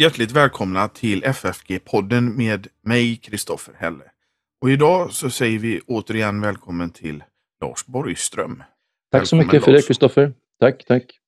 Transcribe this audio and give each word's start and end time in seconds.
Hjärtligt 0.00 0.32
välkomna 0.32 0.88
till 0.88 1.24
FFG-podden 1.24 2.36
med 2.36 2.66
mig, 2.82 3.16
Kristoffer 3.16 3.74
Helle. 3.78 4.04
Och 4.60 4.70
idag 4.70 5.12
så 5.12 5.30
säger 5.30 5.58
vi 5.58 5.80
återigen 5.86 6.40
välkommen 6.40 6.90
till 6.90 7.24
Lars 7.60 7.86
Borgström. 7.86 8.62
Tack 9.10 9.26
så 9.26 9.36
Välkommen, 9.36 9.46
mycket 9.46 9.64
för 9.64 9.72
det. 9.72 9.86
Kristoffer. 9.86 10.32
Tack, 10.60 10.84
tack. 10.84 11.18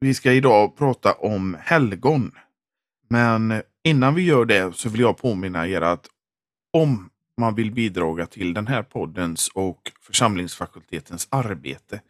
Vi 0.00 0.14
ska 0.14 0.32
idag 0.32 0.76
prata 0.76 1.12
om 1.12 1.56
helgon. 1.60 2.32
Men 3.10 3.62
innan 3.84 4.14
vi 4.14 4.22
gör 4.22 4.44
det 4.44 4.76
så 4.76 4.88
vill 4.88 5.00
jag 5.00 5.18
påminna 5.18 5.68
er 5.68 5.80
att 5.80 6.06
om 6.72 7.10
man 7.40 7.54
vill 7.54 7.72
bidra 7.72 8.26
till 8.26 8.54
den 8.54 8.66
här 8.66 8.82
poddens 8.82 9.48
och 9.54 9.92
församlingsfakultetens 10.00 11.28
arbete, 11.30 12.00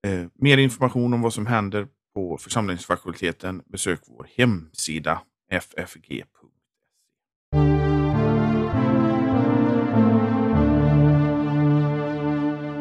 Eh, 0.07 0.27
mer 0.35 0.57
information 0.57 1.13
om 1.13 1.21
vad 1.21 1.33
som 1.33 1.45
händer 1.45 1.87
på 2.13 2.37
församlingsfakulteten 2.37 3.63
besök 3.65 3.99
vår 4.07 4.27
hemsida 4.35 5.21
ffg.se. 5.51 6.23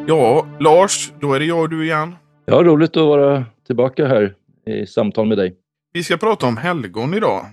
Ja, 0.07 0.47
Lars, 0.59 1.11
då 1.19 1.33
är 1.33 1.39
det 1.39 1.45
jag 1.45 1.59
och 1.59 1.69
du 1.69 1.85
igen. 1.85 2.15
Ja, 2.45 2.63
roligt 2.63 2.97
att 2.97 3.03
vara 3.03 3.45
tillbaka 3.67 4.07
här 4.07 4.35
i 4.65 4.87
samtal 4.87 5.27
med 5.27 5.37
dig. 5.37 5.57
Vi 5.93 6.03
ska 6.03 6.17
prata 6.17 6.47
om 6.47 6.57
helgon 6.57 7.13
idag. 7.13 7.45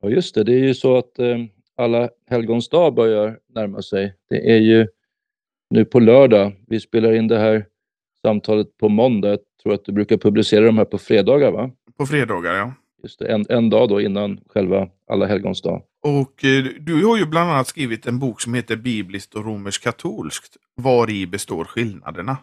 Ja, 0.00 0.10
just 0.10 0.34
det. 0.34 0.44
Det 0.44 0.52
är 0.52 0.64
ju 0.64 0.74
så 0.74 0.96
att 0.96 1.18
eh, 1.18 1.38
alla 1.76 2.08
helgons 2.30 2.68
dag 2.68 2.94
börjar 2.94 3.38
närma 3.54 3.82
sig. 3.82 4.14
Det 4.28 4.52
är 4.52 4.58
ju 4.58 4.86
nu 5.70 5.84
på 5.84 6.00
lördag. 6.00 6.52
Vi 6.66 6.80
spelar 6.80 7.12
in 7.12 7.28
det 7.28 7.38
här 7.38 7.66
samtalet 8.22 8.76
på 8.76 8.88
måndag. 8.88 9.28
Jag 9.28 9.38
tror 9.62 9.74
att 9.74 9.84
du 9.84 9.92
brukar 9.92 10.16
publicera 10.16 10.64
de 10.64 10.78
här 10.78 10.84
på 10.84 10.98
fredagar, 10.98 11.52
va? 11.52 11.70
På 11.98 12.06
fredagar, 12.06 12.54
ja. 12.54 12.74
Just 13.02 13.18
det, 13.18 13.26
en, 13.26 13.44
en 13.48 13.70
dag 13.70 13.88
då 13.88 14.00
innan 14.00 14.40
själva 14.46 14.88
alla 15.10 15.26
helgons 15.26 15.62
dag. 15.62 15.82
Och 16.02 16.44
eh, 16.44 16.64
du 16.80 17.06
har 17.06 17.18
ju 17.18 17.26
bland 17.26 17.50
annat 17.50 17.66
skrivit 17.66 18.06
en 18.06 18.18
bok 18.18 18.40
som 18.40 18.54
heter 18.54 18.76
Bibliskt 18.76 19.34
och 19.34 19.44
romersk-katolskt. 19.44 20.56
Var 20.74 21.10
i 21.10 21.26
består 21.26 21.64
skillnaderna? 21.64 22.36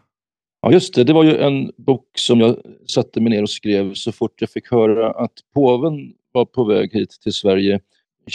Ja, 0.61 0.71
just 0.71 0.95
det. 0.95 1.03
Det 1.03 1.13
var 1.13 1.23
ju 1.23 1.37
en 1.37 1.71
bok 1.77 2.07
som 2.17 2.39
jag 2.39 2.57
satte 2.87 3.21
mig 3.21 3.29
ner 3.29 3.41
och 3.41 3.49
skrev 3.49 3.93
så 3.93 4.11
fort 4.11 4.41
jag 4.41 4.49
fick 4.49 4.71
höra 4.71 5.11
att 5.11 5.33
påven 5.53 6.13
var 6.35 6.45
på 6.45 6.63
väg 6.63 6.93
hit 6.93 7.09
till 7.23 7.33
Sverige 7.33 7.79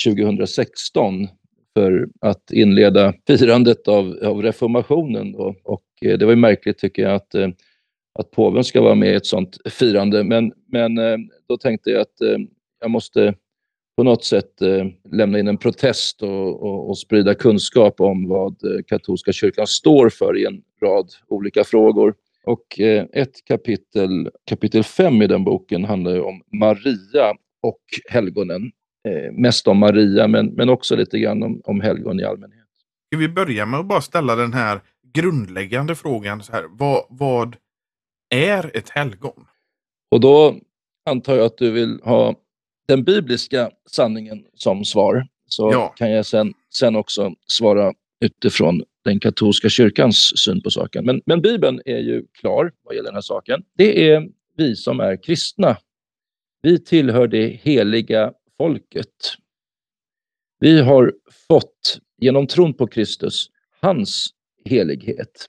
2016 0.04 1.28
för 1.74 2.08
att 2.20 2.52
inleda 2.52 3.14
firandet 3.26 3.88
av, 3.88 4.18
av 4.24 4.42
reformationen. 4.42 5.32
Då. 5.32 5.54
Och 5.64 5.84
eh, 6.02 6.18
det 6.18 6.24
var 6.24 6.32
ju 6.32 6.36
märkligt 6.36 6.78
tycker 6.78 7.02
jag 7.02 7.14
att, 7.14 7.34
eh, 7.34 7.48
att 8.18 8.30
påven 8.30 8.64
ska 8.64 8.82
vara 8.82 8.94
med 8.94 9.12
i 9.12 9.14
ett 9.14 9.26
sånt 9.26 9.58
firande. 9.70 10.24
Men, 10.24 10.52
men 10.66 10.98
eh, 10.98 11.16
då 11.48 11.56
tänkte 11.56 11.90
jag 11.90 12.00
att 12.00 12.44
jag 12.80 12.90
måste 12.90 13.34
på 13.96 14.02
något 14.02 14.24
sätt 14.24 14.52
lämna 15.12 15.38
in 15.38 15.48
en 15.48 15.58
protest 15.58 16.22
och, 16.22 16.62
och, 16.62 16.88
och 16.88 16.98
sprida 16.98 17.34
kunskap 17.34 18.00
om 18.00 18.28
vad 18.28 18.56
katolska 18.86 19.32
kyrkan 19.32 19.66
står 19.66 20.08
för 20.08 20.38
i 20.38 20.46
en 20.46 20.62
rad 20.82 21.06
olika 21.28 21.64
frågor. 21.64 22.14
Och 22.44 22.80
ett 23.12 23.44
kapitel, 23.44 24.30
kapitel 24.44 24.84
5 24.84 25.22
i 25.22 25.26
den 25.26 25.44
boken 25.44 25.84
handlar 25.84 26.12
ju 26.12 26.20
om 26.20 26.42
Maria 26.52 27.34
och 27.62 27.80
helgonen. 28.10 28.72
Eh, 29.08 29.32
mest 29.32 29.68
om 29.68 29.78
Maria, 29.78 30.28
men, 30.28 30.46
men 30.46 30.68
också 30.68 30.96
lite 30.96 31.18
grann 31.18 31.42
om, 31.42 31.60
om 31.64 31.80
helgon 31.80 32.20
i 32.20 32.24
allmänhet. 32.24 32.66
Ska 33.12 33.18
vi 33.18 33.28
börja 33.28 33.66
med 33.66 33.80
att 33.80 33.86
bara 33.86 34.00
ställa 34.00 34.36
den 34.36 34.52
här 34.52 34.80
grundläggande 35.14 35.94
frågan 35.94 36.42
så 36.42 36.52
här. 36.52 36.64
Vad, 36.70 37.04
vad 37.08 37.56
är 38.34 38.76
ett 38.76 38.90
helgon? 38.90 39.46
Och 40.10 40.20
då 40.20 40.56
antar 41.10 41.36
jag 41.36 41.44
att 41.46 41.58
du 41.58 41.70
vill 41.70 42.00
ha 42.04 42.34
den 42.88 43.04
bibliska 43.04 43.70
sanningen 43.90 44.44
som 44.54 44.84
svar. 44.84 45.26
Så 45.46 45.70
Ja. 45.72 45.88
kan 45.96 46.10
jag 46.10 46.26
sen, 46.26 46.52
sen 46.74 46.96
också 46.96 47.34
svara 47.46 47.92
utifrån 48.24 48.82
den 49.04 49.20
katolska 49.20 49.68
kyrkans 49.68 50.32
syn 50.44 50.62
på 50.62 50.70
saken. 50.70 51.04
Men, 51.04 51.22
men 51.26 51.42
Bibeln 51.42 51.80
är 51.84 51.98
ju 51.98 52.24
klar 52.40 52.72
vad 52.82 52.94
gäller 52.94 53.08
den 53.08 53.14
här 53.14 53.20
saken. 53.20 53.62
Det 53.76 54.10
är 54.10 54.28
vi 54.56 54.76
som 54.76 55.00
är 55.00 55.22
kristna. 55.22 55.76
Vi 56.62 56.78
tillhör 56.84 57.28
det 57.28 57.46
heliga 57.46 58.32
folket. 58.58 59.34
Vi 60.58 60.80
har 60.80 61.14
fått, 61.48 61.98
genom 62.18 62.46
tron 62.46 62.74
på 62.74 62.86
Kristus, 62.86 63.46
hans 63.80 64.26
helighet. 64.64 65.46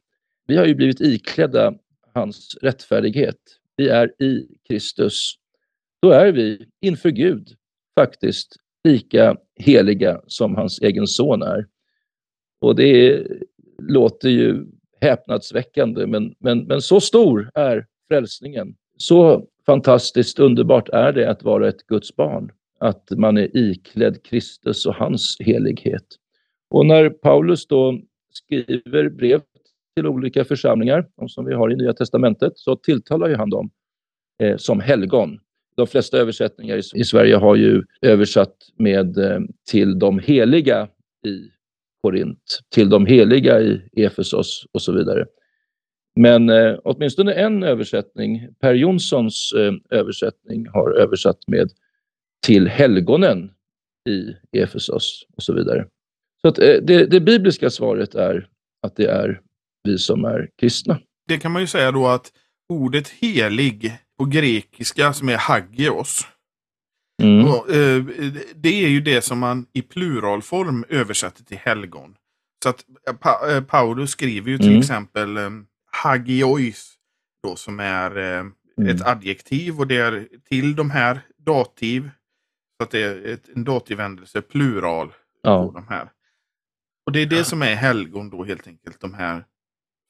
Vi 0.48 0.58
har 0.58 0.66
ju 0.66 0.76
blivit 0.76 1.02
iklädda 1.02 1.74
hans 2.14 2.58
rättfärdighet. 2.62 3.38
Vi 3.76 3.90
är 3.90 4.22
i 4.24 4.48
Kristus. 4.68 5.34
Då 6.02 6.12
är 6.12 6.32
vi 6.32 6.66
inför 6.82 7.10
Gud 7.10 7.56
faktiskt 7.96 8.56
lika 8.84 9.38
heliga 9.56 10.22
som 10.28 10.56
hans 10.56 10.82
egen 10.82 11.08
son 11.08 11.42
är. 11.42 11.68
Och 12.62 12.76
det 12.76 13.28
låter 13.82 14.30
ju 14.30 14.66
häpnadsväckande, 15.02 16.08
men, 16.08 16.36
men, 16.40 16.60
men 16.68 16.82
så 16.82 17.00
stor 17.00 17.52
är 17.54 17.88
frälsningen. 18.08 18.76
Så 18.98 19.48
fantastiskt 19.66 20.40
underbart 20.40 20.90
är 20.90 21.14
det 21.14 21.30
att 21.30 21.44
vara 21.44 21.70
ett 21.70 21.88
Guds 21.88 22.16
barn, 22.16 22.52
att 22.80 23.10
man 23.12 23.38
är 23.38 23.58
iklädd 23.58 24.24
Kristus 24.24 24.86
och 24.86 24.96
hans 24.96 25.38
helighet. 25.40 26.06
Och 26.70 26.86
när 26.86 27.10
Paulus 27.10 27.68
då 27.68 28.00
skriver 28.34 29.10
brev 29.10 29.42
till 29.96 30.08
olika 30.08 30.46
församlingar, 30.46 31.08
de 31.18 31.30
som 31.30 31.46
vi 31.46 31.54
har 31.54 31.72
i 31.72 31.76
Nya 31.76 31.94
Testamentet, 31.94 32.54
så 32.56 32.76
tilltalar 32.76 33.30
ju 33.30 33.36
han 33.36 33.50
dem 33.50 33.70
eh, 34.44 34.58
som 34.58 34.80
helgon. 34.80 35.40
De 35.76 35.88
flesta 35.88 36.18
översättningar 36.18 36.78
i, 36.78 36.82
i 36.96 37.04
Sverige 37.04 37.36
har 37.36 37.56
ju 37.56 37.84
översatt 38.02 38.56
med 38.78 39.18
eh, 39.18 39.40
till 39.70 40.00
de 40.00 40.20
heliga 40.20 40.88
i 41.26 41.50
Korint, 42.02 42.60
till 42.70 42.90
de 42.90 43.06
heliga 43.06 43.62
i 43.62 43.82
Efesos 43.96 44.66
och 44.72 44.82
så 44.82 44.92
vidare. 44.92 45.26
Men 46.16 46.50
eh, 46.50 46.76
åtminstone 46.84 47.34
en 47.34 47.64
översättning, 47.64 48.48
Per 48.62 48.74
Jonssons 48.74 49.54
eh, 49.58 49.98
översättning, 50.00 50.68
har 50.68 50.92
översatt 50.92 51.48
med 51.48 51.70
till 52.46 52.68
helgonen 52.68 53.52
i 54.10 54.36
Efesos 54.58 55.26
och 55.38 55.44
så 55.44 55.54
vidare. 55.54 55.88
Så 56.42 56.48
att, 56.48 56.60
eh, 56.60 56.74
det, 56.84 57.06
det 57.06 57.20
bibliska 57.22 57.70
svaret 57.70 58.16
är 58.16 58.48
att 58.88 58.96
det 58.96 59.06
är 59.06 59.42
vi 59.84 59.98
som 59.98 60.26
är 60.26 60.50
kristna. 60.62 61.00
Det 61.28 61.38
kan 61.38 61.52
man 61.52 61.62
ju 61.62 61.68
säga 61.68 61.92
då 61.92 62.08
att 62.08 62.32
ordet 62.70 63.10
helig 63.10 63.92
på 64.20 64.26
grekiska 64.26 65.14
som 65.14 65.30
är 65.30 65.38
hagios. 65.38 66.28
Mm. 67.24 67.46
Och, 67.48 67.70
eh, 67.76 68.04
det 68.56 68.84
är 68.86 68.90
ju 68.90 69.02
det 69.02 69.22
som 69.22 69.40
man 69.40 69.66
i 69.74 69.82
pluralform 69.82 70.86
översätter 70.90 71.44
till 71.44 71.58
helgon. 71.58 72.16
Så 72.64 72.70
att 72.70 72.86
eh, 73.10 73.16
pa, 73.16 73.50
eh, 73.52 73.64
Paulus 73.64 74.10
skriver 74.12 74.52
ju 74.52 74.58
till 74.58 74.68
Mm. 74.68 74.80
exempel 74.80 75.38
hagiois 75.92 76.94
då 77.44 77.56
som 77.56 77.80
är 77.80 78.18
eh, 78.18 78.46
Mm. 78.78 78.96
ett 78.96 79.06
adjektiv 79.08 79.80
och 79.80 79.88
det 79.88 79.98
är 79.98 80.28
till 80.50 80.76
de 80.76 80.90
här 80.92 81.20
dativ. 81.38 82.10
Så 82.78 82.84
att 82.84 82.92
det 82.92 83.02
är 83.04 83.26
ett, 83.34 83.50
en 83.56 83.64
dativvändelse 83.64 84.42
plural 84.42 85.08
på 85.08 85.14
Ja. 85.44 85.72
de 85.74 85.88
här. 85.88 86.10
Och 87.06 87.12
det 87.12 87.20
är 87.20 87.26
det 87.26 87.44
som 87.44 87.62
är 87.62 87.76
helgon 87.76 88.30
då 88.30 88.44
helt 88.44 88.68
enkelt. 88.68 89.00
De 89.02 89.14
här 89.14 89.46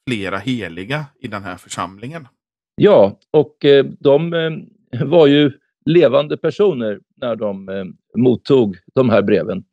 flera 0.09 0.37
heliga 0.37 1.05
i 1.19 1.27
den 1.27 1.43
här 1.43 1.57
församlingen. 1.57 2.27
Ja, 2.75 3.19
och 3.31 3.65
eh, 3.65 3.85
de 3.99 4.33
eh, 4.33 5.05
var 5.07 5.27
ju 5.27 5.51
levande 5.85 6.37
personer 6.37 6.99
när 7.15 7.35
de 7.35 7.69
eh, 7.69 7.85
mottog 8.17 8.77
de 8.93 9.09
här 9.09 9.21
breven. 9.21 9.63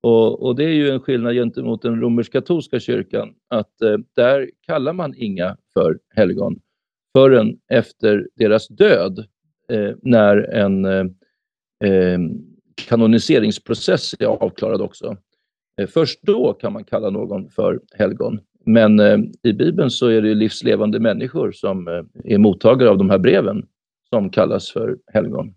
Och, 0.00 0.42
och 0.42 0.56
det 0.56 0.64
är 0.64 0.72
ju 0.72 0.90
en 0.90 1.00
skillnad 1.00 1.34
gentemot 1.34 1.82
den 1.82 2.00
romersk-katolska 2.00 2.80
kyrkan, 2.80 3.34
att 3.48 3.82
eh, 3.82 3.96
där 4.16 4.50
kallar 4.66 4.92
man 4.92 5.14
inga 5.16 5.56
för 5.74 5.98
helgon 6.14 6.60
förrän 7.16 7.58
efter 7.68 8.28
deras 8.34 8.68
död, 8.68 9.18
eh, 9.68 9.94
när 10.02 10.36
en 10.36 10.84
eh, 10.84 11.04
eh, 11.84 12.18
kanoniseringsprocess 12.88 14.14
är 14.18 14.26
avklarad 14.26 14.80
också. 14.80 15.16
Eh, 15.80 15.86
först 15.86 16.22
då 16.22 16.52
kan 16.52 16.72
man 16.72 16.84
kalla 16.84 17.10
någon 17.10 17.50
för 17.50 17.80
helgon. 17.94 18.40
Men 18.66 19.00
eh, 19.00 19.18
i 19.42 19.52
Bibeln 19.52 19.90
så 19.90 20.06
är 20.06 20.22
det 20.22 20.34
livslevande 20.34 21.00
människor 21.00 21.52
som 21.52 21.88
eh, 21.88 22.04
är 22.24 22.38
mottagare 22.38 22.90
av 22.90 22.98
de 22.98 23.10
här 23.10 23.18
breven 23.18 23.66
som 24.08 24.30
kallas 24.30 24.72
för 24.72 24.98
helgon. 25.12 25.54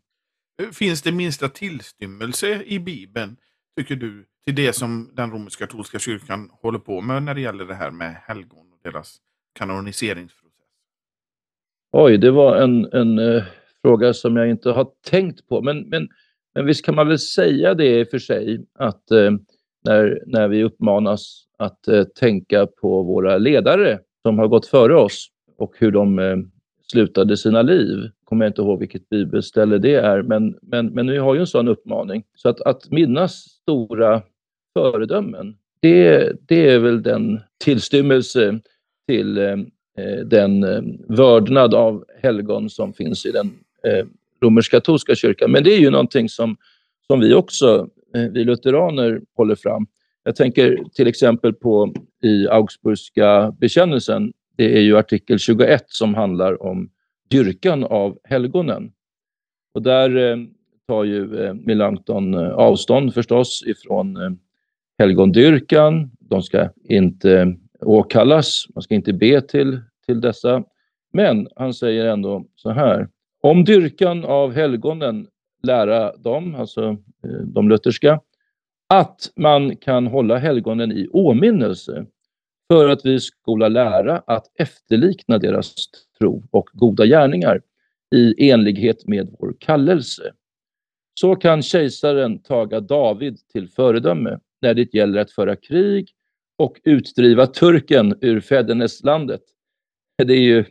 Finns 0.73 1.01
det 1.01 1.11
minsta 1.11 1.47
tillstymmelse 1.47 2.63
i 2.65 2.79
Bibeln, 2.79 3.37
tycker 3.77 3.95
du, 3.95 4.25
till 4.45 4.55
det 4.55 4.73
som 4.73 5.11
den 5.15 5.31
romersk-katolska 5.31 5.99
kyrkan 5.99 6.49
håller 6.61 6.79
på 6.79 7.01
med 7.01 7.23
när 7.23 7.35
det 7.35 7.41
gäller 7.41 7.65
det 7.65 7.75
här 7.75 7.91
med 7.91 8.15
helgon 8.27 8.67
och 8.73 8.91
deras 8.91 9.17
kanoniseringsprocess? 9.59 10.51
Oj, 11.91 12.17
det 12.17 12.31
var 12.31 12.55
en, 12.55 12.85
en 12.93 13.19
eh, 13.19 13.43
fråga 13.81 14.13
som 14.13 14.37
jag 14.37 14.49
inte 14.49 14.69
har 14.69 14.87
tänkt 15.09 15.47
på. 15.47 15.61
Men, 15.61 15.89
men 15.89 16.09
Men 16.53 16.65
visst 16.65 16.85
kan 16.85 16.95
man 16.95 17.07
väl 17.07 17.19
säga 17.19 17.73
det 17.73 17.99
i 17.99 18.03
och 18.03 18.07
för 18.07 18.19
sig 18.19 18.65
att 18.79 19.11
eh, 19.11 19.31
när, 19.85 20.23
när 20.25 20.47
vi 20.47 20.63
uppmanas 20.63 21.45
att 21.57 21.87
eh, 21.87 22.03
tänka 22.03 22.67
på 22.67 23.03
våra 23.03 23.37
ledare 23.37 23.99
som 24.21 24.39
har 24.39 24.47
gått 24.47 24.65
före 24.67 24.95
oss 24.95 25.27
och 25.57 25.73
hur 25.79 25.91
de 25.91 26.19
eh, 26.19 26.37
slutade 26.91 27.37
sina 27.37 27.61
liv. 27.61 28.09
Kommer 28.23 28.45
jag 28.45 28.49
inte 28.49 28.61
ihåg 28.61 28.79
vilket 28.79 29.09
bibelställe 29.09 29.77
det 29.77 29.95
är, 29.95 30.21
men, 30.23 30.57
men, 30.61 30.87
men 30.87 31.07
vi 31.07 31.17
har 31.17 31.33
ju 31.35 31.39
en 31.39 31.47
sån 31.47 31.67
uppmaning. 31.67 32.23
Så 32.35 32.49
att, 32.49 32.61
att 32.61 32.91
minnas 32.91 33.33
stora 33.33 34.21
föredömen, 34.73 35.55
det, 35.79 36.31
det 36.47 36.69
är 36.69 36.79
väl 36.79 37.03
den 37.03 37.39
tillstymmelse 37.63 38.59
till 39.07 39.37
eh, 39.37 39.57
den 40.25 40.63
eh, 40.63 40.81
vördnad 41.07 41.73
av 41.73 42.05
helgon 42.21 42.69
som 42.69 42.93
finns 42.93 43.25
i 43.25 43.31
den 43.31 43.51
eh, 43.87 44.05
romersk-katolska 44.43 45.15
kyrkan. 45.15 45.51
Men 45.51 45.63
det 45.63 45.73
är 45.73 45.79
ju 45.79 45.89
någonting 45.89 46.29
som, 46.29 46.57
som 47.07 47.19
vi 47.19 47.33
också, 47.33 47.89
eh, 48.15 48.31
vi 48.31 48.43
lutheraner, 48.43 49.21
håller 49.35 49.55
fram. 49.55 49.87
Jag 50.23 50.35
tänker 50.35 50.83
till 50.93 51.07
exempel 51.07 51.53
på 51.53 51.93
i 52.23 52.47
Augsburgska 52.47 53.55
bekännelsen, 53.59 54.33
det 54.57 54.77
är 54.77 54.81
ju 54.81 54.97
artikel 54.97 55.39
21 55.39 55.83
som 55.87 56.15
handlar 56.15 56.63
om 56.63 56.89
dyrkan 57.29 57.83
av 57.83 58.17
helgonen. 58.23 58.91
Och 59.73 59.81
där 59.81 60.17
eh, 60.17 60.37
tar 60.87 61.03
ju 61.03 61.45
eh, 61.45 61.53
Melanchthon 61.53 62.33
eh, 62.33 62.51
avstånd 62.51 63.13
förstås 63.13 63.63
ifrån 63.67 64.17
eh, 64.17 64.31
helgondyrkan. 65.01 66.11
De 66.19 66.41
ska 66.41 66.69
inte 66.83 67.55
åkallas, 67.79 68.65
man 68.75 68.81
ska 68.81 68.95
inte 68.95 69.13
be 69.13 69.41
till, 69.41 69.79
till 70.05 70.21
dessa. 70.21 70.63
Men 71.13 71.47
han 71.55 71.73
säger 71.73 72.05
ändå 72.05 72.45
så 72.55 72.69
här. 72.69 73.07
Om 73.41 73.65
dyrkan 73.65 74.25
av 74.25 74.53
helgonen 74.53 75.27
lära 75.63 76.17
dem, 76.17 76.55
alltså 76.55 76.83
eh, 77.23 77.41
de 77.45 77.69
lutherska, 77.69 78.19
att 78.89 79.31
man 79.35 79.75
kan 79.75 80.07
hålla 80.07 80.37
helgonen 80.37 80.91
i 80.91 81.07
åminnelse 81.07 82.05
för 82.71 82.89
att 82.89 83.05
vi 83.05 83.19
skola 83.19 83.67
lära 83.67 84.23
att 84.27 84.45
efterlikna 84.59 85.37
deras 85.37 85.75
tro 86.19 86.43
och 86.51 86.69
goda 86.73 87.05
gärningar 87.05 87.61
i 88.15 88.49
enlighet 88.49 89.07
med 89.07 89.35
vår 89.39 89.55
kallelse. 89.59 90.33
Så 91.13 91.35
kan 91.35 91.61
kejsaren 91.61 92.39
taga 92.39 92.79
David 92.79 93.37
till 93.53 93.67
föredöme 93.67 94.39
när 94.61 94.73
det 94.73 94.93
gäller 94.93 95.19
att 95.19 95.31
föra 95.31 95.55
krig 95.55 96.09
och 96.57 96.81
utdriva 96.83 97.47
turken 97.47 98.17
ur 98.21 98.39
fäderneslandet. 98.39 99.41
Det 100.17 100.33
är 100.33 100.41
ju 100.41 100.65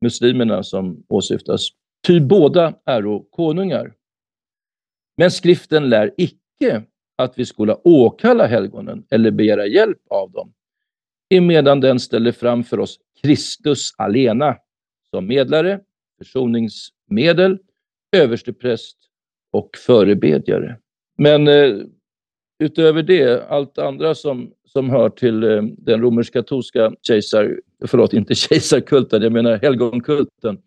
muslimerna 0.00 0.62
som 0.62 1.04
åsyftas. 1.08 1.68
Ty 2.06 2.20
båda 2.20 2.74
är 2.84 3.30
konungar. 3.30 3.94
Men 5.16 5.30
skriften 5.30 5.88
lär 5.88 6.14
icke 6.16 6.82
att 7.16 7.38
vi 7.38 7.44
skulle 7.44 7.76
åkalla 7.84 8.46
helgonen 8.46 9.06
eller 9.10 9.30
begära 9.30 9.66
hjälp 9.66 9.98
av 10.10 10.32
dem, 10.32 10.52
emedan 11.30 11.80
den 11.80 12.00
ställer 12.00 12.32
fram 12.32 12.64
för 12.64 12.80
oss 12.80 12.98
Kristus 13.22 13.94
alena 13.98 14.56
som 15.10 15.26
medlare, 15.26 15.80
försoningsmedel, 16.18 17.58
överstepräst 18.16 18.96
och 19.52 19.70
förebedjare. 19.86 20.78
Men 21.18 21.48
eh, 21.48 21.76
utöver 22.58 23.02
det, 23.02 23.48
allt 23.48 23.78
andra 23.78 24.14
som, 24.14 24.50
som 24.64 24.90
hör 24.90 25.08
till 25.08 25.44
eh, 25.44 25.62
den 25.62 26.00
romersk-katolska 26.00 26.92
kejsar, 27.02 27.60
förlåt, 27.86 28.12
inte 28.12 28.34
kejsarkulten, 28.34 29.22
jag 29.22 29.32
menar 29.32 29.58
helgonkulten, 29.58 30.58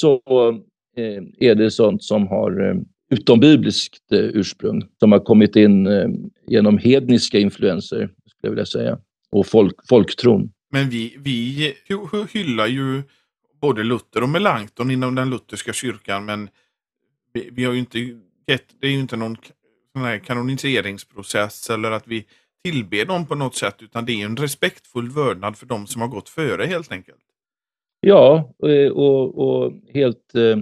så 0.00 0.20
eh, 0.96 1.48
är 1.48 1.54
det 1.54 1.70
sånt 1.70 2.02
som 2.02 2.26
har 2.26 2.68
eh, 2.68 2.74
utombibliskt 3.10 4.12
eh, 4.12 4.18
ursprung, 4.18 4.88
som 4.98 5.12
har 5.12 5.18
kommit 5.18 5.56
in 5.56 5.86
eh, 5.86 6.08
genom 6.46 6.78
hedniska 6.78 7.38
influenser, 7.38 7.98
skulle 7.98 8.40
jag 8.42 8.50
vilja 8.50 8.66
säga, 8.66 8.98
och 9.30 9.46
folk, 9.46 9.74
folktron. 9.88 10.52
Men 10.70 10.90
vi, 10.90 11.16
vi 11.18 11.74
hyllar 12.32 12.66
ju 12.66 13.02
både 13.60 13.84
Luther 13.84 14.22
och 14.22 14.28
Melanchthon 14.28 14.90
inom 14.90 15.14
den 15.14 15.30
lutherska 15.30 15.72
kyrkan, 15.72 16.24
men 16.24 16.48
vi, 17.32 17.48
vi 17.52 17.64
har 17.64 17.72
ju 17.72 17.78
inte 17.78 17.98
gett, 18.46 18.64
det 18.80 18.86
är 18.86 18.90
ju 18.90 19.00
inte 19.00 19.16
någon 19.16 19.36
sån 19.92 20.02
här 20.02 20.18
kanoniseringsprocess 20.18 21.70
eller 21.70 21.90
att 21.90 22.06
vi 22.06 22.26
tillber 22.64 23.04
dem 23.04 23.26
på 23.26 23.34
något 23.34 23.54
sätt, 23.54 23.82
utan 23.82 24.04
det 24.04 24.22
är 24.22 24.26
en 24.26 24.36
respektfull 24.36 25.10
vördnad 25.10 25.56
för 25.56 25.66
de 25.66 25.86
som 25.86 26.02
har 26.02 26.08
gått 26.08 26.28
före 26.28 26.64
helt 26.64 26.92
enkelt. 26.92 27.22
Ja, 28.00 28.52
och, 28.92 29.38
och 29.38 29.72
helt 29.94 30.34
eh, 30.34 30.58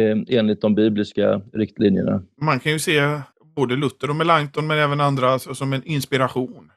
eh, 0.00 0.18
enligt 0.28 0.60
de 0.60 0.74
bibliska 0.74 1.42
riktlinjerna. 1.52 2.22
Man 2.40 2.60
kan 2.60 2.72
ju 2.72 2.78
se 2.78 3.20
både 3.56 3.76
Luther 3.76 4.10
och 4.10 4.16
Melanchthon, 4.16 4.66
men 4.66 4.78
även 4.78 5.00
andra 5.00 5.28
alltså, 5.30 5.54
som 5.54 5.72
en 5.72 5.84
inspiration. 5.84 6.72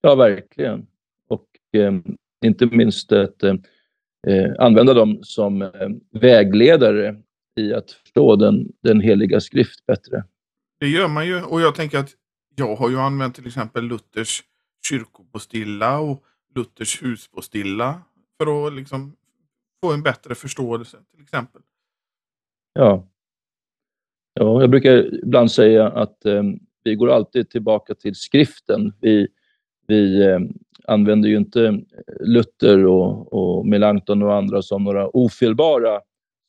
Ja, 0.00 0.14
verkligen. 0.14 0.86
Och 1.28 1.46
eh, 1.72 1.92
inte 2.44 2.66
minst 2.66 3.12
att 3.12 3.42
eh, 3.42 3.54
eh 4.26 4.52
använda 4.58 4.94
dem 4.94 5.18
som 5.22 5.62
eh, 5.62 5.70
vägledare 6.10 7.16
i 7.60 7.74
att 7.74 7.90
förstå 7.90 8.36
den, 8.36 8.72
den 8.82 9.00
heliga 9.00 9.40
skrift 9.40 9.86
bättre. 9.86 10.24
Det 10.82 10.88
gör 10.88 11.08
man 11.08 11.26
ju 11.26 11.42
och 11.42 11.60
jag 11.60 11.74
tänker 11.74 11.98
att 11.98 12.10
jag 12.56 12.76
har 12.76 12.90
ju 12.90 12.98
använt 12.98 13.34
till 13.34 13.46
exempel 13.46 13.84
Luthers 13.84 14.42
kyrkopostilla 14.88 15.98
och 15.98 16.24
Luthers 16.54 17.02
huspostilla 17.02 18.02
för 18.38 18.66
att 18.66 18.72
liksom 18.72 19.16
få 19.82 19.92
en 19.92 20.02
bättre 20.02 20.34
förståelse 20.34 20.98
till 21.14 21.22
exempel. 21.22 21.62
Ja. 22.72 23.08
ja 24.34 24.60
jag 24.60 24.70
brukar 24.70 25.14
ibland 25.24 25.52
säga 25.52 25.88
att 25.88 26.24
eh, 26.24 26.42
vi 26.84 26.94
går 26.94 27.10
alltid 27.10 27.50
tillbaka 27.50 27.94
till 27.94 28.14
skriften. 28.14 28.92
Vi, 29.00 29.28
vi 29.86 30.22
eh, 30.22 30.40
använder 30.86 31.28
ju 31.28 31.36
inte 31.36 31.80
Luther 32.20 32.86
och, 32.86 33.32
och 33.32 33.66
Melanchthon 33.66 34.22
och 34.22 34.34
andra 34.34 34.62
som 34.62 34.84
några 34.84 35.16
ofelbara 35.16 36.00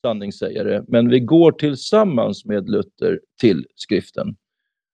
sanningssägare, 0.05 0.83
men 0.87 1.09
vi 1.09 1.19
går 1.19 1.51
tillsammans 1.51 2.45
med 2.45 2.69
Luther 2.69 3.19
till 3.39 3.65
skriften. 3.75 4.35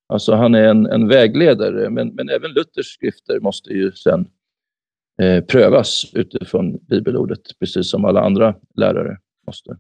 Alltså 0.08 0.36
han 0.36 0.56
är 0.56 0.64
en, 0.64 0.86
en 0.86 1.08
vägledare, 1.08 1.90
men, 1.90 2.08
men 2.16 2.30
även 2.30 2.52
Luthers 2.52 2.94
skrifter 2.94 3.40
måste 3.40 3.70
ju 3.70 3.92
sen 3.92 4.28
eh, 5.22 5.44
prövas 5.44 6.12
utifrån 6.14 6.78
bibelordet, 6.78 7.60
precis 7.60 7.90
som 7.90 8.06
alla 8.06 8.22
andra 8.22 8.56
lärare 8.76 9.18
måste. 9.48 9.78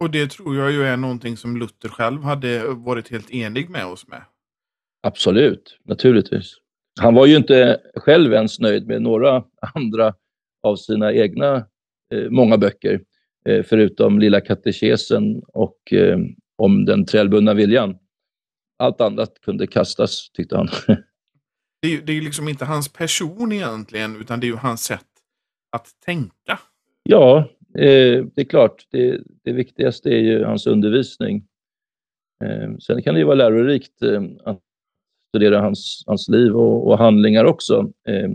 Och 0.00 0.10
det 0.10 0.30
tror 0.30 0.56
jag 0.56 0.72
ju 0.72 0.82
är 0.82 0.96
någonting 0.96 1.36
som 1.36 1.56
Luther 1.56 1.88
själv 1.88 2.22
hade 2.22 2.64
varit 2.68 3.10
helt 3.10 3.30
enig 3.30 3.70
med 3.70 3.86
oss 3.86 4.08
med. 4.08 4.22
Absolut, 5.02 5.78
naturligtvis. 5.84 6.54
Han 7.00 7.14
var 7.14 7.26
ju 7.26 7.36
inte 7.36 7.80
själv 7.94 8.32
ens 8.32 8.60
nöjd 8.60 8.86
med 8.86 9.02
några 9.02 9.44
andra 9.74 10.14
av 10.62 10.76
sina 10.76 11.12
egna 11.12 11.56
eh, 12.14 12.30
många 12.30 12.58
böcker, 12.58 13.00
förutom 13.44 14.18
Lilla 14.18 14.40
katekesen 14.40 15.42
och 15.48 15.92
eh, 15.92 16.18
om 16.56 16.84
den 16.84 17.04
trällbundna 17.04 17.54
viljan. 17.54 17.96
Allt 18.78 19.00
annat 19.00 19.40
kunde 19.40 19.66
kastas, 19.66 20.30
tyckte 20.30 20.56
han. 20.56 20.68
det, 21.82 21.94
är, 21.94 22.02
det 22.02 22.12
är 22.12 22.22
liksom 22.22 22.48
inte 22.48 22.64
hans 22.64 22.92
person 22.92 23.52
egentligen, 23.52 24.20
utan 24.20 24.40
det 24.40 24.46
är 24.46 24.48
ju 24.48 24.56
hans 24.56 24.84
sätt 24.84 25.06
att 25.76 25.86
tänka. 26.04 26.58
Ja, 27.02 27.38
eh, 27.78 28.24
det 28.34 28.40
är 28.40 28.44
klart. 28.44 28.86
Det, 28.90 29.20
det, 29.44 29.52
viktigaste 29.52 30.08
är 30.08 30.20
ju 30.20 30.44
hans 30.44 30.66
undervisning. 30.66 31.44
Eh, 32.44 32.76
sen 32.76 33.02
kan 33.02 33.14
det 33.14 33.20
ju 33.20 33.26
vara 33.26 33.34
lärorikt 33.34 34.02
eh, 34.02 34.22
att 34.44 34.60
studera 35.28 35.60
hans, 35.60 36.04
hans 36.06 36.28
liv 36.28 36.56
och, 36.56 36.88
och 36.88 36.98
handlingar 36.98 37.44
också. 37.44 37.92
Eh, 38.08 38.30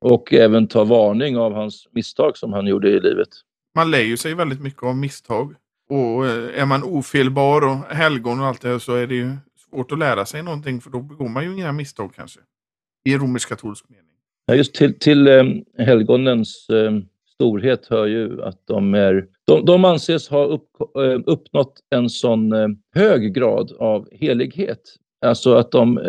och 0.00 0.32
även 0.32 0.68
ta 0.68 0.84
varning 0.84 1.36
av 1.36 1.52
hans 1.52 1.88
misstag 1.90 2.36
som 2.36 2.52
han 2.52 2.66
gjorde 2.66 2.90
i 2.90 3.00
livet. 3.00 3.28
Man 3.76 3.90
lär 3.90 4.02
ju 4.02 4.16
sig 4.16 4.34
väldigt 4.34 4.60
mycket 4.60 4.82
av 4.82 4.96
misstag. 4.96 5.54
Och 5.88 6.26
eh, 6.26 6.60
är 6.60 6.66
man 6.66 6.84
ofelbar 6.84 7.62
och 7.62 7.96
helgon 7.96 8.40
och 8.40 8.46
allt 8.46 8.62
det 8.62 8.68
här 8.68 8.78
så 8.78 8.94
är 8.94 9.06
det 9.06 9.14
ju 9.14 9.36
svårt 9.70 9.92
att 9.92 9.98
lära 9.98 10.26
sig 10.26 10.42
någonting 10.42 10.80
för 10.80 10.90
då 10.90 11.00
begår 11.00 11.28
man 11.28 11.44
ju 11.44 11.52
inga 11.52 11.72
misstag 11.72 12.14
kanske. 12.16 12.40
I 13.04 13.16
romersk-katolsk 13.16 13.88
mening. 13.88 14.04
Ja, 14.46 14.54
just 14.54 14.74
till, 14.74 14.98
till 14.98 15.28
eh, 15.28 15.44
helgonens 15.78 16.68
eh, 16.68 16.92
storhet 17.34 17.86
hör 17.86 18.06
ju 18.06 18.42
att 18.42 18.66
de, 18.66 18.94
är, 18.94 19.26
de, 19.46 19.64
de 19.64 19.84
anses 19.84 20.28
ha 20.28 20.44
upp, 20.44 20.68
uppnått 21.26 21.80
en 21.90 22.10
sån 22.10 22.52
hög 22.94 23.34
grad 23.34 23.72
av 23.72 24.08
helighet. 24.12 24.82
Alltså 25.20 25.54
att 25.54 25.70
de, 25.70 26.00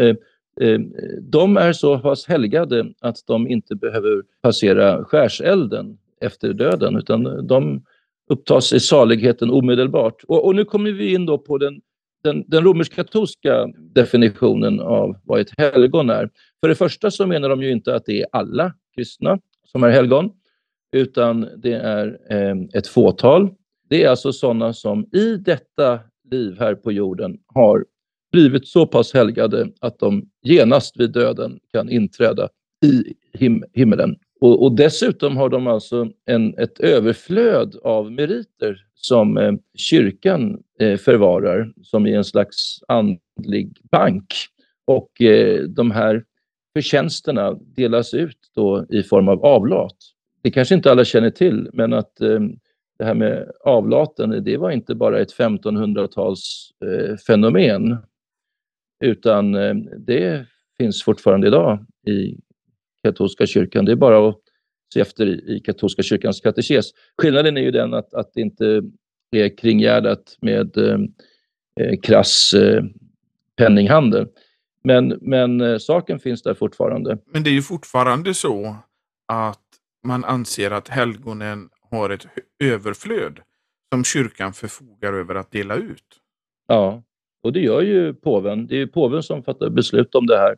de 1.21 1.57
är 1.57 1.73
så 1.73 1.99
pass 1.99 2.27
helgade 2.27 2.93
att 3.01 3.17
de 3.27 3.47
inte 3.47 3.75
behöver 3.75 4.23
passera 4.41 5.03
skärselden 5.03 5.97
efter 6.21 6.53
döden, 6.53 6.95
utan 6.95 7.47
de 7.47 7.83
upptas 8.29 8.73
i 8.73 8.79
saligheten 8.79 9.49
omedelbart. 9.49 10.23
Och, 10.27 10.45
och 10.45 10.55
nu 10.55 10.65
kommer 10.65 10.91
vi 10.91 11.13
in 11.13 11.25
då 11.25 11.37
på 11.37 11.57
den 11.57 11.81
den, 12.23 12.43
den 12.47 12.63
romersk-katolska 12.63 13.67
definitionen 13.77 14.79
av 14.79 15.17
vad 15.23 15.39
ett 15.39 15.51
helgon 15.57 16.09
är. 16.09 16.29
För 16.61 16.67
det 16.67 16.75
första 16.75 17.11
så 17.11 17.27
menar 17.27 17.49
de 17.49 17.63
ju 17.63 17.71
inte 17.71 17.95
att 17.95 18.05
det 18.05 18.21
är 18.21 18.27
alla 18.31 18.73
kristna 18.95 19.39
som 19.71 19.83
är 19.83 19.89
helgon, 19.89 20.31
utan 20.91 21.47
det 21.57 21.73
är 21.73 22.19
eh, 22.29 22.55
ett 22.73 22.87
fåtal. 22.87 23.49
Det 23.89 24.03
är 24.03 24.09
alltså 24.09 24.33
sådana 24.33 24.73
som 24.73 25.09
i 25.13 25.37
detta 25.37 25.99
liv 26.31 26.55
här 26.59 26.75
på 26.75 26.91
jorden 26.91 27.39
har 27.53 27.85
blivit 28.31 28.67
så 28.67 28.87
pass 28.87 29.13
helgade 29.13 29.71
att 29.81 29.99
de 29.99 30.29
genast 30.43 30.99
vid 30.99 31.11
döden 31.11 31.59
kan 31.71 31.89
inträda 31.89 32.49
i 32.85 33.13
him 33.33 33.63
himmelen. 33.73 34.15
Och, 34.39 34.63
och, 34.63 34.75
dessutom 34.75 35.37
har 35.37 35.49
de 35.49 35.67
alltså 35.67 36.11
en, 36.25 36.57
ett 36.57 36.79
överflöd 36.79 37.75
av 37.83 38.11
meriter 38.11 38.85
som 38.95 39.37
eh, 39.37 39.53
kyrkan 39.77 40.63
eh, 40.79 40.97
förvarar, 40.97 41.73
som 41.83 42.07
i 42.07 42.13
en 42.13 42.23
slags 42.23 42.79
andlig 42.87 43.77
bank. 43.91 44.33
Och 44.85 45.21
eh, 45.21 45.63
de 45.63 45.91
här 45.91 46.23
förtjänsterna 46.75 47.53
delas 47.75 48.13
ut 48.13 48.37
då 48.55 48.85
i 48.89 49.03
form 49.03 49.27
av 49.27 49.45
avlat. 49.45 49.95
Det 50.41 50.51
kanske 50.51 50.75
inte 50.75 50.91
alla 50.91 51.05
känner 51.05 51.29
till, 51.29 51.69
men 51.73 51.93
att 51.93 52.21
eh, 52.21 52.39
det 52.99 53.05
här 53.05 53.13
med 53.13 53.51
avlaten, 53.63 54.43
det 54.43 54.57
var 54.57 54.71
inte 54.71 54.95
bara 54.95 55.19
ett 55.19 55.33
1500-tals 55.33 56.69
eh, 56.85 57.15
fenomen, 57.17 57.97
utan 59.03 59.55
eh, 59.55 59.75
det 59.97 60.45
finns 60.77 61.03
fortfarande 61.03 61.47
idag 61.47 61.85
i 62.07 62.37
katolska 63.07 63.45
kyrkan. 63.45 63.85
Det 63.85 63.91
är 63.91 63.95
bara 63.95 64.29
att 64.29 64.39
se 64.93 64.99
efter 64.99 65.25
i, 65.25 65.55
i 65.55 65.59
katolska 65.59 66.03
kyrkans 66.03 66.41
katekes. 66.41 66.85
Skillnaden 67.21 67.57
är 67.57 67.61
ju 67.61 67.71
den 67.71 67.93
att, 67.93 68.13
att 68.13 68.31
det 68.33 68.41
inte 68.41 68.81
är 69.31 69.57
kringgärdat 69.57 70.37
med 70.41 70.77
eh, 70.77 70.99
eh 71.79 71.99
krass 72.03 72.53
eh, 72.53 72.83
penninghandel. 73.57 74.27
Men, 74.83 75.17
men 75.21 75.61
eh, 75.61 75.77
saken 75.77 76.19
finns 76.19 76.43
där 76.43 76.53
fortfarande. 76.53 77.17
Men 77.25 77.43
det 77.43 77.49
är 77.49 77.53
ju 77.53 77.61
fortfarande 77.61 78.33
så 78.33 78.75
att 79.27 79.63
man 80.03 80.25
anser 80.25 80.71
att 80.71 80.87
helgonen 80.87 81.69
har 81.91 82.09
ett 82.09 82.25
överflöd 82.63 83.39
som 83.93 84.03
kyrkan 84.03 84.53
förfogar 84.53 85.13
över 85.13 85.35
att 85.35 85.51
dela 85.51 85.75
ut. 85.75 86.05
Ja, 86.67 87.03
och 87.43 87.53
det 87.53 87.59
gör 87.59 87.81
ju 87.81 88.13
påven. 88.13 88.67
Det 88.67 88.81
är 88.81 88.87
påven 88.87 89.23
som 89.23 89.43
fattar 89.43 89.69
beslut 89.69 90.15
om 90.15 90.27
det 90.27 90.37
här. 90.37 90.55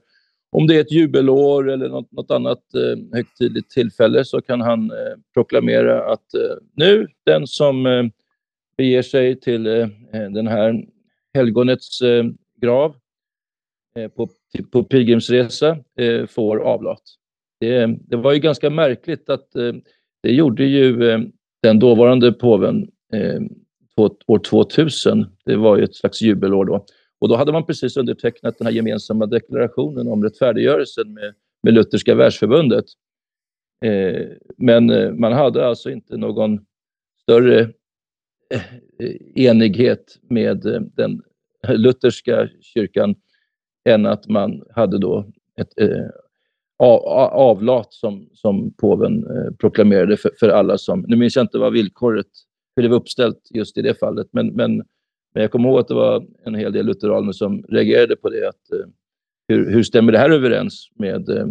Om 0.51 0.67
det 0.67 0.75
är 0.75 0.81
ett 0.81 0.91
jubelår 0.91 1.69
eller 1.69 1.89
något, 1.89 2.11
något 2.11 2.31
annat 2.31 2.73
eh, 2.75 3.15
högtidligt 3.17 3.69
tillfälle 3.69 4.25
så 4.25 4.41
kan 4.41 4.61
han 4.61 4.91
eh, 4.91 5.17
proklamera 5.33 6.11
att 6.13 6.33
eh, 6.33 6.57
nu, 6.73 7.07
den 7.25 7.47
som 7.47 7.85
eh, 7.85 8.03
beger 8.77 9.01
sig 9.01 9.39
till 9.39 9.67
eh, 9.67 9.81
eh 10.13 10.29
den 10.29 10.47
här 10.47 10.85
helgonets 11.33 12.01
eh, 12.01 12.25
grav 12.61 12.95
eh, 13.95 14.07
på, 14.07 14.29
på 14.71 14.83
pilgrimsresa 14.83 15.77
eh, 15.99 16.25
får 16.25 16.57
avlat. 16.59 17.01
Det, 17.59 17.85
det, 18.07 18.17
var 18.17 18.33
ju 18.33 18.39
ganska 18.39 18.69
märkligt 18.69 19.29
att 19.29 19.55
eh, 19.55 19.73
det 20.23 20.31
gjorde 20.31 20.63
ju 20.63 20.97
den 21.61 21.79
dåvarande 21.79 22.31
påven 22.31 22.91
år 24.27 24.39
2000. 24.39 25.25
Det 25.45 25.55
var 25.55 25.77
ju 25.77 25.83
ett 25.83 25.95
slags 25.95 26.21
jubelår 26.21 26.65
då. 26.65 26.85
Och 27.19 27.29
då 27.29 27.35
hade 27.35 27.51
man 27.51 27.65
precis 27.65 27.97
undertecknat 27.97 28.57
den 28.57 28.67
här 28.67 28.73
gemensamma 28.73 29.25
deklarationen 29.25 30.07
om 30.07 30.23
rättfärdiggörelsen 30.23 31.13
med, 31.13 31.33
med 31.63 31.73
Lutherska 31.73 32.15
världsförbundet. 32.15 32.85
Eh, 33.85 34.27
men 34.57 34.89
eh, 34.89 35.11
man 35.11 35.33
hade 35.33 35.67
alltså 35.67 35.89
inte 35.89 36.17
någon 36.17 36.65
större 37.21 37.59
eh, 38.49 38.61
enighet 39.35 40.19
med 40.21 40.65
eh, 40.65 40.81
den 40.81 41.21
lutherska 41.67 42.49
kyrkan 42.61 43.15
än 43.89 44.05
att 44.05 44.27
man 44.27 44.63
hade 44.75 44.97
då 44.97 45.25
ett 45.57 45.79
eh, 45.79 46.05
avlat 46.77 47.93
som, 47.93 48.29
som 48.33 48.73
påven 48.73 49.23
eh, 49.23 49.53
proklamerade 49.59 50.17
för, 50.17 50.31
för, 50.39 50.49
alla 50.49 50.77
som, 50.77 51.05
nu 51.07 51.15
minns 51.15 51.35
jag 51.35 51.43
inte 51.43 51.57
vad 51.57 51.73
villkoret, 51.73 52.27
hur 52.75 52.83
det 52.83 52.89
var 52.89 52.95
uppställt 52.95 53.47
just 53.49 53.77
i 53.77 53.81
det 53.81 53.99
fallet, 53.99 54.27
men, 54.31 54.47
men 54.47 54.83
men 55.33 55.41
jag 55.41 55.51
kommer 55.51 55.69
ihåg 55.69 55.79
att 55.79 55.88
det 55.88 55.93
var 55.93 56.27
en 56.45 56.55
hel 56.55 56.71
del 56.71 56.86
lutheraner 56.86 57.31
som 57.31 57.63
reagerade 57.63 58.15
på 58.15 58.29
det. 58.29 58.50
Att, 58.50 58.71
eh, 58.71 58.88
hur, 59.48 59.71
hur 59.71 59.83
stämmer 59.83 60.12
det 60.12 60.17
här 60.17 60.29
överens 60.29 60.89
med 60.95 61.29
eh, 61.29 61.48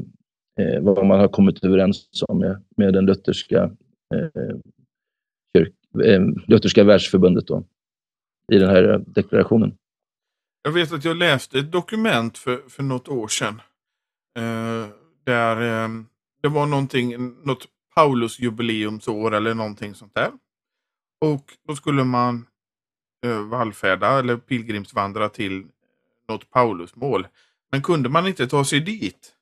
eh, 0.60 0.82
vad 0.82 1.06
man 1.06 1.20
har 1.20 1.28
kommit 1.28 1.64
överens 1.64 2.08
om 2.28 2.38
med, 2.38 2.64
med 2.76 2.94
den 2.94 3.06
lutherska, 3.06 3.62
eh, 4.14 4.56
kyrk, 5.56 5.74
eh, 6.04 6.22
lutherska 6.46 6.84
världsförbundet 6.84 7.46
då, 7.46 7.64
i 8.52 8.58
den 8.58 8.70
här 8.70 9.04
deklarationen? 9.06 9.74
Jag 10.62 10.72
vet 10.72 10.92
att 10.92 11.04
jag 11.04 11.16
läste 11.16 11.58
ett 11.58 11.72
dokument 11.72 12.38
för, 12.38 12.56
för 12.68 12.82
något 12.82 13.08
år 13.08 13.28
sedan 13.28 13.60
eh, 14.38 14.88
där 15.24 15.84
eh, 15.84 15.88
det 16.42 16.48
var 16.48 16.66
någonting, 16.66 17.34
något 17.44 17.66
Paulus 17.94 18.40
jubileumsår 18.40 19.34
eller 19.34 19.54
någonting 19.54 19.94
sånt 19.94 20.14
där. 20.14 20.30
Och 21.24 21.44
då 21.68 21.76
skulle 21.76 22.04
man 22.04 22.46
Eh, 23.24 23.40
vallfärda 23.40 24.18
eller 24.18 24.36
pilgrimsvandra 24.36 25.28
till 25.28 25.66
något 26.28 26.50
Paulusmål. 26.50 27.26
Men 27.70 27.82
kunde 27.82 28.08
man 28.08 28.26
inte 28.26 28.46
ta 28.46 28.64
sig 28.64 28.80
dit 28.80 29.34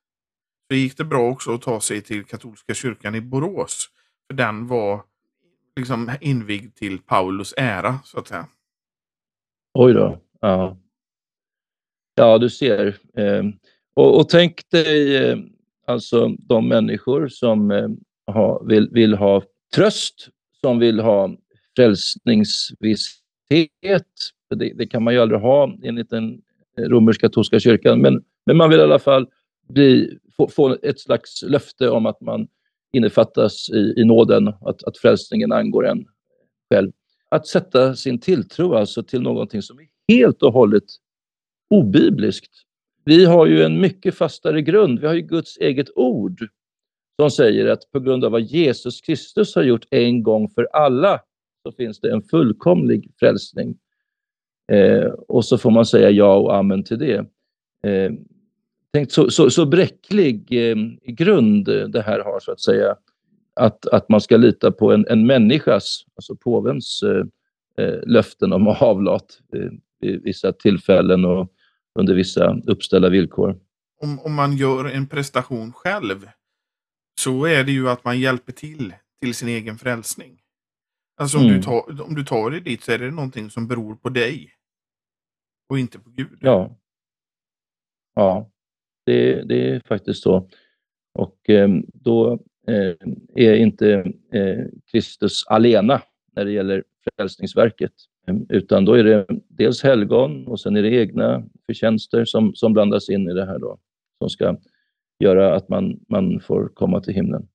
så 0.68 0.75
gick 0.75 0.97
det 0.97 1.04
bra 1.04 1.30
också 1.30 1.54
att 1.54 1.62
ta 1.62 1.80
sig 1.80 2.02
till 2.02 2.25
katolska 2.25 2.75
kyrkan 2.75 3.14
i 3.14 3.21
Borås. 3.21 3.90
För 4.26 4.35
den 4.35 4.66
var 4.66 5.02
liksom 5.76 6.11
invigd 6.21 6.75
till 6.75 6.99
Paulus 6.99 7.54
ära 7.56 7.99
så 8.04 8.18
att 8.18 8.28
säga. 8.28 8.47
Oj 9.75 9.92
då. 9.92 10.21
Ja, 10.40 10.76
ja 12.14 12.38
du 12.38 12.50
ser. 12.50 12.87
Eh, 13.16 13.45
och, 13.95 14.21
och, 14.21 14.28
tänk 14.28 14.71
dig 14.71 15.16
eh, 15.16 15.38
alltså 15.87 16.28
de 16.28 16.68
människor 16.68 17.28
som 17.28 17.71
ha, 18.26 18.62
vill, 18.62 18.88
vill 18.92 19.14
ha 19.14 19.42
tröst, 19.75 20.28
som 20.61 20.78
vill 20.78 21.00
ha 21.00 21.37
frälsningsviss 23.49 24.33
det, 24.55 24.73
det, 24.75 24.87
kan 24.87 25.03
man 25.03 25.15
ju 25.15 25.21
aldrig 25.21 25.41
ha 25.41 25.76
enligt 25.83 26.11
den 26.11 26.43
eh, 26.79 26.83
romersk-katolska 26.83 27.61
kyrkan. 27.61 28.00
Men, 28.00 28.25
men 28.47 28.57
man 28.57 28.71
vill 28.71 28.81
i 28.81 28.83
alla 28.83 28.99
fall 28.99 29.26
bli, 29.69 30.19
få, 30.37 30.49
få 30.49 30.76
ett 30.83 31.00
slags 31.00 31.43
löfte 31.43 31.91
om 31.91 32.07
att 32.07 32.21
man 32.21 32.49
innefattas 32.93 33.71
i, 33.71 33.95
i 33.97 34.05
nåden, 34.05 34.49
att, 34.49 34.85
att 34.85 34.99
frälsningen 34.99 35.53
angår 35.53 35.87
en 35.87 36.07
själv. 36.71 36.93
Att 37.29 37.47
sätta 37.47 37.95
sin 37.95 38.19
tilltro 38.19 38.75
alltså 38.75 39.03
till 39.03 39.23
någonting 39.23 39.62
som 39.62 39.79
är 39.79 39.87
helt 40.09 40.43
och 40.43 40.53
hållet 40.53 40.85
obibliskt. 41.71 42.53
Vi 43.05 43.25
har 43.25 43.47
ju 43.47 43.62
en 43.62 43.81
mycket 43.81 44.15
fastare 44.15 44.62
grund. 44.62 45.00
Vi 45.00 45.07
har 45.07 45.15
ju 45.15 45.21
Guds 45.21 45.57
eget 45.57 45.87
ord 45.95 46.49
som 47.21 47.31
säger 47.31 47.67
att 47.67 47.91
på 47.93 48.00
grund 48.00 48.25
av 48.25 48.33
vad 48.33 48.43
Jesus 48.43 49.00
Kristus 49.00 49.55
har 49.55 49.62
gjort 49.62 49.87
en 49.91 50.23
gång 50.23 50.49
för 50.49 50.69
alla 50.73 51.21
så 51.66 51.73
finns 51.73 52.00
det 52.00 52.12
en 52.12 52.23
fullkomlig 52.23 53.11
frälsning. 53.18 53.78
Eh, 54.73 55.06
och 55.28 55.44
så 55.44 55.58
får 55.58 55.70
man 55.70 55.87
säga 55.87 56.11
ja 56.11 56.37
och 56.37 56.56
amen 56.56 56.85
till 56.85 56.99
det. 56.99 57.16
Eh, 57.90 58.12
tänk 58.92 59.12
så, 59.12 59.30
så, 59.30 59.50
så 59.50 59.66
bräcklig 59.66 60.70
eh, 60.70 60.76
grund 61.06 61.64
det 61.64 62.02
här 62.02 62.20
har, 62.20 62.40
så 62.40 62.52
att 62.52 62.61
säga. 62.61 62.96
Att, 63.54 63.87
att 63.87 64.08
man 64.08 64.20
ska 64.20 64.37
lita 64.37 64.73
på 64.73 64.92
en, 64.92 65.06
en 65.08 65.26
människas, 65.26 66.04
alltså 66.16 66.37
påvens, 66.37 67.02
eh, 67.02 67.25
eh 67.85 68.00
löften 68.06 68.52
om 68.52 68.68
avlat 68.68 69.40
eh, 69.54 69.70
vid 70.00 70.23
vissa 70.23 70.52
tillfällen 70.52 71.25
och 71.25 71.52
under 71.99 72.14
vissa 72.14 72.56
uppställda 72.66 73.08
villkor. 73.08 73.58
Om, 74.02 74.20
om 74.20 74.35
man 74.35 74.56
gör 74.56 74.85
en 74.85 75.06
prestation 75.06 75.73
själv 75.73 76.28
så 77.20 77.46
är 77.46 77.64
det 77.64 77.73
ju 77.73 77.88
att 77.88 78.04
man 78.04 78.20
hjälper 78.20 78.52
till 78.52 78.92
till 79.20 79.35
sin 79.35 79.49
egen 79.49 79.78
frälsning. 79.78 80.40
Alltså 81.16 81.38
om, 81.38 81.44
mm. 81.44 81.56
du 81.56 81.62
tar, 81.62 82.02
om 82.02 82.14
du 82.14 82.25
tar 82.25 82.50
dig 82.50 82.61
dit 82.61 82.82
så 82.82 82.92
är 82.92 82.99
det 82.99 83.11
någonting 83.11 83.50
som 83.50 83.68
beror 83.68 83.94
på 83.94 84.08
dig. 84.08 84.52
Och 85.68 85.78
inte 85.78 85.99
på 85.99 86.11
Gud. 86.11 86.38
Ja. 86.40 86.76
Ja, 88.14 88.50
det, 89.06 89.42
det 89.42 89.70
är 89.70 89.80
faktiskt 89.88 90.23
så. 90.23 90.49
Och 91.14 91.50
eh, 91.50 91.68
då 91.94 92.32
eh, 92.68 92.94
är 93.35 93.54
inte 93.54 94.12
eh, 94.32 94.64
Kristus 94.90 95.46
alena 95.46 96.02
när 96.32 96.44
det 96.44 96.52
gäller 96.52 96.85
frälsningsverket. 97.16 97.92
Ehm, 98.26 98.46
utan 98.49 98.85
då 98.85 98.94
är 98.94 99.04
det 99.04 99.26
dels 99.49 99.82
helgon 99.82 100.46
och 100.46 100.61
sen 100.61 100.76
är 100.76 100.82
det 100.82 100.94
egna 100.94 101.44
förtjänster 101.66 102.25
som, 102.25 102.54
som 102.54 102.73
blandas 102.73 103.08
in 103.08 103.30
i 103.30 103.35
det 103.35 103.46
här 103.46 103.58
då. 103.58 103.78
Som 104.18 104.30
ska 104.30 104.56
göra 105.18 105.54
att 105.54 105.68
man, 105.68 106.00
man 106.08 106.40
får 106.40 106.68
komma 106.75 107.00
till 107.00 107.14
himlen. 107.14 107.49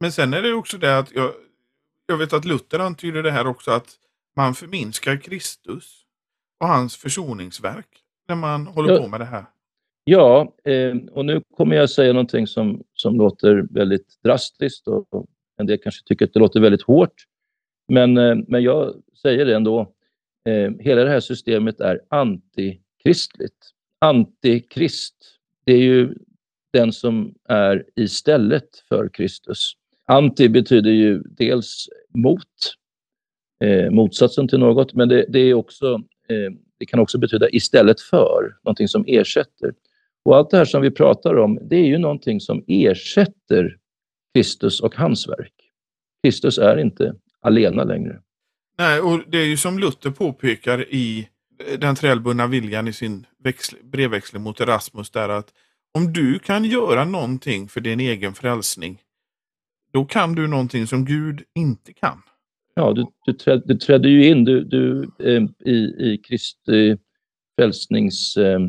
Men 0.00 0.12
sen 0.12 0.34
är 0.34 0.42
det 0.42 0.52
också 0.52 0.78
det 0.78 0.98
att 0.98 1.14
jag, 1.14 1.32
jag 2.08 2.18
vet 2.18 2.32
att 2.32 2.44
Luther 2.44 2.78
antyder 2.78 3.22
det 3.22 3.30
här 3.30 3.46
också 3.46 3.70
att 3.70 3.88
man 4.36 4.54
förminskar 4.54 5.16
Kristus 5.16 6.04
och 6.60 6.68
hans 6.68 6.96
försoningsverk 6.96 7.88
när 8.28 8.36
man 8.36 8.66
håller 8.66 8.92
ja. 8.92 9.02
på 9.02 9.08
med 9.08 9.20
det 9.20 9.24
här. 9.24 9.44
Ja, 10.04 10.54
eh, 10.64 10.96
och 11.10 11.24
nu 11.24 11.42
kommer 11.56 11.76
jag 11.76 11.90
säga 11.90 12.12
någonting 12.12 12.46
som, 12.46 12.82
som 12.94 13.16
låter 13.16 13.66
väldigt 13.70 14.22
drastiskt 14.22 14.88
och 14.88 15.26
en 15.56 15.66
del 15.66 15.78
kanske 15.82 16.04
tycker 16.06 16.24
att 16.24 16.32
det 16.32 16.40
låter 16.40 16.60
väldigt 16.60 16.82
hårt. 16.82 17.24
Men, 17.88 18.16
eh, 18.16 18.36
men 18.48 18.62
jag 18.62 18.94
säger 19.22 19.46
det 19.46 19.56
ändå. 19.56 19.80
Eh, 20.48 20.70
hela 20.80 21.04
det 21.04 21.10
här 21.10 21.20
systemet 21.20 21.80
är 21.80 22.00
antikristligt. 22.08 23.72
Antikrist, 24.00 25.16
det 25.66 25.72
är 25.72 25.82
ju 25.82 26.14
den 26.72 26.92
som 26.92 27.34
är 27.48 27.84
istället 27.96 28.78
för 28.88 29.08
Kristus. 29.08 29.74
Anti 30.10 30.48
betyder 30.48 30.90
ju 30.90 31.22
dels 31.22 31.88
mot 32.14 32.74
eh, 33.64 33.90
motsatsen 33.90 34.48
till 34.48 34.58
något, 34.58 34.94
men 34.94 35.08
det, 35.08 35.26
det 35.28 35.38
är 35.38 35.54
också, 35.54 35.94
eh, 36.28 36.52
det 36.78 36.86
kan 36.86 37.00
också 37.00 37.18
betyda 37.18 37.50
istället 37.50 38.00
för, 38.00 38.56
någonting 38.64 38.88
som 38.88 39.04
ersätter. 39.06 39.74
Och 40.24 40.36
allt 40.36 40.50
det 40.50 40.56
här 40.56 40.64
som 40.64 40.82
vi 40.82 40.90
pratar 40.90 41.34
om, 41.34 41.58
det 41.62 41.76
är 41.76 41.86
ju 41.86 41.98
någonting 41.98 42.40
som 42.40 42.64
ersätter 42.66 43.78
Kristus 44.34 44.80
och 44.80 44.94
hans 44.94 45.28
verk. 45.28 45.54
Kristus 46.22 46.58
är 46.58 46.76
inte 46.76 47.14
alena 47.40 47.84
längre. 47.84 48.20
Nej, 48.78 49.00
och 49.00 49.20
det 49.26 49.38
är 49.38 49.44
ju 49.44 49.56
som 49.56 49.78
Luther 49.78 50.10
påpekar 50.10 50.94
i 50.94 51.28
den 51.78 51.94
trälbundna 51.94 52.46
viljan 52.46 52.88
i 52.88 52.92
sin 52.92 53.26
brevväxling 53.82 54.42
mot 54.42 54.60
Erasmus 54.60 55.10
där 55.10 55.28
att 55.28 55.52
om 55.94 56.12
du 56.12 56.38
kan 56.38 56.64
göra 56.64 57.04
någonting 57.04 57.68
för 57.68 57.80
din 57.80 58.00
egen 58.00 58.34
frälsning, 58.34 59.00
då 59.92 60.04
kan 60.04 60.34
du 60.34 60.46
någonting 60.46 60.86
som 60.86 61.04
Gud 61.04 61.42
inte 61.54 61.92
kan. 61.92 62.22
Ja, 62.74 62.92
du, 62.92 63.06
du, 63.26 63.32
träd, 63.32 63.62
du 63.64 63.74
trädde 63.74 64.08
ju 64.08 64.26
in 64.26 64.44
du, 64.44 64.64
du, 64.64 65.10
eh, 65.18 65.42
i, 65.72 65.76
i 65.98 66.20
Kristi 66.28 66.96
frälsnings... 67.56 68.36
Eh, 68.36 68.60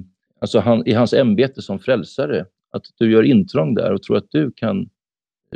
alltså 0.41 0.59
han, 0.59 0.87
i 0.87 0.93
hans 0.93 1.13
ämbete 1.13 1.61
som 1.61 1.79
frälsare. 1.79 2.45
Att 2.71 2.83
du 2.97 3.11
gör 3.11 3.23
intrång 3.23 3.75
där 3.75 3.93
och 3.93 4.03
tror 4.03 4.17
att 4.17 4.31
du 4.31 4.51
kan 4.51 4.89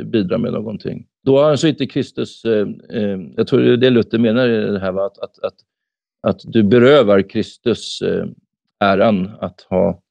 bidra 0.02 0.38
med 0.38 0.52
någonting. 0.52 1.06
Då 1.24 1.38
har 1.38 1.50
alltså 1.50 1.68
inte 1.68 1.86
Kristus... 1.86 2.44
Eh, 2.44 2.68
eh, 2.90 3.20
jag 3.36 3.46
tror 3.46 3.60
det 3.60 3.72
är 3.72 3.76
det 3.76 3.90
Luther 3.90 4.18
menar 4.18 4.48
i 4.48 4.70
det 4.70 4.80
här, 4.80 4.92
va? 4.92 5.06
Att, 5.06 5.18
att, 5.18 5.38
att, 5.38 5.54
att 6.20 6.40
du 6.44 6.62
berövar 6.62 7.30
Kristus 7.30 8.02
eh, 8.02 8.26
äran 8.80 9.30
att 9.40 9.60
ha 9.60 10.02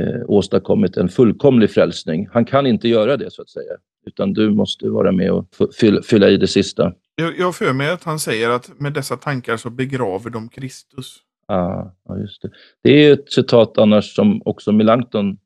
eh, 0.00 0.20
åstadkommit 0.26 0.96
en 0.96 1.08
fullkomlig 1.08 1.70
frälsning. 1.70 2.28
Han 2.32 2.44
kan 2.44 2.66
inte 2.66 2.88
göra 2.88 3.16
det, 3.16 3.30
så 3.30 3.42
att 3.42 3.50
säga. 3.50 3.72
Utan 4.08 4.32
du 4.32 4.50
måste 4.50 4.88
vara 4.88 5.12
med 5.12 5.32
och 5.32 5.46
fylla, 5.80 6.02
fylla 6.02 6.28
i 6.28 6.36
det 6.36 6.46
sista. 6.46 6.92
Jag, 7.14 7.38
jag 7.38 7.54
för 7.54 7.72
mig 7.72 7.90
att 7.90 8.04
han 8.04 8.18
säger 8.18 8.50
att 8.50 8.80
med 8.80 8.92
dessa 8.92 9.16
tankar 9.16 9.56
så 9.56 9.70
begraver 9.70 10.30
de 10.30 10.48
Kristus. 10.48 11.16
Ah, 11.46 11.84
ja, 12.08 12.18
just 12.18 12.42
det. 12.42 12.50
det 12.82 12.90
är 12.90 13.12
ett 13.12 13.32
citat 13.32 13.78
annars 13.78 14.14
som 14.14 14.42
också 14.44 14.72
Melanchthon 14.72 15.38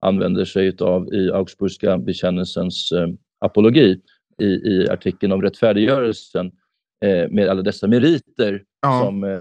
använder 0.00 0.44
sig 0.44 0.76
av 0.80 1.14
i 1.14 1.30
Augsburgska 1.30 1.98
bekännelsens 1.98 2.92
eh, 2.92 3.08
apologi 3.38 4.00
i, 4.38 4.44
i 4.44 4.88
artikeln 4.90 5.32
om 5.32 5.42
rättfärdiggörelsen 5.42 6.46
eh, 7.04 7.30
med 7.30 7.48
alla 7.48 7.62
dessa 7.62 7.86
meriter 7.86 8.62
ja. 8.82 9.02
som 9.04 9.24
eh, 9.24 9.40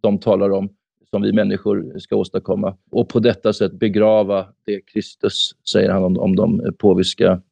de 0.00 0.18
talar 0.18 0.50
om 0.50 0.68
som 1.10 1.22
vi 1.22 1.32
människor 1.32 1.98
ska 1.98 2.16
åstadkomma. 2.16 2.76
Och 2.90 3.08
på 3.08 3.18
detta 3.18 3.52
sätt 3.52 3.72
begrava 3.72 4.46
det 4.64 4.80
Kristus, 4.80 5.50
säger 5.72 5.90
han 5.90 6.04
om, 6.04 6.18
om 6.18 6.36
de 6.36 6.72
påviska 6.78 7.42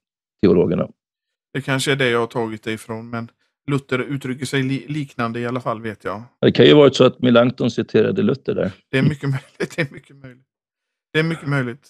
teologerna. 0.43 0.89
Det 1.53 1.61
kanske 1.61 1.93
är 1.93 1.97
det 1.97 2.09
jag 2.09 2.21
har 2.21 2.27
tagit 2.27 2.63
det 2.63 2.73
ifrån, 2.73 3.11
men 3.11 3.31
Luther 3.69 3.99
uttrycker 3.99 4.47
sig 4.47 4.63
li 4.63 4.87
liknande 4.89 5.41
i 5.41 5.47
alla 5.47 5.61
fall, 5.61 5.81
vet 5.81 6.05
jag. 6.05 6.23
Det 6.41 6.53
kan 6.53 6.67
ju 6.67 6.75
varit 6.75 6.97
så 6.97 7.05
att 7.05 7.23
Melanchthon 7.23 7.71
citerade 7.71 8.23
Luther 8.23 8.55
där. 8.55 8.73
Det 8.91 8.99
är 8.99 9.03
mycket 9.03 9.31
möjligt. 9.31 9.59
Det 9.77 9.81
är 9.81 9.93
mycket 9.93 10.17
möjligt. 10.17 10.47
Det 11.13 11.19
är 11.19 11.23
mycket 11.23 11.49
möjligt. 11.49 11.89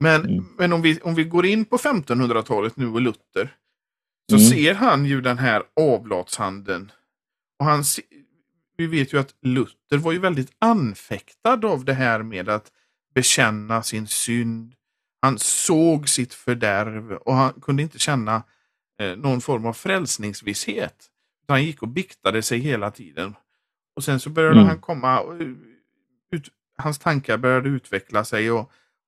Men, 0.00 0.24
mm. 0.24 0.44
men 0.58 0.72
om, 0.72 0.82
vi, 0.82 1.00
om 1.00 1.14
vi 1.14 1.24
går 1.24 1.46
in 1.46 1.64
på 1.64 1.76
1500-talet 1.76 2.76
nu 2.76 2.86
och 2.86 3.00
Luther, 3.00 3.54
så 4.30 4.36
mm. 4.36 4.48
ser 4.48 4.74
han 4.74 5.04
ju 5.04 5.20
den 5.20 5.38
här 5.38 5.62
avlatshanden. 5.80 6.92
Och 7.58 7.64
han, 7.64 7.84
vi 8.76 8.86
vet 8.86 9.12
ju 9.12 9.18
att 9.18 9.34
Luther 9.42 9.98
var 9.98 10.12
ju 10.12 10.18
väldigt 10.18 10.52
anfäktad 10.58 11.66
av 11.66 11.84
det 11.84 11.94
här 11.94 12.22
med 12.22 12.48
att 12.48 12.72
bekänna 13.14 13.82
sin 13.82 14.06
synd. 14.06 14.74
Han 15.20 15.38
såg 15.38 16.08
sitt 16.08 16.34
fördärv 16.34 17.12
och 17.12 17.34
han 17.34 17.52
kunde 17.52 17.82
inte 17.82 17.98
känna 17.98 18.42
eh, 19.00 19.16
någon 19.16 19.40
form 19.40 19.66
av 19.66 19.72
frälsningsvisshet. 19.72 21.10
Han 21.48 21.64
gick 21.64 21.82
och 21.82 21.88
biktade 21.88 22.42
sig 22.42 22.58
hela 22.58 22.90
tiden. 22.90 23.34
Och 23.96 24.04
sen 24.04 24.20
så 24.20 24.30
började 24.30 24.56
mm. 24.56 24.68
han 24.68 24.80
komma, 24.80 25.22
ut, 26.30 26.48
hans 26.76 26.98
tankar 26.98 27.38
började 27.38 27.68
utveckla 27.68 28.24
sig 28.24 28.50
och, 28.50 28.60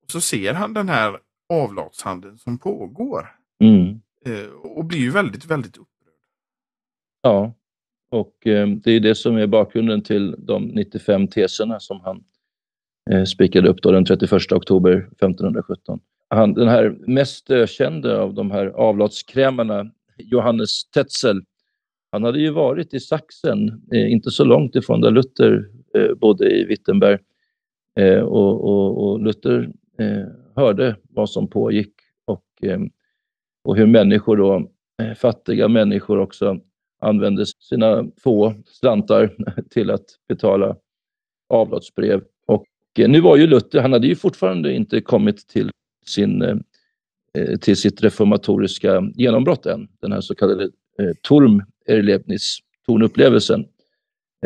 och, 0.03 0.11
så 0.11 0.21
ser 0.21 0.55
han 0.55 0.75
den 0.75 0.89
här 0.89 1.19
avlatshandeln 1.49 2.39
som 2.39 2.59
pågår. 2.59 3.37
Mm. 3.61 4.01
Eh, 4.27 4.51
och 4.51 4.85
blir 4.85 4.99
ju 4.99 5.11
väldigt, 5.11 5.45
väldigt 5.45 5.77
upprörd. 5.77 6.15
Ja, 7.23 7.55
och 8.11 8.47
eh, 8.47 8.69
det 8.69 8.91
är 8.91 9.01
det 9.01 9.15
som 9.15 9.37
är 9.37 9.47
bakgrunden 9.47 10.03
till 10.03 10.37
de 10.39 10.65
95 10.65 11.29
teserna 11.29 11.81
som 11.81 12.01
han 12.01 12.25
Eh, 13.13 13.25
spikade 13.25 13.69
upp 13.69 13.83
då 13.83 13.91
den 13.91 14.05
31 14.05 14.53
oktober 14.53 14.93
1517. 14.93 16.01
Han, 16.29 16.55
den 16.55 16.69
här 16.69 16.97
mest 17.07 17.51
kände 17.67 18.21
av 18.21 18.35
de 18.35 18.51
här 18.51 18.67
avlatskrämarna, 18.67 19.91
Johannes 20.19 20.91
Tetzel, 20.91 21.43
han 22.13 22.25
hade 22.25 22.41
ju 22.41 22.51
varit 22.51 22.95
i 22.95 23.01
Sachsen, 23.01 23.83
eh, 23.93 24.13
inte 24.13 24.31
så 24.31 24.45
långt 24.45 24.77
ifrån 24.77 25.01
där 25.01 25.11
Luther 25.11 25.69
eh, 25.95 26.15
bodde 26.15 26.51
i 26.51 26.65
Wittenberg. 26.65 27.19
Eh, 28.01 28.21
och, 28.21 28.65
och, 28.65 29.05
och, 29.05 29.21
Luther 29.21 29.71
eh, 29.99 30.27
hörde 30.57 30.97
vad 31.03 31.31
som 31.31 31.49
pågick 31.51 31.95
och, 32.25 32.45
eh, 32.63 32.81
och 33.65 33.77
hur 33.77 33.87
människor 33.87 34.37
då, 34.37 34.71
eh, 35.03 35.15
fattiga 35.15 35.69
människor 35.69 36.19
också, 36.19 36.61
använde 37.01 37.47
sina 37.47 38.05
få 38.23 38.55
slantar 38.67 39.37
till 39.71 39.91
att 39.91 40.07
betala 40.29 40.77
avlatsbrev. 41.49 42.23
Nu 43.09 43.21
var 43.21 43.37
ju 43.37 43.47
Luther, 43.47 43.81
han 43.81 43.93
hade 43.93 44.07
ju 44.07 44.15
fortfarande 44.15 44.73
inte 44.73 45.01
kommit 45.01 45.49
till, 45.49 45.71
sin, 46.07 46.43
eh, 46.43 46.57
eh, 47.35 47.57
till 47.57 47.77
sitt 47.77 48.03
reformatoriska 48.03 49.03
genombrott 49.15 49.67
än, 49.67 49.89
den 50.01 50.13
här 50.13 50.21
så 50.21 50.35
kallade 50.35 50.65
eh, 50.99 51.15
Turm 51.29 51.63
Erlebnis, 51.87 52.59
tornupplevelsen. 52.87 53.65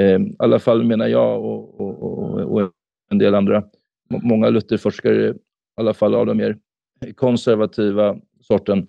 Eh, 0.01 0.21
I 0.21 0.37
alla 0.39 0.59
fall 0.59 0.85
menar 0.85 1.07
jag 1.07 1.45
och, 1.45 1.81
och, 1.81 2.03
och, 2.03 2.41
och 2.41 2.71
en 3.11 3.19
del 3.19 3.35
andra, 3.35 3.65
många 4.23 4.51
Lutherforskare, 4.51 5.29
i 5.29 5.35
alla 5.77 5.95
fall 5.95 6.15
av 6.15 6.27
de 6.27 6.37
mer 6.37 6.59
konservativa 7.15 8.17
sorten, 8.41 8.87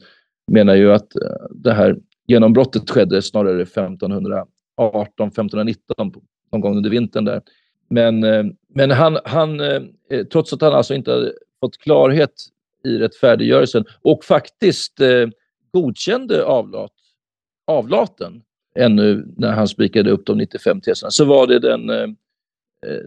menar 0.51 0.75
ju 0.75 0.91
att 0.91 1.15
eh, 1.15 1.45
det 1.49 1.73
här 1.73 1.97
genombrottet 2.27 2.89
skedde 2.89 3.21
snarare 3.21 3.61
1518, 3.61 5.27
1519, 5.27 6.11
någon 6.51 6.61
gång 6.61 6.77
under 6.77 6.89
vintern 6.89 7.25
där. 7.25 7.41
Men, 7.87 8.23
eh, 8.23 8.45
men 8.67 8.91
han, 8.91 9.17
han, 9.25 9.59
eh, 9.59 9.83
trots 10.31 10.53
att 10.53 10.61
han 10.61 10.73
alltså 10.73 10.93
inte 10.93 11.11
hade 11.11 11.33
fått 11.59 11.77
klarhet 11.77 12.33
i 12.83 12.97
rättfärdiggörelsen 12.97 13.85
och 14.01 14.23
faktiskt 14.23 15.01
eh, 15.01 15.27
godkände 15.71 16.45
avlat, 16.45 16.91
avlaten 17.67 18.41
ännu 18.75 19.33
när 19.37 19.51
han 19.51 19.67
spikade 19.67 20.11
upp 20.11 20.25
de 20.25 20.37
95 20.37 20.81
teserna, 20.81 21.11
så 21.11 21.25
var 21.25 21.47
det 21.47 21.59
den, 21.59 21.89
eh, 21.89 22.07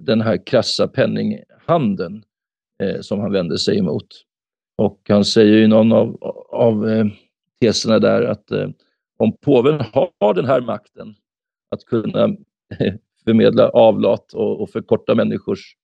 den 0.03 0.21
här 0.21 0.47
krassa 0.47 0.89
penninghandeln 0.89 2.25
som 3.01 3.21
han 3.21 3.33
vände 3.33 3.59
sig 3.59 3.79
emot. 3.79 4.07
Och 4.77 5.01
han 5.09 5.25
säger 5.25 5.57
i 5.57 5.67
någon 5.67 5.93
av, 5.93 6.17
av 6.51 7.11
teserna 7.61 7.99
där 7.99 8.23
att 8.23 8.51
om 9.19 9.37
påven 9.37 9.81
har 10.21 10.35
den 10.35 10.45
här 10.45 10.61
makten 10.61 11.15
att 11.71 11.85
kunna 11.85 12.37
förmedla 13.29 13.69
avlat 13.69 14.33
och, 14.33 14.63
och 14.63 14.71
förkorta 14.71 15.15
människors 15.15 15.75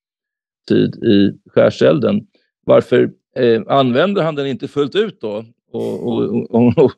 tid 0.68 0.94
i 0.94 1.32
skärselden, 1.50 2.26
varför 2.66 3.10
eh, 3.36 3.62
använder 3.68 4.22
han 4.22 4.34
den 4.34 4.46
inte 4.46 4.68
fullt 4.68 4.94
ut 4.94 5.20
då 5.20 5.44
och, 5.72 6.08
och, 6.54 6.94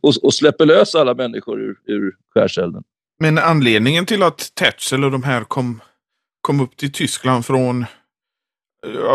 och, 0.00 0.14
och, 0.22 0.34
släpper 0.34 0.66
lös 0.66 0.94
alla 0.94 1.14
människor 1.14 1.60
ur, 1.60 1.76
ur 1.86 2.16
skärselden? 2.34 2.82
Men 3.18 3.38
anledningen 3.38 4.06
till 4.06 4.22
att 4.22 4.54
Tetzel 4.54 5.04
och 5.04 5.10
de 5.10 5.22
här 5.22 5.44
kom, 5.44 5.80
kom 6.40 6.60
upp 6.60 6.76
till 6.76 6.92
Tyskland 6.92 7.46
från, 7.46 7.84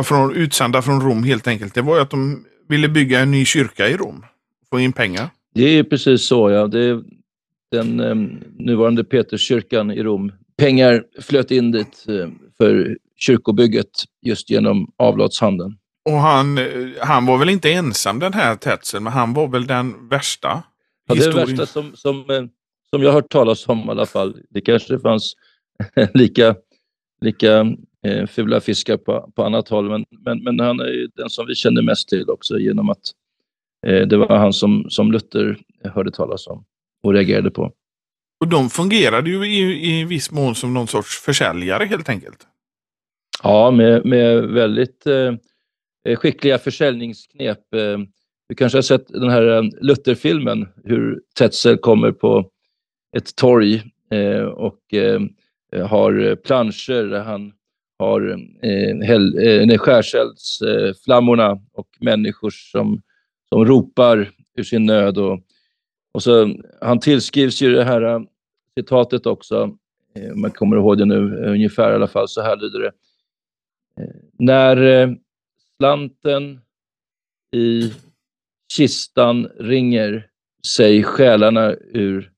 från 0.03 0.35
utsända 0.35 0.81
från 0.81 1.01
Rom 1.01 1.23
helt 1.23 1.47
enkelt, 1.47 1.73
det 1.73 1.81
var 1.81 1.95
ju 1.95 2.01
att 2.01 2.09
de 2.09 2.45
ville 2.69 2.89
bygga 2.89 3.19
en 3.19 3.31
ny 3.31 3.45
kyrka 3.45 3.89
i 3.89 3.97
Rom. 3.97 4.25
Få 4.69 4.79
in 4.79 4.93
pengar. 4.93 5.29
Det 5.53 5.79
är 5.79 5.83
precis 5.83 6.25
så, 6.25 6.49
ja. 6.49 6.67
Det 6.67 6.79
är 6.79 7.03
den 7.71 7.99
eh, 7.99 8.15
nuvarande 8.57 9.03
Peterskyrkan 9.03 9.91
i 9.91 10.03
Rom. 10.03 10.31
Pengar 10.61 11.03
flöt 11.21 11.51
in 11.51 11.71
dit 11.71 12.05
eh, 12.07 12.29
för 12.57 12.97
kyrkobygget 13.17 13.89
just 14.21 14.49
genom 14.49 14.91
avlatshandeln. 14.97 15.77
Och 16.09 16.17
han, 16.17 16.57
eh, 16.57 16.65
han 16.99 17.25
var 17.25 17.37
väl 17.37 17.49
inte 17.49 17.71
ensam 17.71 18.19
den 18.19 18.33
här 18.33 18.55
Tetzel, 18.55 19.01
men 19.01 19.13
han 19.13 19.33
var 19.33 19.47
väl 19.47 19.67
den 19.67 20.09
värsta? 20.09 20.63
Ja, 21.07 21.15
det 21.15 21.25
är 21.25 21.33
det 21.33 21.45
värsta 21.45 21.65
som, 21.65 21.95
som, 21.95 22.15
eh, 22.29 22.43
som 22.89 23.01
jag 23.01 23.09
har 23.09 23.13
hört 23.13 23.31
talas 23.31 23.67
om 23.67 23.79
i 23.79 23.89
alla 23.89 24.05
fall. 24.05 24.37
Det 24.49 24.61
kanske 24.61 24.99
fanns 24.99 25.33
lika, 26.13 26.55
lika 27.21 27.59
eh, 28.05 28.27
fula 28.27 28.61
fiskar 28.61 28.97
på, 28.97 29.31
på 29.35 29.43
annat 29.43 29.69
håll, 29.69 29.89
men, 29.89 30.05
men, 30.25 30.43
men 30.43 30.59
han 30.59 30.79
är 30.79 31.07
den 31.15 31.29
som 31.29 31.47
vi 31.47 31.55
känner 31.55 31.81
mest 31.81 32.09
till 32.09 32.29
också 32.29 32.59
genom 32.59 32.89
att 32.89 33.01
Eh, 33.87 34.07
det 34.07 34.17
var 34.17 34.37
han 34.37 34.53
som, 34.53 34.85
som 34.89 35.11
Luther 35.11 35.57
hörde 35.83 36.11
talas 36.11 36.47
om 36.47 36.65
och 37.03 37.13
reagerade 37.13 37.51
på. 37.51 37.71
Och 38.41 38.47
de 38.47 38.69
fungerade 38.69 39.29
ju 39.29 39.45
i, 39.45 39.89
i 39.89 40.05
viss 40.05 40.31
mån 40.31 40.55
som 40.55 40.73
någon 40.73 40.87
sorts 40.87 41.19
försäljare 41.19 41.85
helt 41.85 42.09
enkelt. 42.09 42.47
Ja, 43.43 43.71
med, 43.71 44.05
med 44.05 44.43
väldigt 44.43 45.07
eh, 45.07 46.15
skickliga 46.15 46.57
försäljningsknep. 46.57 47.73
Eh, 47.73 47.97
du 48.49 48.55
kanske 48.55 48.77
har 48.77 48.81
sett 48.83 49.07
den 49.07 49.29
här 49.29 49.57
eh, 49.57 49.63
Lutherfilmen 49.81 50.67
hur 50.83 51.21
Tetzel 51.37 51.77
kommer 51.77 52.11
på 52.11 52.49
ett 53.17 53.35
torg 53.35 53.83
eh, 54.11 54.43
och 54.43 54.93
eh, 54.93 55.21
har 55.87 56.35
planscher 56.35 57.09
där 57.09 57.23
han 57.23 57.53
har 57.99 58.39
eh, 58.63 59.71
eh 59.71 59.77
skärseldsflammorna 59.77 61.51
och 61.73 61.87
människor 61.99 62.49
som, 62.49 63.01
som 63.49 63.65
ropar 63.65 64.31
ur 64.57 64.63
sin 64.63 64.85
nöd. 64.85 65.17
Och, 65.17 65.39
och 66.13 66.23
så, 66.23 66.55
han 66.81 66.99
tillskrivs 66.99 67.61
ju 67.61 67.71
det 67.75 67.83
här 67.83 68.01
eh, 68.01 68.21
citatet 68.81 69.25
också, 69.25 69.63
om 70.33 70.41
man 70.41 70.51
kommer 70.51 70.77
ihåg 70.77 70.97
det 70.97 71.05
nu, 71.05 71.45
ungefär 71.45 71.91
i 71.91 71.95
alla 71.95 72.07
fall, 72.07 72.27
så 72.27 72.41
här 72.41 72.57
lyder 72.57 72.79
det. 72.79 72.91
När 74.39 75.17
slanten 75.77 76.61
i 77.55 77.93
kistan 78.77 79.45
ringer 79.45 80.27
sig 80.75 81.03
själarna 81.03 81.73
ur... 81.93 82.31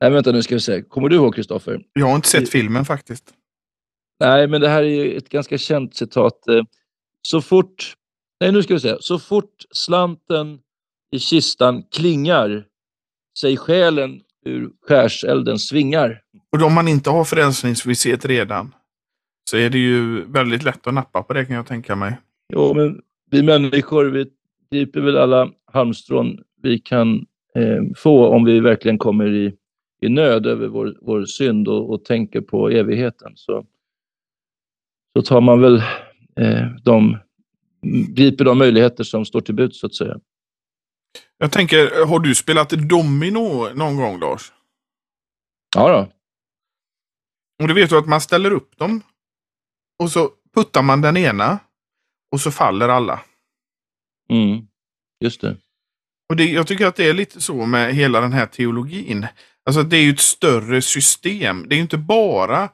Nej, 0.00 0.10
vänta 0.10 0.32
nu 0.32 0.42
ska 0.42 0.54
vi 0.54 0.60
se. 0.60 0.82
Kommer 0.82 1.08
du 1.08 1.16
ihåg 1.16 1.34
Kristoffer? 1.34 1.84
Jag 1.92 2.06
har 2.06 2.16
inte 2.16 2.28
sett 2.28 2.48
filmen 2.48 2.84
faktiskt. 2.84 3.34
Nej, 4.20 4.48
men 4.48 4.60
det 4.60 4.68
här 4.68 4.82
är 4.82 5.04
ju 5.04 5.16
ett 5.16 5.28
ganska 5.28 5.58
känt 5.58 5.96
citat. 5.96 6.48
Eh, 6.48 6.62
så 7.22 7.40
fort... 7.40 7.94
Nej, 8.40 8.52
nu 8.52 8.62
ska 8.62 8.74
vi 8.74 8.80
se. 8.80 8.96
Så 9.00 9.18
fort 9.18 9.64
slanten 9.70 10.58
i 11.10 11.18
kistan 11.18 11.82
klingar 11.82 12.66
sig 13.38 13.56
själen 13.56 14.20
ur 14.46 14.70
skärselden 14.88 15.58
svingar. 15.58 16.22
Och 16.52 16.62
om 16.62 16.74
man 16.74 16.88
inte 16.88 17.10
har 17.10 17.24
frälsningsvisshet 17.24 18.24
redan 18.24 18.74
så 19.50 19.56
är 19.56 19.70
det 19.70 19.78
ju 19.78 20.24
väldigt 20.24 20.62
lätt 20.62 20.86
att 20.86 20.94
nappa 20.94 21.22
på 21.22 21.32
det 21.32 21.44
kan 21.44 21.56
jag 21.56 21.66
tänka 21.66 21.96
mig. 21.96 22.18
Jo, 22.52 22.74
men 22.74 23.00
vi 23.30 23.42
människor 23.42 24.04
vi 24.04 24.26
griper 24.70 25.00
väl 25.00 25.16
alla 25.16 25.50
halmstrån 25.72 26.38
vi 26.62 26.78
kan 26.78 27.26
eh, 27.54 27.82
få 27.96 28.26
om 28.26 28.44
vi 28.44 28.60
verkligen 28.60 28.98
kommer 28.98 29.34
i, 29.34 29.54
i 30.02 30.08
nöd 30.08 30.46
över 30.46 30.68
vår, 30.68 30.96
vår 31.00 31.24
synd 31.24 31.68
och, 31.68 31.90
och 31.90 32.04
tänker 32.04 32.40
på 32.40 32.70
evigheten. 32.70 33.32
Så, 33.34 33.66
så 35.16 35.22
tar 35.22 35.40
man 35.40 35.60
väl 35.60 35.76
eh, 36.40 36.66
de, 36.82 37.18
griper 38.08 38.44
de 38.44 38.58
möjligheter 38.58 39.04
som 39.04 39.24
står 39.24 39.40
till 39.40 39.54
buds 39.54 39.80
så 39.80 39.86
att 39.86 39.94
säga. 39.94 40.18
Jag 41.38 41.52
tänker, 41.52 42.06
har 42.06 42.18
du 42.18 42.34
spelat 42.34 42.70
domino 42.70 43.74
någon 43.74 43.96
gång 43.96 44.20
Lars? 44.20 44.52
Ja 45.76 45.88
då. 45.88 46.12
Och 47.62 47.68
du 47.68 47.74
vet 47.74 47.90
du 47.90 47.98
att 47.98 48.08
man 48.08 48.20
ställer 48.20 48.50
upp 48.50 48.78
dem 48.78 49.02
och 49.98 50.12
så 50.12 50.30
puttar 50.54 50.82
man 50.82 51.00
den 51.00 51.16
ena 51.16 51.58
och 52.32 52.40
så 52.40 52.50
faller 52.50 52.88
alla. 52.88 53.20
Mm, 54.30 54.66
just 55.24 55.40
det. 55.40 55.56
Och 56.28 56.36
det, 56.36 56.44
Jag 56.44 56.66
tycker 56.66 56.86
att 56.86 56.96
det 56.96 57.08
är 57.08 57.14
lite 57.14 57.40
så 57.40 57.66
med 57.66 57.94
hela 57.94 58.20
den 58.20 58.32
här 58.32 58.46
teologin. 58.46 59.26
Alltså 59.64 59.82
det 59.82 59.96
är 59.96 60.02
ju 60.02 60.10
ett 60.10 60.20
större 60.20 60.82
system. 60.82 61.68
Det 61.68 61.74
är 61.74 61.76
ju 61.76 61.82
inte 61.82 61.98
bara 61.98 62.68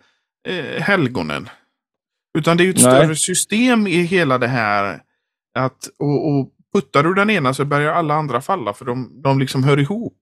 eh, 0.48 0.82
helgonen. 0.82 1.48
Utan 2.38 2.56
det 2.56 2.62
är 2.62 2.64
ju 2.64 2.70
ett 2.70 2.82
Nej. 2.82 2.84
större 2.84 3.16
system 3.16 3.86
i 3.86 4.02
hela 4.02 4.38
det 4.38 4.48
här. 4.48 5.02
Att, 5.58 5.88
och, 5.98 6.28
och 6.28 6.52
puttar 6.74 7.02
du 7.02 7.14
den 7.14 7.30
ena 7.30 7.54
så 7.54 7.64
börjar 7.64 7.92
alla 7.92 8.14
andra 8.14 8.40
falla 8.40 8.72
för 8.72 8.84
de, 8.84 9.22
de 9.22 9.38
liksom 9.38 9.64
hör 9.64 9.78
ihop. 9.78 10.18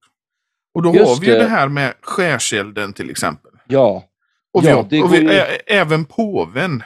Och 0.74 0.82
då 0.82 0.94
Just 0.94 1.08
har 1.08 1.20
vi 1.20 1.26
ju 1.26 1.32
det. 1.32 1.38
det 1.38 1.48
här 1.48 1.68
med 1.68 1.94
skärselden 2.02 2.92
till 2.92 3.10
exempel. 3.10 3.52
Ja. 3.68 4.04
Och, 4.52 4.64
vi, 4.64 4.68
ja, 4.68 4.74
har, 4.74 5.04
och 5.04 5.14
vi, 5.14 5.18
ju... 5.18 5.28
även 5.66 6.04
påven. 6.04 6.82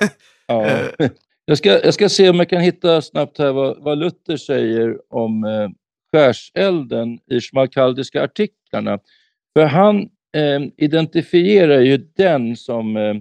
Ja. 0.48 0.70
Jag 1.48 1.58
ska, 1.58 1.84
jag 1.84 1.94
ska 1.94 2.08
se 2.08 2.28
om 2.28 2.36
jag 2.36 2.48
kan 2.48 2.60
hitta 2.60 3.02
snabbt 3.02 3.38
här 3.38 3.52
vad, 3.52 3.82
vad 3.82 3.98
Luther 3.98 4.36
säger 4.36 4.98
om 5.08 5.44
eh, 5.44 5.68
skärselden 6.12 7.18
i 7.30 7.40
schmalkaldiska 7.40 8.24
artiklarna. 8.24 8.98
För 9.56 9.64
han 9.64 10.00
eh, 10.36 10.60
identifierar 10.76 11.80
ju 11.80 11.96
den 11.96 12.56
som, 12.56 12.96
eh, 12.96 13.14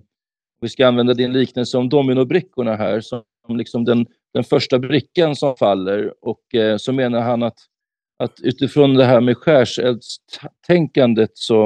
vi 0.62 0.70
ska 0.70 0.88
använda 0.88 1.14
din 1.14 1.34
liknelse 1.34 1.78
om 1.78 1.90
dominobrickorna 1.90 2.76
här, 2.76 3.02
som 3.02 3.24
liksom 3.50 3.86
den, 3.86 4.06
den 4.36 4.44
första 4.44 4.80
brickan 4.80 5.36
som 5.36 5.56
faller 5.56 6.14
och 6.22 6.56
eh, 6.56 6.78
så 6.78 6.94
menar 6.94 7.22
han 7.22 7.44
att, 7.44 7.58
att 8.20 8.34
utifrån 8.42 8.94
det 8.94 9.06
här 9.06 9.22
med 9.22 9.38
skärseldstänkandet 9.38 11.32
så 11.34 11.66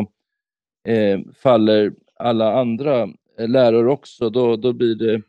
eh, 0.88 1.20
faller 1.44 1.92
alla 2.16 2.60
andra 2.60 3.02
eh, 3.40 3.48
läror 3.48 3.88
också. 3.88 4.30
Då, 4.30 4.56
då 4.56 4.74
blir 4.74 4.96
det 4.96 5.22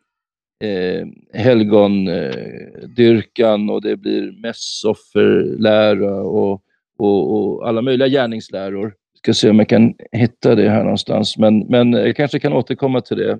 eh, 0.68 1.07
helgondyrkan 1.33 3.68
eh, 3.68 3.74
och 3.74 3.83
det 3.83 3.96
blir 3.96 4.42
mässofferlära 4.42 6.14
och, 6.14 6.62
och, 6.98 7.37
och, 7.37 7.68
alla 7.68 7.83
möjliga 7.83 8.09
gärningsläror. 8.09 8.94
Ska 9.18 9.35
se 9.35 9.50
om 9.50 9.59
jag 9.59 9.68
kan 9.68 9.94
hitta 10.12 10.55
det 10.55 10.68
här 10.68 10.83
någonstans, 10.83 11.38
men, 11.38 11.59
men 11.59 11.94
eh, 11.94 12.00
jag 12.00 12.16
kanske 12.16 12.40
kan 12.40 12.53
återkomma 12.53 13.00
till 13.00 13.16
det. 13.16 13.38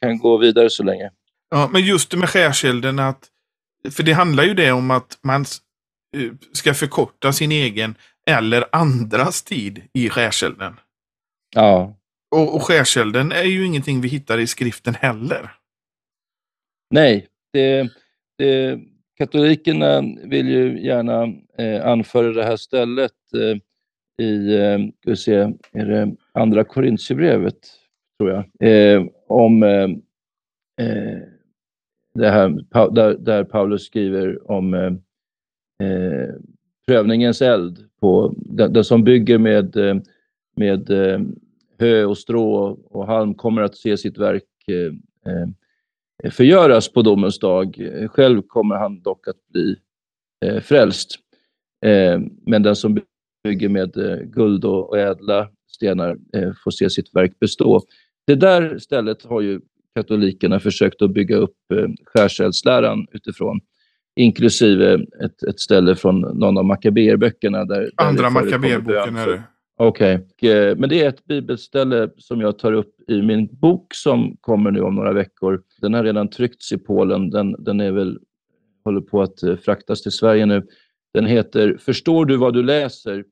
kan 0.00 0.18
gå 0.18 0.36
vidare 0.36 0.70
så 0.70 0.82
länge. 0.82 1.10
Ja, 1.50 1.70
men 1.72 1.82
just 1.82 2.10
det 2.10 2.16
med 2.16 2.28
skärselden, 2.28 2.98
att, 2.98 3.29
för 3.90 4.02
det 4.02 4.12
handlar 4.12 4.44
ju 4.44 4.54
det 4.54 4.72
om 4.72 4.90
att 4.90 5.18
man 5.22 5.44
eh, 6.16 6.32
ska 6.52 6.74
förkorta 6.74 7.32
sin 7.32 7.52
egen 7.52 7.94
eller 8.26 8.64
andras 8.72 9.42
tid 9.42 9.82
i 9.92 10.08
skärselden. 10.08 10.80
Ja. 11.54 11.96
Och, 12.30 12.54
och 12.54 12.62
skärselden 12.62 13.32
är 13.32 13.44
ju 13.44 13.66
ingenting 13.66 14.00
vi 14.00 14.08
hittar 14.08 14.38
i 14.38 14.46
skriften 14.46 14.94
heller. 14.94 15.50
Nej, 16.90 17.26
det, 17.52 17.88
det, 18.38 18.80
katolikerna 19.18 20.02
vill 20.24 20.48
ju 20.48 20.84
gärna 20.84 21.22
eh, 21.58 21.86
anföra 21.86 22.32
det 22.32 22.44
här 22.44 22.56
stället 22.56 23.12
eh, 23.34 23.58
i, 24.26 24.54
eh, 24.56 24.78
ska 25.00 25.10
vi 25.10 25.16
se, 25.16 25.34
är 25.72 25.86
det 25.86 26.16
andra 26.32 26.64
Korintierbrevet, 26.64 27.58
tror 28.18 28.30
jag, 28.30 28.70
eh, 28.70 29.06
om 29.28 29.62
eh, 29.62 29.88
eh, 30.86 31.18
det 32.14 32.30
här 32.30 32.48
där, 32.90 33.16
där, 33.18 33.44
Paulus 33.44 33.86
skriver 33.86 34.50
om 34.50 34.74
eh, 34.74 34.92
eh, 35.88 36.34
prövningens 36.86 37.42
eld, 37.42 37.78
på, 38.00 38.34
den, 38.36 38.72
den 38.72 38.84
som 38.84 39.04
bygger 39.04 39.38
med, 39.38 39.76
eh, 39.76 39.96
med 40.56 40.90
eh, 40.90 41.20
hö 41.78 42.04
och 42.04 42.18
strå 42.18 42.78
och 42.90 43.06
halm 43.06 43.34
kommer 43.34 43.62
att 43.62 43.76
se 43.76 43.96
sitt 43.96 44.18
verk 44.18 44.44
förgöras 46.30 46.92
på 46.92 47.02
domens 47.02 47.38
dag. 47.38 47.90
Själv 48.10 48.42
kommer 48.42 48.74
han 48.74 49.02
dock 49.02 49.28
att 49.28 49.48
bli 49.52 49.76
eh, 50.44 50.60
frälst. 50.60 51.18
Eh, 51.86 52.20
men 52.46 52.62
den 52.62 52.76
som 52.76 53.00
bygger 53.44 53.68
med 53.68 53.96
eh, 53.96 54.16
guld 54.16 54.64
och, 54.64 54.88
och 54.88 54.98
ädla 54.98 55.50
stenar 55.68 56.18
eh, 56.32 56.52
får 56.64 56.70
se 56.70 56.90
sitt 56.90 57.14
verk 57.14 57.38
bestå. 57.38 57.82
Det 58.26 58.34
där 58.34 58.78
stället 58.78 59.24
har 59.24 59.40
ju 59.40 59.60
katolikerna 59.94 60.60
försökt 60.60 61.02
att 61.02 61.10
bygga 61.10 61.36
upp 61.36 61.56
eh, 61.74 61.88
skärseldsläran 62.04 63.06
utifrån 63.12 63.60
inklusive 64.16 64.94
ett, 65.24 65.42
ett 65.42 65.60
ställe 65.60 65.96
från 65.96 66.20
någon 66.20 66.58
av 66.58 66.64
Makaberböckerna. 66.64 67.64
Där, 67.64 67.90
Andra 67.96 68.30
Makaberboken 68.30 69.16
är 69.16 69.26
det. 69.26 69.42
Okej, 69.82 70.26
okay. 70.36 70.50
Eh, 70.50 70.76
men 70.76 70.88
det 70.88 71.02
är 71.02 71.08
ett 71.08 71.24
bibelställe 71.24 72.10
som 72.18 72.40
jag 72.40 72.58
tar 72.58 72.72
upp 72.72 73.10
i 73.10 73.22
min 73.22 73.48
bok 73.52 73.94
som 73.94 74.36
kommer 74.40 74.70
nu 74.70 74.80
om 74.80 74.94
några 74.94 75.12
veckor. 75.12 75.62
Den 75.80 75.94
har 75.94 76.04
redan 76.04 76.30
tryckts 76.30 76.72
i 76.72 76.78
Polen. 76.78 77.30
Den, 77.30 77.56
den 77.58 77.80
är 77.80 77.92
väl, 77.92 78.18
håller 78.84 79.00
på 79.00 79.22
att 79.22 79.42
eh, 79.42 79.56
fraktas 79.56 80.02
till 80.02 80.12
Sverige 80.12 80.46
nu. 80.46 80.66
Den 81.14 81.26
heter 81.26 81.76
Förstår 81.80 82.24
du 82.24 82.36
vad 82.36 82.54
du 82.54 82.62
läser? 82.62 83.24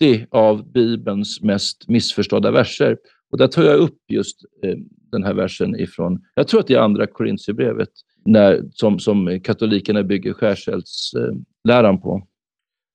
70 0.00 0.26
av 0.30 0.72
Bibelns 0.72 1.42
mest 1.42 1.88
missförstådda 1.88 2.50
verser. 2.50 2.98
Och 3.30 3.38
där 3.38 3.46
tar 3.46 3.62
jag 3.62 3.78
upp 3.78 3.98
just 4.08 4.40
eh, 4.62 4.76
den 5.12 5.24
här 5.24 5.34
versen 5.34 5.80
ifrån, 5.80 6.24
jag 6.34 6.48
tror 6.48 6.60
att 6.60 6.66
det 6.66 6.74
är 6.74 6.78
andra 6.78 7.06
Korintierbrevet, 7.06 7.88
som, 8.72 8.98
som 8.98 9.40
katolikerna 9.44 10.02
bygger 10.02 10.32
skärseldsläran 10.32 11.94
eh, 11.94 12.00
på. 12.00 12.26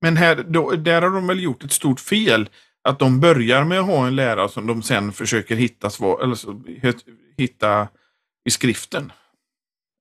Men 0.02 0.18
här, 0.18 0.46
då, 0.48 0.72
där 0.72 1.02
har 1.02 1.10
de 1.10 1.28
väl 1.28 1.44
gjort 1.44 1.64
ett 1.64 1.72
stort 1.72 2.00
fel. 2.00 2.50
Att 2.84 3.00
de 3.00 3.20
börjar 3.20 3.64
med 3.64 3.80
att 3.80 3.86
ha 3.86 4.08
en 4.08 4.16
lärare 4.16 4.50
som 4.50 4.68
de 4.68 4.82
sen 4.82 5.12
försöker 5.12 5.56
hitta, 5.56 5.90
svar, 5.90 6.24
eller 6.24 6.36
så, 6.36 6.64
hitta 7.38 7.88
i 8.46 8.50
skriften. 8.50 9.12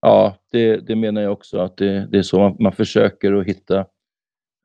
Ja, 0.00 0.36
det, 0.52 0.76
det 0.76 0.96
menar 0.96 1.22
jag 1.22 1.32
också. 1.32 1.58
att 1.58 1.76
Det, 1.76 2.06
det 2.06 2.18
är 2.18 2.22
så 2.22 2.38
man, 2.38 2.56
man, 2.60 2.72
försöker 2.72 3.32
att 3.32 3.46
hitta 3.46 3.86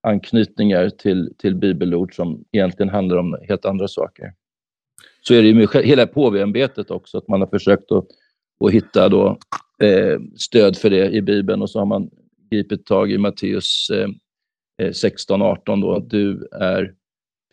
anknytningar 0.08 0.90
till, 0.90 1.34
till 1.38 1.56
bibelord 1.56 2.16
som 2.16 2.44
egentligen 2.52 2.90
handlar 2.90 3.18
om 3.18 3.38
helt 3.48 3.66
andra 3.66 3.88
saker. 3.88 4.34
Så 5.22 5.34
är 5.34 5.44
det 5.44 5.54
med 5.54 5.86
hela 5.86 6.08
påveämbetet 6.08 6.92
också, 6.92 7.18
att 7.18 7.28
man 7.28 7.42
har 7.42 7.48
försökt 7.48 7.92
att, 7.92 8.06
att 8.66 8.72
hitta 8.72 9.10
då, 9.10 9.38
eh, 9.84 10.20
stöd 10.38 10.78
för 10.78 10.90
det 10.90 11.10
i 11.10 11.22
Bibeln 11.22 11.62
och 11.62 11.70
så 11.70 11.80
har 11.80 11.86
man 11.86 12.10
gripit 12.52 12.86
tag 12.86 13.12
i 13.12 13.18
Matteus 13.18 13.90
eh, 13.90 14.08
16-18 14.82 15.70
eh, 15.70 15.80
då, 15.80 16.00
du 16.00 16.48
är 16.52 16.94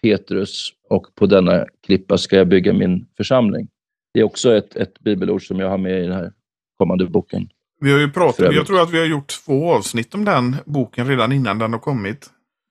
Petrus 0.02 0.70
och 0.88 1.14
på 1.14 1.26
denna 1.26 1.66
klippa 1.86 2.18
ska 2.18 2.36
jag 2.36 2.48
bygga 2.48 2.72
min 2.72 3.06
församling. 3.16 3.68
Det 4.14 4.20
är 4.20 4.24
också 4.24 4.56
ett, 4.56 4.76
ett 4.76 5.00
bibelord 5.00 5.46
som 5.46 5.60
jag 5.60 5.68
har 5.68 5.78
med 5.78 6.00
i 6.00 6.06
den 6.06 6.12
här 6.12 6.32
kommande 6.78 7.06
boken. 7.06 7.48
Vi 7.80 7.92
har 7.92 7.98
ju 7.98 8.10
pratat, 8.10 8.54
jag 8.54 8.66
tror 8.66 8.82
att 8.82 8.92
vi 8.92 8.98
har 8.98 9.06
gjort 9.06 9.28
två 9.44 9.72
avsnitt 9.72 10.14
om 10.14 10.24
den 10.24 10.56
boken 10.64 11.08
redan 11.08 11.32
innan 11.32 11.58
den 11.58 11.72
har 11.72 11.80
kommit. 11.80 12.30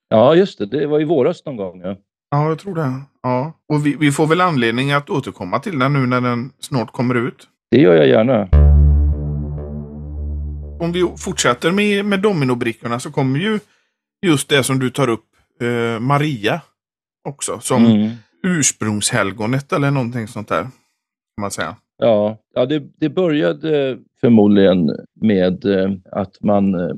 Ja, 0.09 0.35
just 0.35 0.59
det. 0.59 0.65
Det 0.65 0.87
var 0.87 1.01
i 1.01 1.03
våras 1.03 1.45
någon 1.45 1.55
gång. 1.55 1.81
Ja, 1.81 1.97
ja 2.31 2.49
jag 2.49 2.59
tror 2.59 2.75
det. 2.75 3.01
Ja, 3.23 3.53
och 3.69 3.85
vi, 3.85 3.95
vi 3.99 4.11
får 4.11 4.27
väl 4.27 4.41
anledning 4.41 4.91
att 4.91 5.09
återkomma 5.09 5.59
till 5.59 5.79
den 5.79 5.93
nu 5.93 5.99
när 6.07 6.21
den 6.21 6.51
snart 6.59 6.91
kommer 6.91 7.15
ut. 7.15 7.47
Det 7.71 7.77
gör 7.77 7.95
jag 7.95 8.07
gärna. 8.07 8.47
Om 10.79 10.91
vi 10.91 11.07
fortsätter 11.17 11.71
med, 11.71 12.05
med 12.05 12.19
dominobrickorna 12.21 12.99
så 12.99 13.11
kommer 13.11 13.39
ju 13.39 13.59
just 14.25 14.49
det 14.49 14.63
som 14.63 14.79
du 14.79 14.89
tar 14.89 15.09
upp, 15.09 15.25
eh, 15.61 15.99
Maria 15.99 16.61
också, 17.29 17.59
som 17.59 17.85
Mm. 17.85 18.09
ursprungshelgonet 18.43 19.73
eller 19.73 19.91
någonting 19.91 20.27
sånt 20.27 20.47
där. 20.47 20.61
Kan 20.61 21.41
man 21.41 21.51
säga. 21.51 21.75
Ja, 21.97 22.37
ja 22.55 22.65
det, 22.65 22.83
det 22.99 23.09
började 23.09 23.97
förmodligen 24.21 24.89
med 25.21 25.65
eh, 25.65 25.91
att 26.11 26.41
man, 26.41 26.73
eh, 26.75 26.95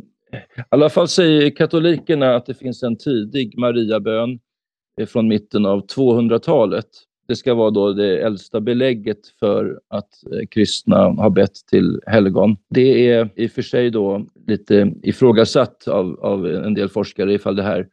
i 0.58 0.64
alla 0.70 0.90
fall 0.90 1.08
säger 1.08 1.50
katolikerna 1.56 2.36
att 2.36 2.46
det 2.46 2.54
finns 2.54 2.84
en 2.84 2.98
tidig 2.98 3.58
Mariabön 3.58 4.40
Eh, 5.00 5.06
från 5.06 5.28
mitten 5.28 5.66
av 5.66 5.86
200-talet. 5.88 6.86
Det 7.28 7.36
ska 7.36 7.54
vara 7.54 7.70
då 7.72 7.94
det 7.94 8.18
äldsta 8.22 8.62
belägget 8.62 9.28
för 9.40 9.80
att 9.88 10.10
eh, 10.34 10.48
kristna 10.52 10.98
har 10.98 11.30
bett 11.30 11.56
till 11.72 12.02
helgon. 12.08 12.58
Det 12.70 13.10
är 13.10 13.30
i 13.36 13.48
och 13.48 13.52
för 13.52 13.62
sig 13.62 13.90
då 13.90 14.26
lite 14.48 14.94
ifrågasatt 15.04 15.88
av, 15.88 16.20
av 16.20 16.48
en 16.48 16.74
del 16.74 16.90
forskare 16.90 17.34
ifall 17.34 17.56
det 17.56 17.64
här 17.64 17.88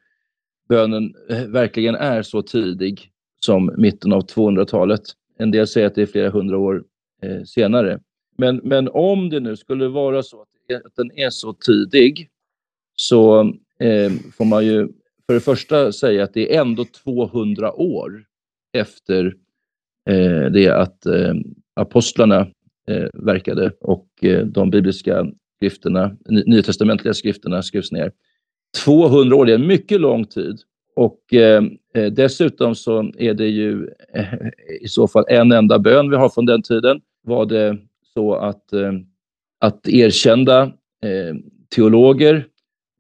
bönen 0.69 1.15
eh, 1.31 1.45
verkligen 1.47 1.95
är 1.95 2.23
så 2.23 2.43
tidig 2.43 3.11
som 3.41 3.75
mitten 3.77 4.13
av 4.13 4.27
200-talet. 4.27 5.03
En 5.39 5.51
del 5.51 5.67
säger 5.67 5.87
att 5.87 5.95
det 5.95 6.03
är 6.03 6.07
flera 6.07 6.31
hundra 6.31 6.59
år 6.59 6.85
eh, 7.23 7.43
senare. 7.45 8.01
Men, 8.39 8.57
men 8.65 8.89
om 8.89 9.31
det 9.31 9.41
nu 9.41 9.57
skulle 9.57 9.89
vara 9.89 10.23
så 10.23 10.43
att, 10.43 10.49
är- 10.69 10.87
att 10.87 10.97
den 10.97 11.11
är 11.19 11.31
så 11.31 11.53
tidig 11.53 12.29
så 12.97 13.41
eh, 13.79 14.13
får 14.37 14.45
man 14.45 14.67
ju 14.67 14.89
för 15.31 15.35
det 15.35 15.41
första 15.41 15.93
säga 15.93 16.25
att 16.25 16.35
det 16.35 16.57
är 16.57 16.61
ändå 16.61 16.85
200 17.05 17.73
år 17.73 18.25
efter 18.73 19.35
eh, 20.11 20.45
det 20.53 20.69
att 20.69 21.07
eh, 21.07 21.35
apostlarna 21.75 22.41
eh, 22.89 23.09
verkade 23.13 23.73
och 23.81 24.09
eh, 24.23 24.47
de 24.47 24.71
bibliska 24.71 25.27
skrifterna, 25.57 26.17
nytestamentliga 26.29 27.15
skrifterna 27.15 27.63
skrevs 27.63 27.93
ner. 27.93 28.13
200 28.85 29.37
år, 29.37 29.47
det 29.47 29.53
är 29.53 29.59
en 29.59 29.67
mycket 29.67 30.01
lång 30.01 30.25
tid. 30.25 30.59
Och 30.97 31.35
eh, 31.35 31.65
eh, 31.95 32.13
dessutom 32.13 32.75
så 32.75 33.13
är 33.19 33.35
det 33.35 33.49
ju 33.49 33.89
eh, 34.15 34.35
i 34.81 34.89
så 34.89 35.09
fall 35.09 35.25
en 35.29 35.53
enda 35.53 35.79
bön 35.79 36.11
vi 36.11 36.17
har 36.17 36.29
från 36.29 36.47
den 36.47 36.63
tiden. 36.63 37.01
Var 37.23 37.47
det 37.47 37.79
så 38.15 38.35
att, 38.35 38.73
eh, 38.73 38.93
att 39.61 39.89
erkända 39.89 40.63
eh, 41.03 41.37
teologer, 41.75 42.47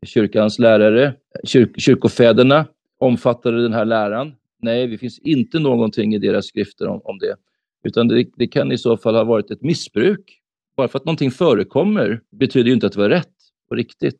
kyrkans 0.06 0.58
lärare, 0.58 1.14
kyrk, 1.44 1.80
kyrkofäderna 1.80 2.66
omfattade 3.00 3.62
den 3.62 3.72
här 3.72 3.84
läran? 3.84 4.32
Nej, 4.62 4.86
det 4.86 4.98
finns 4.98 5.18
inte 5.18 5.58
någonting 5.58 6.14
i 6.14 6.18
deras 6.18 6.46
skrifter 6.46 6.86
om, 6.88 7.00
om 7.04 7.18
det. 7.18 7.36
Utan 7.84 8.08
det, 8.08 8.26
det 8.36 8.46
kan 8.46 8.72
i 8.72 8.78
så 8.78 8.96
fall 8.96 9.14
ha 9.14 9.24
varit 9.24 9.50
ett 9.50 9.62
missbruk. 9.62 10.36
Bara 10.76 10.88
för 10.88 10.98
att 10.98 11.04
någonting 11.04 11.30
förekommer 11.30 12.20
betyder 12.40 12.66
ju 12.68 12.74
inte 12.74 12.86
att 12.86 12.92
det 12.92 12.98
var 12.98 13.08
rätt 13.08 13.28
och 13.70 13.76
riktigt. 13.76 14.18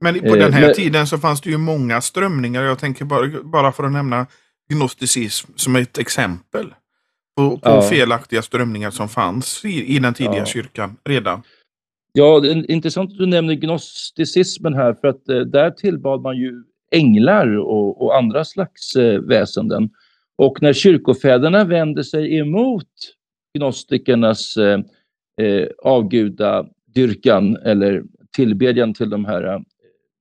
Men 0.00 0.20
på 0.20 0.26
Eh, 0.26 0.32
den 0.32 0.52
här 0.52 0.60
men- 0.66 0.74
tiden 0.74 1.06
så 1.06 1.18
fanns 1.18 1.40
det 1.40 1.50
ju 1.50 1.58
många 1.58 2.00
strömningar. 2.00 2.62
Jag 2.62 2.78
tänker 2.78 3.04
bara, 3.04 3.42
bara 3.42 3.72
för 3.72 3.84
att 3.84 3.92
nämna 3.92 4.26
gnosticism 4.72 5.52
som 5.56 5.76
ett 5.76 5.98
exempel 5.98 6.74
på, 7.36 7.50
på 7.50 7.60
Ja. 7.70 7.82
felaktiga 7.82 8.42
strömningar 8.42 8.90
som 8.90 9.08
fanns 9.08 9.64
i, 9.64 9.96
i 9.96 9.98
den 9.98 10.14
tidiga 10.14 10.38
Ja. 10.38 10.44
kyrkan 10.46 10.96
redan. 11.04 11.42
Ja, 12.16 12.40
det 12.40 12.50
är 12.50 12.70
intressant 12.70 13.12
att 13.12 13.18
du 13.18 13.26
nämner 13.26 13.54
gnosticismen 13.54 14.74
här, 14.74 14.94
för 14.94 15.08
att 15.08 15.28
eh, 15.28 15.40
där 15.40 15.70
tillbad 15.70 16.20
man 16.20 16.36
ju 16.36 16.62
änglar 16.90 17.58
och, 17.58 18.02
och 18.02 18.16
andra 18.16 18.44
slags 18.44 18.96
eh, 18.96 19.20
väsenden. 19.20 19.90
Och 20.36 20.62
när 20.62 20.72
kyrkofäderna 20.72 21.64
vände 21.64 22.04
sig 22.04 22.38
emot 22.38 22.88
gnostikernas 23.58 24.56
eh, 24.56 24.80
eh, 25.40 25.68
avgudadyrkan 25.82 27.56
eller 27.56 28.02
tillbedjan 28.36 28.94
till 28.94 29.10
de 29.10 29.24
här 29.24 29.54
eh, 29.54 29.60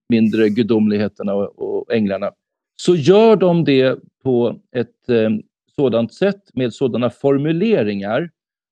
mindre 0.09 0.49
gudomligheterna 0.49 1.33
och, 1.33 1.59
och 1.59 1.93
änglarna, 1.93 2.31
så 2.75 2.95
gör 2.95 3.35
de 3.35 3.63
det 3.63 3.99
på 4.23 4.59
ett 4.75 5.09
eh, 5.09 5.29
sådant 5.75 6.13
sätt 6.13 6.41
med 6.53 6.73
sådana 6.73 7.09
formuleringar 7.09 8.29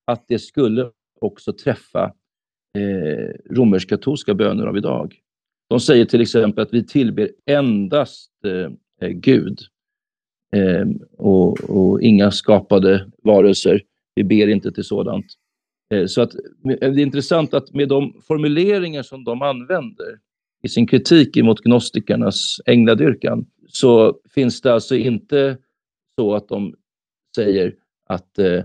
att 0.07 0.27
det 0.27 0.39
skulle 0.39 0.89
också 1.19 1.53
träffa 1.53 2.13
eh, 2.77 3.55
romersk-katolska 3.55 4.33
böner 4.33 4.65
av 4.65 4.77
idag. 4.77 5.15
De 5.69 5.79
säger 5.79 6.05
till 6.05 6.21
exempel 6.21 6.63
att 6.63 6.73
vi 6.73 6.83
tillber 6.83 7.29
endast 7.45 8.31
eh, 8.45 8.71
eh, 9.01 9.13
Gud 9.13 9.59
eh, 10.55 10.85
och, 11.17 11.69
och 11.69 12.01
inga 12.01 12.31
skapade 12.31 13.11
varelser. 13.23 13.81
Vi 14.15 14.23
ber 14.23 14.47
inte 14.47 14.71
till 14.71 14.83
sådant. 14.83 15.25
Eh, 15.93 16.05
så 16.05 16.21
att, 16.21 16.35
eh, 16.35 16.39
det 16.63 16.85
är 16.85 16.99
intressant 16.99 17.53
att 17.53 17.73
med 17.73 17.89
de 17.89 18.21
formuleringar 18.27 19.03
som 19.03 19.23
de 19.23 19.41
använder 19.41 20.19
i 20.63 20.69
sin 20.69 20.87
kritik 20.87 21.37
emot 21.37 21.61
gnostikernas 21.61 22.57
ängladyrkan 22.65 23.45
så 23.67 24.19
finns 24.29 24.61
det 24.61 24.73
alltså 24.73 24.95
inte 24.95 25.57
så 26.15 26.35
att 26.35 26.47
de 26.47 26.75
säger 27.35 27.75
att 28.07 28.39
eh, 28.39 28.63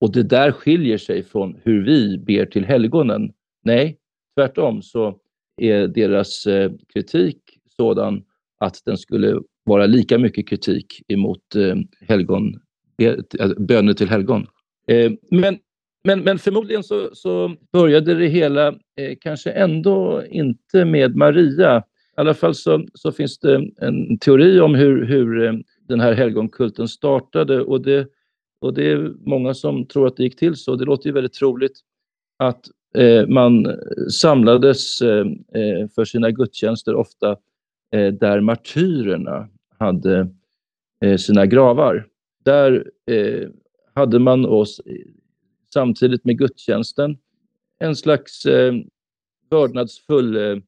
och 0.00 0.12
det 0.12 0.22
där 0.22 0.52
skiljer 0.52 0.98
sig 0.98 1.22
från 1.22 1.56
hur 1.62 1.84
vi 1.84 2.18
ber 2.18 2.46
till 2.46 2.64
helgonen. 2.64 3.32
Nej, 3.62 3.98
tvärtom 4.36 4.82
så 4.82 5.18
är 5.56 5.88
deras 5.88 6.46
eh, 6.46 6.72
kritik 6.92 7.38
sådan 7.76 8.24
att 8.60 8.82
den 8.84 8.98
skulle 8.98 9.40
vara 9.64 9.86
lika 9.86 10.18
mycket 10.18 10.48
kritik 10.48 11.02
emot 11.08 11.54
eh, 11.56 11.76
helgon, 12.08 12.60
eh, 13.02 13.14
alltså, 13.40 13.60
böner 13.60 13.92
till 13.92 14.08
helgon. 14.08 14.46
Men, 15.30 15.58
men, 16.04 16.20
men 16.20 16.38
förmodligen 16.38 16.82
så, 16.82 17.10
så 17.12 17.56
började 17.72 18.14
det 18.14 18.26
hela 18.26 18.74
kanske 19.20 19.50
ändå 19.50 20.22
inte 20.30 20.84
med 20.84 21.16
Maria. 21.16 21.78
I 21.78 22.20
alla 22.20 22.34
fall 22.34 22.54
så, 22.54 22.86
så 22.94 23.12
finns 23.12 23.38
det 23.38 23.70
en 23.80 24.18
teori 24.18 24.60
om 24.60 24.74
hur, 24.74 25.04
hur 25.04 25.62
den 25.88 26.00
här 26.00 26.12
helgonkulten 26.12 26.88
startade 26.88 27.60
och 27.60 27.82
det, 27.82 28.06
och 28.60 28.74
det 28.74 28.90
är 28.90 29.12
många 29.28 29.54
som 29.54 29.86
tror 29.86 30.06
att 30.06 30.16
det 30.16 30.22
gick 30.22 30.38
till 30.38 30.56
så. 30.56 30.76
Det 30.76 30.84
låter 30.84 31.06
ju 31.06 31.12
väldigt 31.12 31.32
troligt 31.32 31.80
att 32.38 32.64
Eh, 32.94 33.26
man 33.26 33.80
samlades 34.10 35.02
eh, 35.02 35.26
eh, 35.54 35.88
för 35.94 36.04
sina 36.04 36.30
gudstjänster 36.30 36.94
ofta 36.94 37.36
där 38.20 38.40
martyrerna 38.40 39.48
hade 39.78 40.28
sina 41.18 41.46
gravar. 41.46 42.06
Där 42.44 42.90
hade 43.94 44.18
man 44.18 44.46
oss 44.46 44.80
samtidigt 45.74 46.24
med 46.24 46.38
gudstjänsten 46.38 47.18
en 47.78 47.96
slags 47.96 48.46
vördnadsfull 49.50 50.62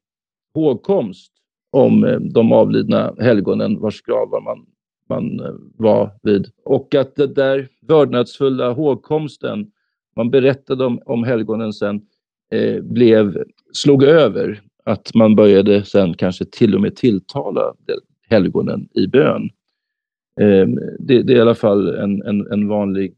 hågkomst 0.53 1.33
om 1.71 2.19
de 2.33 2.51
avlidna 2.51 3.15
helgonen 3.19 3.79
vars 3.79 4.01
gravar 4.01 4.41
man, 4.41 4.65
man 5.09 5.41
var 5.77 6.11
vid. 6.23 6.51
Och 6.63 6.95
att 6.95 7.15
den 7.15 7.33
där 7.33 7.67
vördnadsfulla 7.81 8.71
hågkomsten, 8.71 9.71
man 10.15 10.29
berättade 10.29 10.85
om, 10.85 11.01
om 11.05 11.23
helgonen 11.23 11.73
sen, 11.73 11.95
eh, 11.95 12.01
Eh, 12.51 12.81
blev, 12.81 13.43
slog 13.73 14.03
över. 14.03 14.61
Att 14.83 15.13
man 15.13 15.35
började 15.35 15.85
sen 15.85 16.13
kanske 16.13 16.45
till 16.45 16.75
och 16.75 16.81
med 16.81 16.95
tilltala 16.95 17.73
helgonen 18.29 18.89
i 18.93 19.07
bön. 19.07 19.49
Eh, 20.41 20.67
det, 20.99 21.23
det 21.23 21.33
är 21.33 21.37
i 21.37 21.41
alla 21.41 21.55
fall 21.55 21.95
en, 21.95 22.21
en, 22.21 22.51
en 22.51 22.67
vanlig 22.67 23.15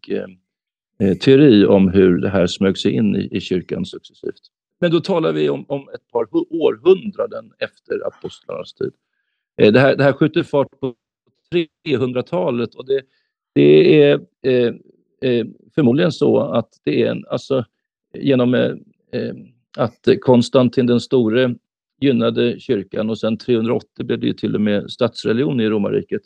eh, 1.00 1.18
teori 1.18 1.66
om 1.66 1.90
hur 1.90 2.18
det 2.18 2.30
här 2.30 2.48
smög 2.48 2.78
sig 2.78 2.92
in 2.92 3.16
i, 3.16 3.30
i 3.32 3.42
kyrkan 3.42 3.86
successivt. 3.86 4.42
Men 4.80 4.92
då 4.92 5.00
talar 5.00 5.34
vi 5.34 5.50
om, 5.50 5.66
om 5.68 5.90
ett 5.94 6.12
par 6.12 6.28
århundraden 6.34 7.52
efter 7.60 8.08
apostlarnas 8.08 8.74
tid. 8.74 8.92
Det, 9.56 9.80
här, 9.80 9.96
det 9.96 10.04
här 10.04 10.14
skjuter 10.14 10.44
fart 10.44 10.80
på 10.80 10.96
300-talet 11.88 12.76
och 12.76 12.86
det, 12.86 13.02
det 13.56 14.02
är 14.02 14.20
eh, 14.46 14.74
eh, 15.22 15.46
förmodligen 15.76 16.12
så 16.12 16.40
att 16.40 16.70
det 16.84 17.04
är 17.04 17.12
en, 17.12 17.26
alltså, 17.30 17.66
genom 18.14 18.54
Eh, 19.12 19.34
att 19.78 20.08
Konstantin 20.22 20.86
den 20.86 21.00
store 21.00 21.56
gynnade 22.02 22.60
kyrkan 22.60 23.10
och 23.10 23.20
sen 23.20 23.38
380 23.38 24.06
blev 24.06 24.20
det 24.20 24.28
ju 24.28 24.34
till 24.34 24.56
och 24.56 24.62
med 24.62 24.92
statsreligion 24.92 25.60
i 25.60 25.70
romarriket. 25.70 26.22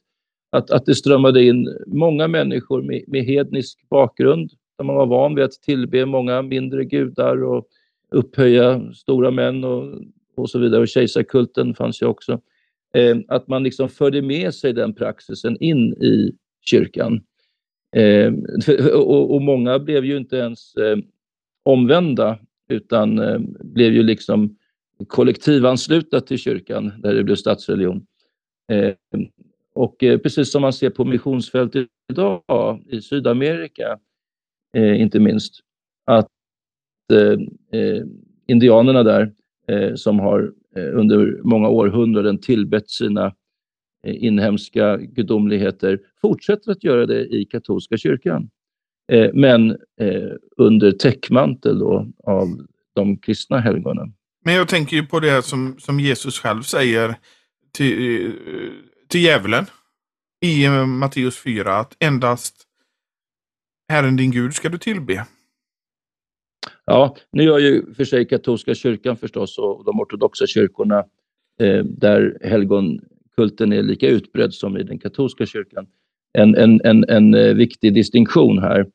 Att, 0.50 0.72
att 0.72 0.86
det 0.86 0.96
strömmade 0.96 1.44
in 1.44 1.70
många 1.88 2.28
människor 2.28 2.82
med, 2.82 3.04
med 3.08 3.26
hednisk 3.26 3.90
bakgrund 3.90 4.52
där 4.78 4.86
man 4.86 4.96
var 4.96 5.06
van 5.06 5.36
vid 5.36 5.44
att 5.44 5.52
tillbe 5.52 6.06
många 6.06 6.42
mindre 6.42 6.86
gudar 6.86 7.44
och 7.44 7.68
upphöja 8.12 8.94
stora 8.94 9.32
män 9.32 9.64
och, 9.64 10.02
och 10.36 10.50
så 10.50 10.60
vidare. 10.60 10.82
Och 10.82 10.88
kejsarkulten 10.88 11.76
fanns 11.76 12.02
ju 12.02 12.06
också. 12.06 12.42
Eh, 12.94 13.18
att 13.28 13.48
man 13.48 13.64
liksom 13.64 13.90
förde 13.90 14.22
med 14.22 14.54
sig 14.54 14.74
den 14.74 14.94
praxisen 14.94 15.58
in 15.60 15.94
i 15.94 16.32
kyrkan. 16.62 17.24
Eh, 17.96 18.34
och, 18.94 19.36
och 19.36 19.42
många 19.42 19.80
blev 19.80 20.06
ju 20.06 20.18
inte 20.18 20.36
ens 20.36 20.76
eh, 20.76 20.98
omvända 21.64 22.40
utan 22.72 23.20
eh, 23.20 23.40
blev 23.60 23.94
ju 23.94 24.04
liksom 24.04 24.56
kollektivansluta 25.08 26.22
till 26.22 26.38
kyrkan 26.38 26.94
där 26.98 27.14
det 27.14 27.24
blev 27.24 27.36
statsreligion. 27.36 28.06
Eh, 28.72 28.94
och 29.74 30.04
eh, 30.04 30.18
precis 30.18 30.52
som 30.52 30.62
man 30.62 30.74
ser 30.74 30.90
på 30.90 31.06
missionsfält 31.06 31.76
idag 32.12 32.84
i 32.88 33.02
Sydamerika, 33.02 34.00
eh, 34.78 35.02
inte 35.02 35.20
minst, 35.20 35.60
att 36.06 36.30
eh, 37.14 37.80
eh 37.80 38.04
indianerna 38.48 39.04
där 39.04 39.34
eh, 39.68 39.96
som 39.96 40.20
har 40.20 40.54
eh, 40.76 41.00
under 41.00 41.40
många 41.44 41.70
århundraden 41.70 42.38
tillbett 42.38 42.90
sina 42.90 43.26
eh, 44.08 44.24
inhemska 44.24 44.98
gudomligheter 44.98 46.00
fortsätter 46.22 46.72
att 46.72 46.84
göra 46.84 47.06
det 47.06 47.26
i 47.26 47.46
katolska 47.46 47.98
kyrkan 47.98 48.50
men 49.34 49.78
under 50.58 50.92
täckmantel 50.92 51.80
då 51.80 52.08
av 52.24 52.48
de 52.96 53.18
kristna 53.18 53.60
helgonen. 53.60 54.14
Men 54.46 54.54
jag 54.54 54.68
tänker 54.68 54.98
ju 54.98 55.06
på 55.06 55.20
det 55.20 55.46
som, 55.46 55.76
som 55.80 56.00
Jesus 56.00 56.40
själv 56.40 56.62
säger 56.62 57.16
till, 57.72 58.34
till 59.08 59.22
djävulen 59.22 59.66
i 60.46 60.70
Matteus 60.88 61.38
4 61.38 61.78
att 61.78 61.96
endast 62.00 62.68
Herren 63.92 64.16
din 64.16 64.32
Gud 64.32 64.54
ska 64.54 64.70
du 64.70 64.78
tillbe. 64.78 65.26
Ja, 66.86 67.16
nu 67.32 67.44
gör 67.44 67.60
ju 67.60 67.94
för 67.94 68.04
sig 68.04 68.28
katolska 68.28 68.76
kyrkan 68.76 69.18
förstås 69.18 69.58
och 69.58 69.86
de 69.86 70.00
ortodoxa 70.00 70.48
kyrkorna 70.48 71.00
eh, 71.60 71.84
där 71.84 72.38
helgonkulten 72.42 73.74
är 73.74 73.84
lika 73.84 74.08
utbredd 74.08 74.54
som 74.54 74.78
i 74.78 74.84
den 74.84 75.00
katolska 75.00 75.46
kyrkan. 75.46 75.88
En, 76.34 76.56
en, 76.56 76.82
en, 76.84 77.06
en 77.10 77.34
eh, 77.34 77.54
viktig 77.54 77.94
distinktion 77.94 78.60
här, 78.60 78.86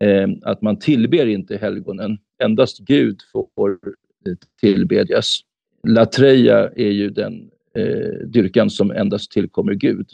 eh, 0.00 0.28
att 0.42 0.62
man 0.62 0.78
tillber 0.78 1.26
inte 1.26 1.56
helgonen, 1.56 2.18
endast 2.42 2.78
Gud 2.78 3.20
får 3.54 3.70
eh, 3.70 4.34
tillbedjas. 4.60 5.40
Latreia 5.88 6.70
är 6.76 6.90
ju 6.90 7.10
den 7.10 7.50
eh, 7.74 8.26
dyrkan 8.26 8.70
som 8.70 8.90
endast 8.90 9.32
tillkommer 9.32 9.74
Gud. 9.74 10.06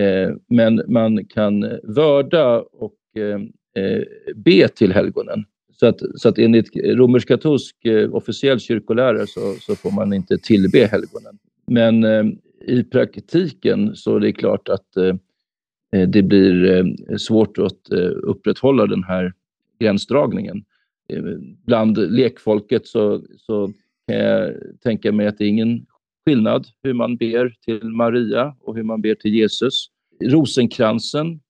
Eh, 0.00 0.30
men 0.48 0.82
man 0.88 1.24
kan 1.24 1.78
vörda 1.82 2.60
och 2.60 2.94
eh, 3.16 3.40
eh 3.84 4.02
be 4.34 4.68
till 4.68 4.92
helgonen. 4.92 5.44
Så 5.76 5.86
att, 5.86 6.00
så 6.16 6.28
att 6.28 6.38
enligt 6.38 6.76
romersk-katolsk 6.76 7.84
eh, 7.84 8.14
officiell 8.14 8.60
kyrkolära 8.60 9.26
så, 9.26 9.54
så, 9.60 9.76
får 9.76 9.90
man 9.90 10.12
inte 10.12 10.38
tillbe 10.38 10.86
helgonen. 10.86 11.38
Men 11.66 12.04
eh, 12.04 12.24
i 12.66 12.84
praktiken 12.84 13.96
så 13.96 14.16
är 14.16 14.20
det 14.20 14.32
klart 14.32 14.68
att 14.68 14.96
eh, 14.96 15.14
Eh, 15.94 16.08
det 16.08 16.22
blir 16.22 16.64
eh, 16.70 17.16
svårt 17.16 17.58
att 17.58 17.92
eh, 17.92 18.10
upprätthålla 18.22 18.86
den 18.86 19.04
här 19.04 19.32
gränsdragningen. 19.80 20.64
Bland 21.66 21.98
lekfolket 22.12 22.86
så, 22.86 23.22
så 23.36 23.72
kan 24.08 24.16
jag 24.16 24.54
tänka 24.82 25.12
mig 25.12 25.26
att 25.26 25.38
det 25.38 25.44
är 25.44 25.48
ingen 25.48 25.86
skillnad 26.26 26.66
hur 26.82 26.92
man 26.92 27.16
ber 27.16 27.54
till 27.64 27.84
Maria 27.84 28.56
och 28.60 28.76
hur 28.76 28.82
man 28.82 29.00
ber 29.00 29.14
till 29.14 29.34
Jesus. 29.34 29.86
Rosenkransen, 30.22 31.40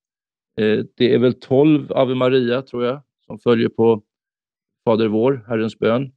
det 0.96 1.14
är 1.14 1.18
väl 1.18 1.34
12 1.34 1.92
Ave 1.92 2.14
Maria 2.14 2.62
tror 2.62 2.84
jag 2.84 3.02
som 3.26 3.38
följer 3.38 3.68
på 3.68 4.02
Fader 4.84 5.08
vår, 5.08 5.44
Herrens 5.48 5.78
bön. 5.78 6.12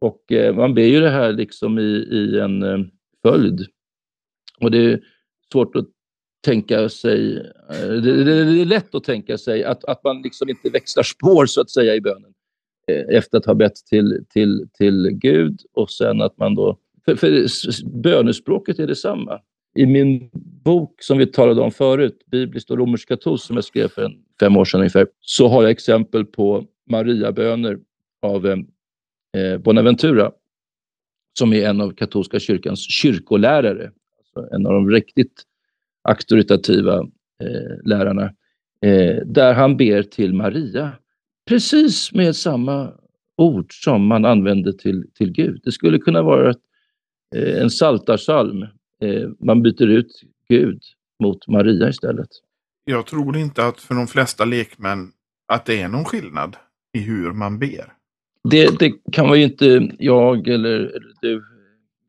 Och 0.00 0.22
man 0.54 0.74
ber 0.74 0.86
ju 0.86 1.00
det 1.00 1.10
här 1.10 1.32
liksom 1.32 1.78
i, 1.78 2.08
i 2.10 2.38
en 2.38 2.90
följd. 3.22 3.66
Och 4.60 4.70
det 4.70 4.78
är 4.78 5.00
svårt 5.52 5.76
att 5.76 5.88
tänka 6.44 6.88
sig, 6.88 7.36
eh, 7.70 7.88
det, 7.88 8.24
det, 8.24 8.60
är 8.60 8.64
lätt 8.64 8.94
att 8.94 9.04
tänka 9.04 9.38
sig 9.38 9.64
att, 9.64 9.84
att 9.84 10.04
man 10.04 10.22
liksom 10.22 10.48
inte 10.48 10.70
växlar 10.70 11.02
spår 11.02 11.46
så 11.46 11.60
att 11.60 11.70
säga 11.70 11.94
i 11.94 12.00
bönen 12.00 12.32
eh, 12.88 13.16
efter 13.16 13.38
att 13.38 13.46
ha 13.46 13.54
bett 13.54 13.76
till, 13.76 14.24
till, 14.28 14.68
till 14.78 15.10
Gud 15.12 15.60
och 15.72 15.90
sen 15.90 16.22
att 16.22 16.38
man 16.38 16.54
då 16.54 16.78
för, 17.04 17.16
för 17.16 17.46
bönespråket 18.02 18.78
är 18.78 18.86
detsamma. 18.86 19.40
I 19.76 19.86
min 19.86 20.30
bok 20.64 21.02
som 21.02 21.18
vi 21.18 21.26
talade 21.26 21.60
om 21.60 21.70
förut, 21.70 22.22
Bibliskt 22.26 22.70
och 22.70 22.78
romersk-katolskt, 22.78 23.46
som 23.46 23.56
jag 23.56 23.64
skrev 23.64 23.88
för 23.88 24.02
en, 24.02 24.12
fem 24.40 24.56
år 24.56 24.64
sedan 24.64 24.80
ungefär, 24.80 25.06
så 25.20 25.48
har 25.48 25.62
jag 25.62 25.70
exempel 25.70 26.24
på 26.24 26.64
Mariaböner 26.90 27.78
av 28.22 28.46
eh, 28.46 28.56
eh 29.36 29.58
Bonaventura, 29.58 30.32
som 31.38 31.52
är 31.52 31.68
en 31.68 31.80
av 31.80 31.90
katolska 31.90 32.40
kyrkans 32.40 32.80
kyrkolärare. 32.90 33.90
Alltså 34.18 34.54
en 34.54 34.66
av 34.66 34.72
de 34.72 34.90
riktigt 34.90 35.42
auktoritativa 36.04 36.98
eh, 37.42 37.84
lärarna. 37.84 38.24
Eh, 38.80 39.16
där 39.26 39.54
han 39.54 39.76
ber 39.76 40.02
till 40.02 40.34
Maria, 40.34 40.92
precis 41.48 42.12
med 42.12 42.36
samma 42.36 42.92
ord 43.36 43.84
som 43.84 44.06
man 44.06 44.24
använder 44.24 44.72
till, 44.72 45.04
till 45.14 45.32
Gud. 45.32 45.60
Det 45.64 45.72
skulle 45.72 45.98
kunna 45.98 46.22
vara 46.22 46.50
ett 46.50 46.60
Eh, 47.34 47.62
en 47.62 47.70
saltarsalm. 47.70 48.62
Eh, 49.02 49.28
man 49.40 49.62
byter 49.62 49.86
ut 49.86 50.20
Gud 50.48 50.82
mot 51.22 51.48
Maria 51.48 51.88
istället. 51.88 52.28
Jag 52.84 53.06
tror 53.06 53.36
inte 53.36 53.66
att 53.66 53.80
för 53.80 53.94
de 53.94 54.06
flesta 54.06 54.44
lekmän 54.44 55.12
att 55.46 55.66
det 55.66 55.80
är 55.80 55.88
någon 55.88 56.04
skillnad 56.04 56.56
i 56.92 57.00
hur 57.00 57.32
man 57.32 57.58
ber. 57.58 57.92
Det, 58.50 58.78
det 58.78 58.92
kan 59.12 59.28
man 59.28 59.38
ju 59.38 59.44
inte 59.44 59.90
jag 59.98 60.48
eller, 60.48 60.80
eller, 60.80 61.12
du 61.20 61.44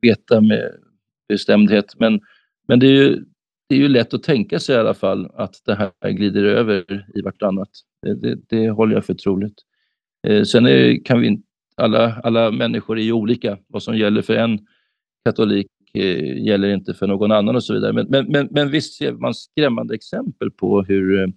veta 0.01 0.41
med 0.41 0.71
bestämdhet. 1.29 1.99
Men, 1.99 2.19
men 2.67 2.79
det, 2.79 2.88
är 2.88 2.91
ju, 2.91 3.25
det 3.69 3.75
är 3.75 3.80
ju 3.80 3.88
lätt 3.88 4.13
att 4.13 4.23
tänka 4.23 4.60
sig 4.60 4.75
i 4.75 4.80
alla 4.80 4.93
fall 4.93 5.32
att 5.34 5.56
det 5.65 5.75
här 5.75 6.12
glider 6.12 6.43
över 6.43 7.06
i 7.15 7.21
vartannat. 7.21 7.69
Det, 8.01 8.15
det, 8.15 8.39
det 8.49 8.69
håller 8.69 8.95
jag 8.95 9.06
för 9.06 9.13
troligt. 9.13 9.58
Eh, 10.28 10.43
sen 10.43 10.65
är, 10.65 11.06
kan 11.06 11.21
vi 11.21 11.41
alla, 11.78 12.13
alla 12.23 12.51
människor 12.51 12.99
är 12.99 13.04
ju 13.04 13.12
olika. 13.12 13.58
Vad 13.67 13.84
som 13.84 13.97
gäller 13.97 14.21
för 14.21 14.36
en 14.36 14.60
katolik 15.25 15.67
eh, 15.93 16.43
gäller 16.45 16.73
inte 16.73 16.93
för 16.93 17.08
någon 17.08 17.32
annan 17.32 17.56
och 17.56 17.63
så 17.63 17.73
vidare. 17.73 17.93
Men, 17.93 18.08
men, 18.10 18.25
men, 18.32 18.47
men 18.51 18.71
visst 18.71 18.97
ser 18.97 19.12
man 19.12 19.34
skrämmande 19.34 19.95
exempel 19.95 20.51
på 20.51 20.82
hur 20.82 21.19
eh, 21.19 21.28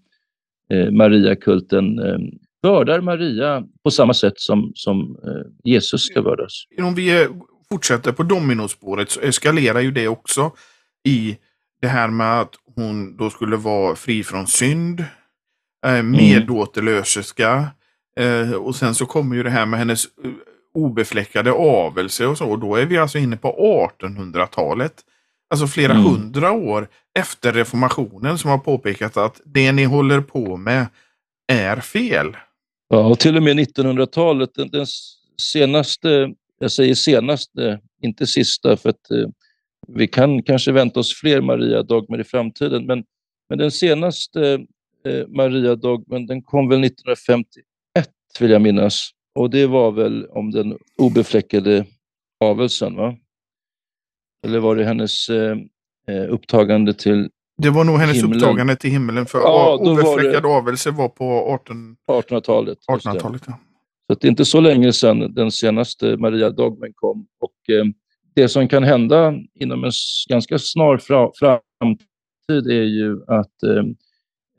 eh 0.79 0.91
Mariakulten 0.91 1.99
eh, 1.99 2.19
vördar 2.63 3.01
Maria 3.01 3.65
på 3.85 3.91
samma 3.91 4.15
sätt 4.15 4.41
som, 4.41 4.73
som 4.75 5.19
eh, 5.27 5.71
Jesus 5.71 6.03
ska 6.03 6.23
vördas. 6.23 6.53
Om 6.83 6.95
vi 6.95 7.23
eh, 7.23 7.29
fortsätter 7.73 8.13
på 8.13 8.23
dominospåret 8.23 9.11
så 9.11 9.21
eskalerar 9.21 9.81
ju 9.81 9.91
det 9.91 10.09
också 10.09 10.53
i 11.09 11.37
det 11.81 11.89
här 11.89 12.09
med 12.09 12.41
att 12.41 12.55
hon 12.77 13.17
då 13.17 13.31
skulle 13.31 13.57
vara 13.57 13.97
fri 13.97 14.25
från 14.25 14.47
synd, 14.47 15.05
eh, 15.87 16.03
medåterlöserska 16.03 17.71
mm. 18.21 18.55
och 18.55 18.77
sen 18.77 18.95
så 18.95 19.07
kommer 19.07 19.37
ju 19.37 19.43
det 19.43 19.51
här 19.51 19.67
med 19.67 19.79
hennes 19.79 20.07
obefläckade 20.75 21.53
avelse 21.53 22.27
och 22.27 22.39
så. 22.39 22.51
Och 22.51 22.59
då 22.59 22.77
är 22.77 22.87
vi 22.87 22.99
alltså 22.99 23.19
inne 23.19 23.37
på 23.37 23.89
1800-talet. 24.01 24.93
Alltså 25.51 25.67
flera 25.67 25.93
mm. 25.93 26.05
hundra 26.05 26.53
år 26.53 26.89
efter 27.19 27.53
reformationen 27.53 28.39
som 28.39 28.51
har 28.51 28.59
påpekat 28.59 29.17
att 29.17 29.41
det 29.45 29.73
ni 29.73 29.85
håller 29.85 30.21
på 30.21 30.57
med 30.57 30.87
är 31.53 31.81
fel. 31.81 32.37
Ja, 32.89 33.07
och 33.07 33.19
till 33.19 33.37
och 33.37 33.43
med 33.43 33.59
1900-talet, 33.59 34.51
den, 34.55 34.71
den 34.71 34.87
senaste, 35.53 36.35
jag 36.59 36.73
säger 36.73 36.95
senaste, 36.95 37.81
inte 38.03 38.27
sista, 38.27 38.77
för 38.77 38.89
att 38.89 39.11
eh, 39.11 39.29
vi 39.89 40.07
kan 40.07 40.43
kanske 40.43 40.73
vänta 40.73 41.01
oss 41.01 41.15
fler 41.15 41.41
Maria-dogmer 41.41 42.21
i 42.21 42.25
framtiden, 42.25 42.87
men, 42.87 43.05
men 43.49 43.59
den 43.59 43.71
senaste 43.71 44.53
eh, 45.07 45.27
Maria-dogmen 45.29 46.27
den 46.27 46.43
kom 46.43 46.69
väl 46.69 46.85
1951, 46.85 48.09
vill 48.41 48.51
jag 48.51 48.63
minnas. 48.63 49.11
Och 49.35 49.51
det 49.51 49.67
var 49.67 49.93
väl 49.93 50.27
om 50.27 50.51
den 50.51 50.79
obefläckade 50.99 51.87
avelsen, 52.45 52.97
va? 52.97 53.17
Eller 54.47 54.59
var 54.59 54.77
det 54.77 54.85
hennes 54.85 55.29
eh, 55.29 55.57
eh 56.09 56.33
upptagande 56.33 56.95
till 56.95 57.31
Det 57.57 57.71
var 57.71 57.85
nog 57.85 57.99
hennes 57.99 58.17
himlen. 58.17 58.35
upptagande 58.35 58.77
till 58.77 58.91
himlen, 58.91 59.27
för 59.27 59.39
ja, 59.39 59.77
obefläckad 59.77 60.43
var 60.43 60.51
det... 60.51 60.57
avelse 60.57 60.91
var 60.91 61.09
på 61.09 61.25
18... 61.25 61.97
1800-talet. 62.11 62.79
1800-talet, 62.91 63.43
ja. 63.47 63.59
Så 64.07 64.15
det 64.15 64.27
är 64.27 64.31
inte 64.31 64.45
så 64.45 64.61
länge 64.61 64.93
sedan 64.93 65.35
den 65.35 65.51
senaste 65.51 66.17
Maria 66.17 66.51
Dogmen 66.51 66.93
kom. 66.95 67.27
Och 67.41 67.75
eh, 67.75 67.85
det 68.39 68.49
som 68.49 68.69
kan 68.69 68.83
hända 68.83 69.35
inom 69.55 69.85
en 69.85 69.91
ganska 70.29 70.59
snar 70.59 70.99
framtid 71.39 72.71
är 72.71 72.83
ju 72.83 73.23
att 73.27 73.63
eh, 73.63 73.85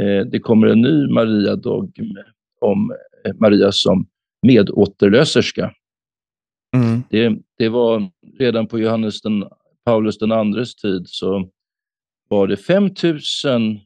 eh, 0.08 0.26
det 0.26 0.40
kommer 0.40 0.68
en 0.68 0.82
ny 0.82 1.08
Maria 1.08 1.56
Dogm 1.56 2.18
om 2.62 2.94
eh, 3.26 3.34
Maria 3.40 3.72
som 3.72 4.08
medåterlöserska. 4.48 5.74
Mm. 6.76 7.04
Det, 7.10 7.38
det 7.58 7.70
var 7.70 8.10
redan 8.40 8.68
på 8.68 8.80
Johannes 8.80 9.22
den, 9.22 9.44
Paulus 9.86 10.18
den 10.18 10.32
andres 10.32 10.76
tid 10.76 11.04
så 11.06 11.50
var 12.30 12.48
det 12.48 12.58
5000, 12.58 13.80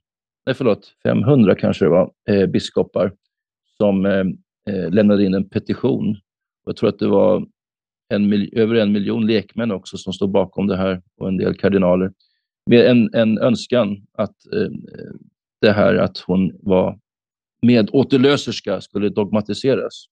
nej 0.46 0.56
förlåt, 0.56 0.96
500 1.04 1.56
kanske 1.56 1.86
det 1.86 1.90
var, 1.90 2.12
eh, 2.30 2.46
biskopar 2.46 3.12
som 3.78 4.06
eh, 4.06 4.26
eh, 4.70 4.92
lämnade 4.92 5.26
in 5.26 5.34
en 5.34 5.50
petition. 5.50 6.18
Jag 6.66 6.76
tror 6.76 6.90
att 6.90 7.00
det 7.00 7.08
var 7.08 7.48
en, 8.14 8.50
över 8.52 8.76
en 8.76 8.92
miljon 8.92 9.28
lekmän 9.28 9.72
också 9.72 9.98
som 9.98 10.14
stod 10.14 10.32
bakom 10.32 10.68
det 10.68 10.78
här 10.78 11.02
och 11.18 11.28
en 11.28 11.38
del 11.38 11.56
kardinaler. 11.56 12.12
Med 12.66 12.86
en, 12.86 13.14
en 13.14 13.38
önskan 13.38 14.06
att 14.14 14.54
eh, 14.54 14.70
det 15.62 15.72
här 15.72 15.96
att 15.96 16.18
hon 16.18 16.52
var 16.60 17.00
medåterlöserska 17.62 18.82
skulle 18.82 19.10
dogmatiseras. 19.10 20.06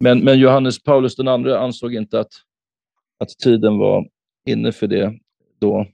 Men, 0.00 0.20
men 0.20 0.38
Johannes 0.38 0.82
Paulus 0.82 1.18
II 1.18 1.52
ansåg 1.52 1.94
inte 1.94 2.20
att, 2.20 2.32
att 3.18 3.28
tiden 3.28 3.78
var 3.78 4.08
inne 4.46 4.72
för 4.72 4.86
det 4.86 5.18
då, 5.58 5.86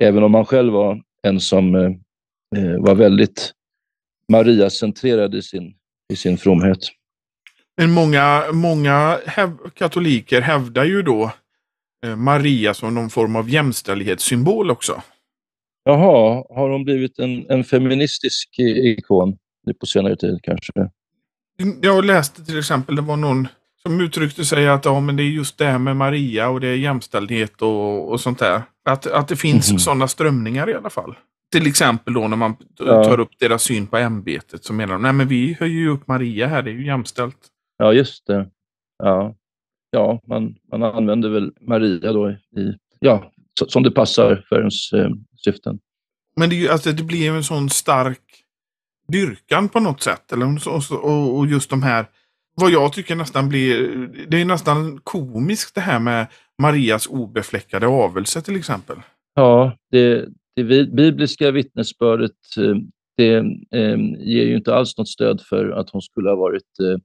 även 0.00 0.22
om 0.22 0.34
han 0.34 0.44
själv 0.44 0.72
var 0.72 1.02
en 1.22 1.40
som 1.40 1.74
eh, 1.74 1.90
eh 2.56 2.78
var 2.78 2.94
väldigt 2.94 3.52
Maria-centrerad 4.32 5.34
i 5.34 5.42
sin, 5.42 5.74
i 6.12 6.16
sin 6.16 6.38
fromhet. 6.38 6.78
Men 7.78 7.90
många, 7.90 8.44
många 8.52 9.18
häv 9.26 9.56
katoliker 9.74 10.40
hävdar 10.40 10.84
ju 10.84 11.02
då 11.02 11.32
eh, 12.06 12.16
Maria 12.16 12.74
som 12.74 12.94
någon 12.94 13.10
form 13.10 13.36
av 13.36 13.50
jämställdhetssymbol 13.50 14.70
också. 14.70 15.02
Jaha, 15.84 16.44
har 16.50 16.70
hon 16.70 16.84
blivit 16.84 17.18
en, 17.18 17.50
en 17.50 17.64
feministisk 17.64 18.58
ikon 18.58 19.36
på 19.80 19.86
senare 19.86 20.16
tid 20.16 20.40
kanske? 20.42 20.72
Jag 21.80 22.04
läste 22.04 22.44
till 22.44 22.58
exempel, 22.58 22.96
det 22.96 23.02
var 23.02 23.16
någon 23.16 23.48
som 23.82 24.00
uttryckte 24.00 24.44
sig 24.44 24.68
att 24.68 24.84
ja, 24.84 25.00
men 25.00 25.16
det 25.16 25.22
är 25.22 25.24
just 25.24 25.58
det 25.58 25.64
här 25.64 25.78
med 25.78 25.96
Maria 25.96 26.48
och 26.48 26.60
det 26.60 26.68
är 26.68 26.74
jämställdhet 26.74 27.62
och, 27.62 28.10
och 28.10 28.20
sånt 28.20 28.38
där. 28.38 28.62
Att, 28.84 29.06
att 29.06 29.28
det 29.28 29.36
finns 29.36 29.70
mm. 29.70 29.78
sådana 29.78 30.08
strömningar 30.08 30.70
i 30.70 30.74
alla 30.74 30.90
fall. 30.90 31.14
Till 31.52 31.66
exempel 31.66 32.14
då 32.14 32.28
när 32.28 32.36
man 32.36 32.56
ja. 32.78 33.04
tar 33.04 33.20
upp 33.20 33.38
deras 33.38 33.62
syn 33.62 33.86
på 33.86 33.96
ämbetet 33.96 34.64
så 34.64 34.72
menar 34.72 34.92
de, 34.92 35.02
nej 35.02 35.12
men 35.12 35.28
vi 35.28 35.56
höjer 35.60 35.78
ju 35.78 35.88
upp 35.88 36.08
Maria 36.08 36.46
här, 36.46 36.62
det 36.62 36.70
är 36.70 36.74
ju 36.74 36.86
jämställt. 36.86 37.36
Ja, 37.78 37.92
just 37.92 38.26
det. 38.26 38.50
Ja, 38.98 39.34
ja 39.90 40.20
man, 40.26 40.54
man 40.70 40.82
använder 40.82 41.28
väl 41.28 41.52
Maria 41.60 42.12
då 42.12 42.30
i, 42.30 42.74
ja, 42.98 43.32
som 43.68 43.82
det 43.82 43.90
passar 43.90 44.44
för 44.48 44.58
ens 44.58 44.92
eh, 44.92 45.10
syften. 45.44 45.78
Men 46.36 46.50
det, 46.50 46.56
är 46.56 46.58
ju, 46.58 46.68
alltså, 46.68 46.92
det 46.92 47.02
blir 47.02 47.30
en 47.30 47.44
sån 47.44 47.70
stark 47.70 48.44
dyrkan 49.12 49.68
på 49.68 49.80
något 49.80 50.02
sätt. 50.02 50.32
Eller, 50.32 50.68
och, 51.04 51.38
och 51.38 51.46
just 51.46 51.70
de 51.70 51.82
här, 51.82 52.06
vad 52.54 52.70
jag 52.70 52.92
tycker 52.92 53.16
nästan 53.16 53.48
blir, 53.48 53.96
det 54.28 54.40
är 54.40 54.44
nästan 54.44 55.00
komiskt 55.04 55.74
det 55.74 55.80
här 55.80 55.98
med 55.98 56.26
Marias 56.62 57.06
obefläckade 57.06 57.86
avelse 57.86 58.40
till 58.40 58.56
exempel. 58.56 58.96
Ja, 59.34 59.76
det, 59.90 60.28
det 60.56 60.64
bibliska 60.92 61.50
vittnesbördet 61.50 62.56
eh, 62.58 62.76
det 63.18 63.36
eh, 63.70 63.98
ger 64.18 64.44
ju 64.44 64.56
inte 64.56 64.74
alls 64.74 64.98
något 64.98 65.08
stöd 65.08 65.40
för 65.40 65.70
att 65.70 65.90
hon 65.90 66.02
skulle 66.02 66.28
ha 66.28 66.36
varit 66.36 66.78
eh, 66.80 66.90
eh, 66.90 66.98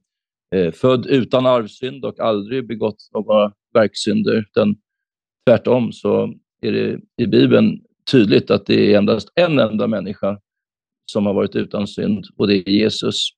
född 0.72 1.06
utan 1.06 1.46
arvsynd 1.46 2.04
och 2.04 2.20
aldrig 2.20 2.66
begått 2.66 3.08
några 3.14 3.52
verksynder. 3.74 4.32
Utan 4.32 4.76
tvärtom 5.46 5.92
så 5.92 6.34
är 6.62 6.72
det 6.72 7.00
i 7.16 7.26
Bibeln 7.26 7.80
tydligt 8.10 8.50
att 8.50 8.66
det 8.66 8.92
är 8.92 8.98
endast 8.98 9.28
en 9.34 9.58
enda 9.58 9.86
människa 9.86 10.38
som 11.12 11.26
har 11.26 11.34
varit 11.34 11.56
utan 11.56 11.86
synd 11.86 12.24
och 12.36 12.48
det 12.48 12.54
är 12.54 12.70
Jesus. 12.70 13.28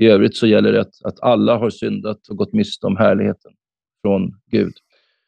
I 0.00 0.06
övrigt 0.06 0.36
så 0.36 0.46
gäller 0.46 0.72
det 0.72 0.80
att, 0.80 1.04
att 1.04 1.22
alla 1.22 1.58
har 1.58 1.70
syndat 1.70 2.28
och 2.28 2.36
gått 2.36 2.52
miste 2.52 2.86
om 2.86 2.96
härligheten 2.96 3.52
från 4.02 4.32
Gud. 4.50 4.72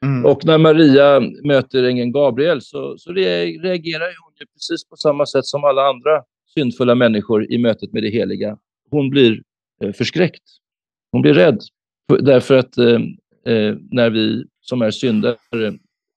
Mm. 0.05 0.26
Och 0.26 0.45
när 0.45 0.59
Maria 0.59 1.20
möter 1.45 1.85
ängeln 1.85 2.12
Gabriel 2.12 2.61
så, 2.62 2.99
så 2.99 3.12
reagerar 3.12 4.24
hon 4.24 4.35
ju 4.41 4.47
precis 4.47 4.89
på 4.89 4.97
samma 4.97 5.26
sätt 5.26 5.45
som 5.45 5.64
alla 5.64 5.82
andra 5.82 6.22
syndfulla 6.55 6.95
människor 6.95 7.53
i 7.53 7.59
mötet 7.59 7.93
med 7.93 8.03
det 8.03 8.11
heliga. 8.11 8.59
Hon 8.91 9.11
blir 9.11 9.43
eh, 9.82 9.93
förskräckt. 9.93 10.43
Hon 11.15 11.23
blir 11.23 11.35
rädd. 11.35 11.59
Därför 12.21 12.57
att 12.57 12.79
eh, 12.79 13.01
eh, 13.55 13.77
när 13.91 14.11
vi 14.11 14.45
som 14.61 14.83
är 14.83 14.91
syndare 14.91 15.37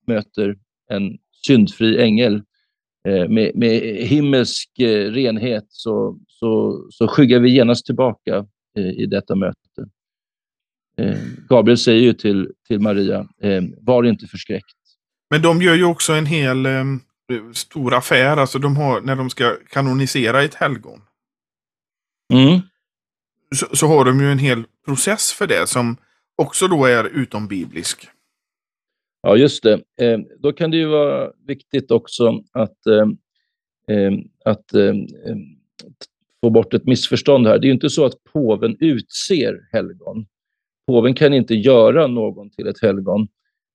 möter 0.08 0.58
en 0.90 1.18
syndfri 1.48 2.02
ängel 2.02 2.44
eh, 3.08 3.30
med, 3.30 3.52
med 3.56 3.82
himmelsk 3.98 4.80
eh, 4.80 5.12
renhet 5.12 5.66
så, 5.68 6.20
så, 6.28 6.86
så 6.90 7.08
skyggar 7.08 7.40
vi 7.40 7.56
genast 7.56 7.86
tillbaka 7.86 8.46
eh, 8.78 8.90
i 8.90 9.06
detta 9.06 9.36
möte. 9.36 9.88
Eh, 10.98 11.18
Gabriel 11.50 11.78
säger 11.78 12.02
ju 12.02 12.14
till, 12.14 12.52
till 12.68 12.80
Maria, 12.80 13.28
var 13.82 14.04
inte 14.04 14.28
förskräckt. 14.28 14.78
Men 15.30 15.42
de 15.42 15.62
gör 15.62 15.76
ju 15.76 15.86
också 15.86 16.14
en 16.14 16.26
hel 16.26 16.68
stor 17.54 17.94
affär, 17.94 18.38
alltså 18.38 18.60
de 18.60 18.78
har, 18.78 19.02
när 19.02 19.16
de 19.16 19.30
ska 19.30 19.56
kanonisera 19.70 20.44
ett 20.44 20.56
helgon. 20.56 21.02
Mm. 22.34 22.62
Så, 23.56 23.76
så, 23.76 23.88
har 23.88 24.06
de 24.06 24.20
ju 24.20 24.32
en 24.32 24.40
hel 24.40 24.64
process 24.86 25.32
för 25.34 25.48
det 25.48 25.68
som 25.68 25.98
också 26.36 26.68
då 26.68 26.86
är 26.86 27.04
utombiblisk. 27.04 28.08
Ja, 29.22 29.38
just 29.38 29.64
det. 29.64 29.74
Eh, 30.02 30.20
då 30.40 30.54
kan 30.54 30.72
det 30.72 30.78
ju 30.78 30.88
vara 30.88 31.32
viktigt 31.48 31.92
också 31.92 32.44
att, 32.52 32.88
eh, 32.88 33.08
eh 33.96 34.12
att 34.46 34.74
eh, 34.74 34.90
eh, 34.90 35.38
få 36.44 36.50
bort 36.50 36.74
ett 36.74 36.86
missförstånd 36.86 37.48
här. 37.48 37.60
Det 37.60 37.66
är 37.66 37.68
ju 37.68 37.74
inte 37.74 37.90
så 37.90 38.06
att 38.06 38.24
påven 38.34 38.78
utser 38.80 39.68
helgon. 39.72 40.26
Påven 40.88 41.14
kan 41.14 41.34
inte 41.34 41.56
göra 41.56 42.08
någon 42.08 42.50
till 42.50 42.68
ett 42.68 42.82
helgon, 42.82 43.28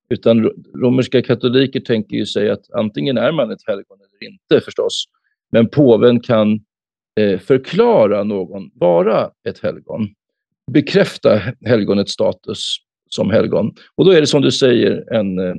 utan 0.08 0.44
romerska 0.74 1.22
katoliker 1.22 1.80
tänker 1.80 2.16
ju 2.16 2.26
sig 2.26 2.50
att 2.50 2.70
antingen 2.72 3.18
är 3.18 3.32
man 3.32 3.50
ett 3.50 3.66
helgon 3.66 3.98
eller 4.00 4.30
inte 4.30 4.64
förstås. 4.64 5.04
Men 5.50 5.68
påven 5.68 6.20
kan 6.20 6.64
förklara 7.40 8.24
någon 8.24 8.70
vara 8.74 9.30
ett 9.48 9.58
helgon, 9.58 10.08
bekräfta 10.72 11.42
helgonets 11.66 12.12
status 12.12 12.76
som 13.10 13.30
helgon. 13.30 13.74
Och 13.94 14.04
då 14.04 14.10
är 14.10 14.20
det 14.20 14.26
som 14.26 14.42
du 14.42 14.52
säger 14.52 15.12
en, 15.12 15.38
eh, 15.38 15.54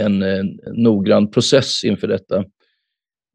en, 0.00 0.22
en 0.22 0.60
noggrann 0.72 1.30
process 1.30 1.84
inför 1.84 2.08
detta. 2.08 2.44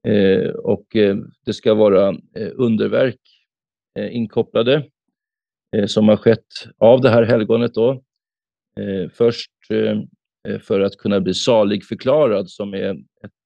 Eh, 0.07 0.49
och 0.49 0.95
eh, 0.95 1.17
det 1.45 1.53
ska 1.53 1.73
vara 1.73 2.09
eh, 2.09 2.49
underverk 2.55 3.19
eh, 3.99 4.15
inkopplade 4.15 4.83
Eh, 5.75 5.85
som 5.85 6.07
har 6.07 6.17
skett 6.17 6.47
av 6.77 7.01
det 7.01 7.09
här 7.09 7.23
helgonet. 7.23 7.73
Då. 7.73 7.91
Eh, 8.79 9.09
först 9.13 9.51
eh, 9.69 10.59
för 10.59 10.79
att 10.79 10.97
kunna 10.97 11.21
bli 11.21 11.33
saligförklarad 11.33 12.49
som 12.49 12.73
är 12.73 12.97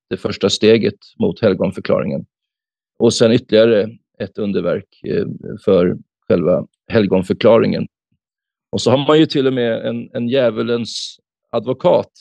det 0.10 0.18
första 0.18 0.50
steget 0.50 0.98
mot 1.20 1.42
helgonförklaringen. 1.42 2.26
Och 2.98 3.14
sen 3.14 3.32
ytterligare 3.32 3.90
ett 4.20 4.38
underverk 4.38 5.02
eh, 5.08 5.26
för 5.66 5.98
själva 6.28 6.68
helgonförklaringen. 6.88 7.88
Och 8.72 8.82
så 8.82 8.92
har 8.92 9.08
man 9.08 9.20
ju 9.20 9.26
till 9.26 9.48
och 9.48 9.54
med 9.54 9.86
en, 9.86 10.10
en 10.14 10.30
djävulens 10.30 11.20
advokat, 11.50 12.12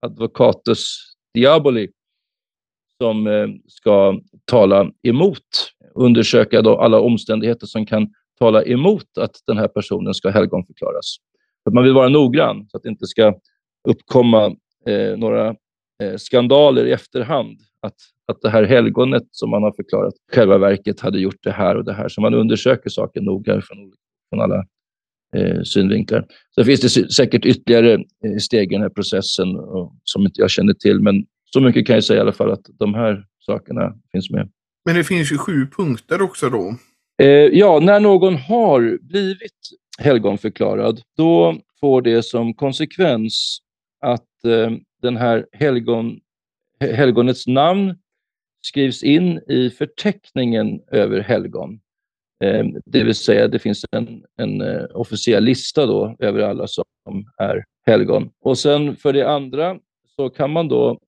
advocatus 0.00 0.98
diaboli, 1.34 1.88
som 3.02 3.26
eh, 3.26 3.48
ska 3.68 4.20
tala 4.44 4.90
emot, 5.02 5.72
undersöka 5.94 6.62
då 6.62 6.78
alla 6.78 7.00
omständigheter 7.00 7.66
som 7.66 7.86
kan 7.86 8.08
tala 8.38 8.64
emot 8.64 9.18
att 9.18 9.36
den 9.46 9.58
här 9.58 9.68
personen 9.68 10.14
ska 10.14 10.30
helgonförklaras. 10.30 11.16
För 11.64 11.70
man 11.70 11.84
vill 11.84 11.92
vara 11.92 12.08
noggrann 12.08 12.68
så 12.68 12.76
att 12.76 12.82
det 12.82 12.88
inte 12.88 13.06
ska 13.06 13.34
uppkomma 13.88 14.56
eh, 14.86 15.16
några 15.16 15.56
skandaler 16.16 16.86
i 16.86 16.92
efterhand. 16.92 17.58
Att, 17.82 17.94
att 18.32 18.40
det 18.42 18.50
här 18.50 18.62
helgonet 18.64 19.22
som 19.30 19.50
man 19.50 19.62
har 19.62 19.72
förklarat 19.72 20.14
själva 20.32 20.58
verket 20.58 21.00
hade 21.00 21.18
gjort 21.18 21.42
det 21.42 21.50
här 21.50 21.76
och 21.76 21.84
det 21.84 21.92
här. 21.92 22.08
Så 22.08 22.20
man 22.20 22.34
undersöker 22.34 22.90
saken 22.90 23.24
noga 23.24 23.60
från, 23.60 23.92
från 24.30 24.40
alla 24.40 24.64
eh, 25.36 25.62
synvinklar. 25.62 26.26
Så 26.50 26.64
finns 26.64 26.80
det 26.80 27.12
säkert 27.12 27.44
ytterligare 27.44 27.92
eh, 27.94 28.36
steg 28.40 28.72
i 28.72 28.74
den 28.74 28.82
här 28.82 28.88
processen 28.88 29.56
och, 29.56 29.94
som 30.04 30.22
inte 30.22 30.40
jag 30.40 30.50
känner 30.50 30.74
till. 30.74 31.00
Men 31.00 31.24
så 31.52 31.60
mycket 31.60 31.86
kan 31.86 31.94
jag 31.94 32.04
säga 32.04 32.18
i 32.18 32.20
alla 32.20 32.32
fall 32.32 32.52
att 32.52 32.66
de 32.78 32.94
här 32.94 33.24
sakerna 33.46 33.94
finns 34.12 34.30
med. 34.30 34.50
Men 34.84 34.96
det 34.96 35.04
finns 35.04 35.32
ju 35.32 35.38
sju 35.38 35.66
punkter 35.76 36.22
också 36.22 36.50
då. 36.50 36.74
Eh, 37.22 37.28
ja, 37.28 37.80
när 37.82 38.00
någon 38.00 38.36
har 38.36 38.98
blivit 39.02 39.58
helgonförklarad, 39.98 41.00
då 41.16 41.56
får 41.80 42.02
det 42.02 42.22
som 42.22 42.54
konsekvens 42.54 43.58
att 44.00 44.44
eh, 44.44 44.70
den 45.04 45.16
här 45.16 45.46
helgon, 45.52 46.20
helgonets 46.80 47.46
namn 47.46 47.94
skrivs 48.66 49.02
in 49.02 49.40
i 49.48 49.70
förteckningen 49.70 50.80
över 50.90 51.20
helgon. 51.20 51.80
Ehm, 52.44 52.76
det 52.86 53.04
vill 53.04 53.14
säga, 53.14 53.48
det 53.48 53.58
finns 53.58 53.84
en, 53.90 54.24
en 54.36 54.60
eh, 54.60 54.84
officiell 54.94 55.44
lista 55.44 55.86
då 55.86 56.16
över 56.18 56.40
alla 56.40 56.66
som 56.66 56.84
är 57.38 57.64
helgon. 57.86 58.30
Och 58.40 58.58
sen 58.58 58.96
för 58.96 59.12
det 59.12 59.30
andra 59.30 59.78
så 60.16 60.30
kan 60.30 60.50
man 60.50 60.68
då 60.68 60.98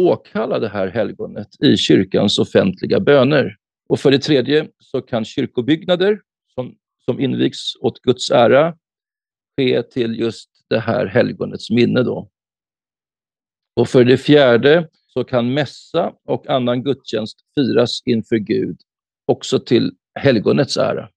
åkalla 0.00 0.58
det 0.58 0.68
här 0.68 0.86
helgonet 0.86 1.48
i 1.62 1.76
kyrkans 1.76 2.38
offentliga 2.38 3.00
böner. 3.00 3.56
Och 3.88 4.00
för 4.00 4.10
det 4.10 4.18
tredje 4.18 4.68
så 4.78 5.02
kan 5.02 5.24
kyrkobyggnader 5.24 6.20
som, 6.54 6.74
som 7.04 7.20
invigs 7.20 7.76
åt 7.80 8.02
Guds 8.02 8.30
ära 8.30 8.76
ske 9.56 9.82
till 9.82 10.18
just 10.18 10.50
det 10.68 10.78
här 10.78 11.06
helgonets 11.06 11.70
minne. 11.70 12.02
Då. 12.02 12.30
Och 13.76 13.88
för 13.88 14.04
det 14.04 14.18
fjärde 14.18 14.88
så 15.06 15.24
kan 15.24 15.54
mässa 15.54 16.12
och 16.24 16.50
annan 16.50 16.82
gudstjänst 16.82 17.38
firas 17.54 18.02
inför 18.04 18.36
Gud, 18.36 18.80
också 19.26 19.58
till 19.58 19.92
helgonets 20.14 20.76
ära. 20.76 21.08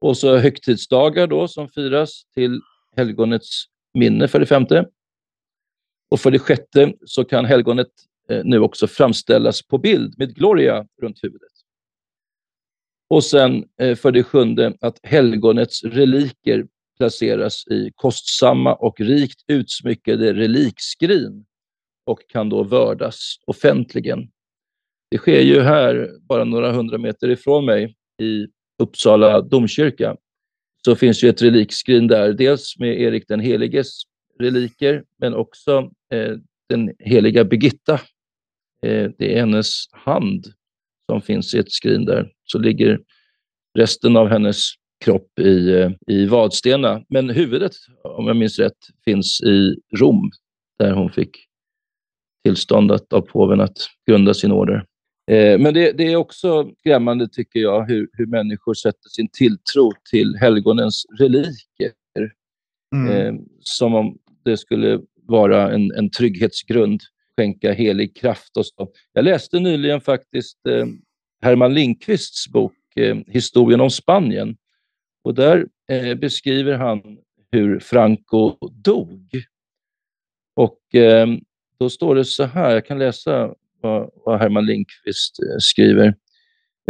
Och 0.00 0.16
så 0.16 0.36
högtidsdagar 0.36 1.26
då 1.26 1.48
som 1.48 1.68
firas 1.68 2.22
till 2.34 2.60
helgonets 2.96 3.64
minne 3.94 4.28
för 4.28 4.40
det 4.40 4.46
femte. 4.46 4.86
Och 6.10 6.20
för 6.20 6.30
det 6.30 6.38
sjätte 6.38 6.92
så 7.04 7.24
kan 7.24 7.44
helgonet 7.44 7.88
eh, 8.28 8.44
nu 8.44 8.58
också 8.58 8.86
framställas 8.86 9.62
på 9.62 9.78
bild 9.78 10.18
med 10.18 10.34
gloria 10.34 10.86
runt 11.02 11.24
huvudet. 11.24 11.52
Och 13.08 13.24
sen 13.24 13.64
eh, 13.80 13.96
för 13.96 14.12
det 14.12 14.22
sjunde 14.22 14.74
att 14.80 14.98
helgonets 15.02 15.84
reliker 15.84 16.66
placeras 16.96 17.66
i 17.66 17.92
kostsamma 17.94 18.74
och 18.74 19.00
rikt 19.00 19.44
utsmyckade 19.48 20.32
relikskrin 20.32 21.46
och 22.06 22.20
kan 22.28 22.48
då 22.48 22.62
vördas 22.62 23.36
offentligen. 23.46 24.28
Det 25.10 25.18
sker 25.18 25.40
ju 25.40 25.60
här, 25.60 26.10
bara 26.28 26.44
några 26.44 26.72
hundra 26.72 26.98
meter 26.98 27.28
ifrån 27.28 27.64
mig, 27.64 27.96
i 28.22 28.46
Uppsala 28.82 29.40
domkyrka, 29.40 30.16
så 30.84 30.96
finns 30.96 31.24
ju 31.24 31.28
ett 31.28 31.42
relikskrin 31.42 32.06
där. 32.06 32.32
Dels 32.32 32.78
med 32.78 33.00
Erik 33.00 33.28
den 33.28 33.40
heliges 33.40 34.02
reliker, 34.38 35.04
men 35.18 35.34
också 35.34 35.90
eh, 36.12 36.36
den 36.68 36.92
heliga 36.98 37.44
Birgitta. 37.44 37.94
Eh, 38.82 39.10
det 39.18 39.34
är 39.34 39.40
hennes 39.40 39.84
hand 39.92 40.46
som 41.10 41.22
finns 41.22 41.54
i 41.54 41.58
ett 41.58 41.72
skrin 41.72 42.04
där. 42.04 42.32
Så 42.44 42.58
ligger 42.58 43.00
resten 43.78 44.16
av 44.16 44.28
hennes 44.28 44.60
kropp 45.04 45.38
i, 45.38 45.70
eh, 45.70 45.90
i 46.06 46.26
Vadstena. 46.26 47.02
Men 47.08 47.30
huvudet, 47.30 47.72
om 48.04 48.26
jag 48.26 48.36
minns 48.36 48.58
rätt, 48.58 48.78
finns 49.04 49.40
i 49.40 49.76
Rom, 49.96 50.30
där 50.78 50.92
hon 50.92 51.10
fick 51.10 51.30
tillstånd 52.46 52.92
av 52.92 53.20
påven 53.20 53.60
att 53.60 53.78
grunda 54.06 54.34
sin 54.34 54.52
order. 54.52 54.84
Eh, 55.30 55.58
men 55.58 55.74
det, 55.74 55.92
det, 55.92 56.12
är 56.12 56.16
också 56.16 56.70
skrämmande, 56.78 57.28
tycker 57.28 57.60
jag, 57.60 57.86
hur, 57.86 58.08
hur 58.12 58.26
människor 58.26 58.74
sätter 58.74 59.08
sin 59.08 59.28
tilltro 59.28 59.92
till 60.10 60.36
helgonens 60.40 61.06
reliker. 61.18 61.92
Mm. 62.94 63.10
Eh, 63.12 63.40
som 63.60 63.94
om 63.94 64.18
det 64.44 64.56
skulle 64.56 65.00
vara 65.22 65.72
en, 65.72 65.92
en 65.92 66.10
trygghetsgrund, 66.10 67.00
skänka 67.36 67.72
helig 67.72 68.16
kraft 68.16 68.56
och 68.56 68.66
så. 68.66 68.88
Jag 69.12 69.24
läste 69.24 69.60
nyligen 69.60 70.00
faktiskt 70.00 70.66
eh, 70.66 70.86
Herman 71.42 71.74
Lindqvists 71.74 72.48
bok 72.48 72.96
eh, 72.96 73.16
Historien 73.26 73.80
om 73.80 73.90
Spanien. 73.90 74.56
Och 75.24 75.34
där 75.34 75.66
eh, 75.90 76.14
beskriver 76.14 76.76
han 76.76 77.18
hur 77.52 77.78
Franco 77.80 78.56
dog. 78.70 79.30
Och 80.56 80.94
eh, 80.94 81.26
då 81.78 81.90
står 81.90 82.14
det 82.14 82.24
så 82.24 82.44
här, 82.44 82.70
jag 82.70 82.86
kan 82.86 82.98
läsa 82.98 83.54
vad, 83.80 84.10
vad 84.24 84.40
Herman 84.40 84.66
Lindqvist 84.66 85.38
eh, 85.42 85.58
skriver. 85.58 86.14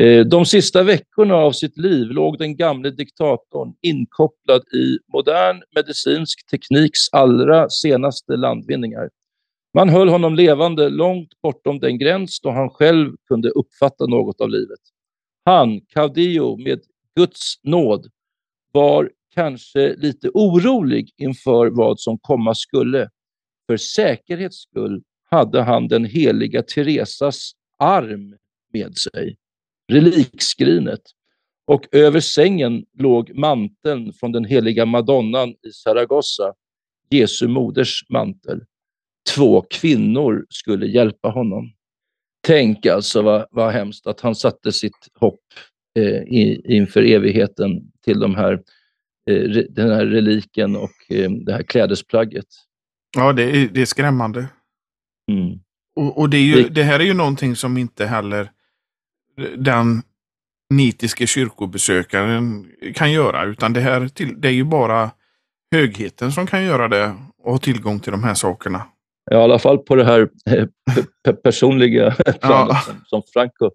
Eh, 0.00 0.26
De 0.26 0.46
sista 0.46 0.82
veckorna 0.82 1.34
av 1.34 1.52
sitt 1.52 1.78
liv 1.78 2.06
låg 2.06 2.38
den 2.38 2.56
gamle 2.56 2.90
diktatorn 2.90 3.74
inkopplad 3.82 4.62
i 4.74 4.98
modern 5.12 5.62
medicinsk 5.74 6.46
tekniks 6.50 6.98
allra 7.12 7.70
senaste 7.70 8.36
landvinningar. 8.36 9.10
Man 9.74 9.88
höll 9.88 10.08
honom 10.08 10.34
levande 10.34 10.88
långt 10.88 11.40
bortom 11.42 11.78
den 11.78 11.98
gräns 11.98 12.40
då 12.40 12.50
han 12.50 12.70
själv 12.70 13.12
kunde 13.28 13.48
uppfatta 13.48 14.06
något 14.06 14.40
av 14.40 14.48
livet. 14.48 14.78
Han, 15.44 15.80
Caudillo, 15.80 16.56
med 16.56 16.80
Guds 17.16 17.54
nåd, 17.62 18.06
var 18.72 19.10
kanske 19.34 19.94
lite 19.94 20.30
orolig 20.34 21.10
inför 21.16 21.70
vad 21.70 22.00
som 22.00 22.18
komma 22.18 22.54
skulle. 22.54 23.08
För 23.66 23.76
säkerhets 23.76 24.56
skull 24.56 25.02
hade 25.30 25.62
han 25.62 25.88
den 25.88 26.04
heliga 26.04 26.62
Teresas 26.62 27.52
arm 27.78 28.36
med 28.72 28.96
sig, 28.96 29.36
relikskrinet. 29.92 31.02
Och 31.66 31.86
över 31.92 32.20
sängen 32.20 32.84
låg 32.98 33.34
manteln 33.34 34.12
från 34.12 34.32
den 34.32 34.44
heliga 34.44 34.86
madonnan 34.86 35.48
i 35.48 35.70
Saragossa, 35.72 36.54
Jesu 37.10 37.48
moders 37.48 38.04
mantel. 38.08 38.60
Två 39.34 39.60
kvinnor 39.70 40.46
skulle 40.50 40.86
hjälpa 40.86 41.28
honom. 41.28 41.72
Tänk 42.46 42.86
alltså 42.86 43.22
vad, 43.22 43.46
vad 43.50 43.72
hemskt 43.72 44.06
att 44.06 44.20
han 44.20 44.34
satte 44.34 44.72
sitt 44.72 45.08
hopp 45.14 45.40
eh, 45.98 46.22
i, 46.22 46.62
inför 46.64 47.02
evigheten 47.02 47.92
till 48.04 48.20
de 48.20 48.34
här, 48.34 48.52
eh, 49.30 49.42
den 49.70 49.90
här 49.90 50.06
reliken 50.06 50.76
och 50.76 50.92
eh, 51.08 51.30
det 51.30 51.52
här 51.52 51.62
klädesplagget. 51.62 52.46
Ja, 53.16 53.32
det 53.32 53.42
är, 53.42 53.68
det 53.68 53.80
är 53.80 53.86
skrämmande. 53.86 54.46
Mm. 55.32 55.58
Och, 55.96 56.18
och 56.18 56.30
det, 56.30 56.38
ju, 56.38 56.68
det... 56.68 56.82
här 56.82 57.00
är 57.00 57.04
ju 57.04 57.14
någonting 57.14 57.56
som 57.56 57.78
inte 57.78 58.06
heller 58.06 58.50
den 59.56 60.02
nitiske 60.74 61.26
kyrkobesökaren 61.26 62.72
kan 62.94 63.12
göra, 63.12 63.44
utan 63.44 63.72
det 63.72 63.80
här 63.80 64.10
det 64.40 64.48
är 64.48 64.52
ju 64.52 64.64
bara 64.64 65.10
högheten 65.72 66.32
som 66.32 66.46
kan 66.46 66.64
göra 66.64 66.88
det 66.88 67.14
och 67.42 67.52
ha 67.52 67.58
tillgång 67.58 68.00
till 68.00 68.12
de 68.12 68.24
här 68.24 68.34
sakerna. 68.34 68.82
Ja, 69.30 69.40
I 69.40 69.42
alla 69.42 69.58
fall 69.58 69.78
på 69.78 69.96
det 69.96 70.04
här 70.04 70.28
eh, 70.50 71.34
personliga 71.34 72.10
planet 72.40 72.76
som, 72.84 72.94
som 73.06 73.22
Franco. 73.32 73.70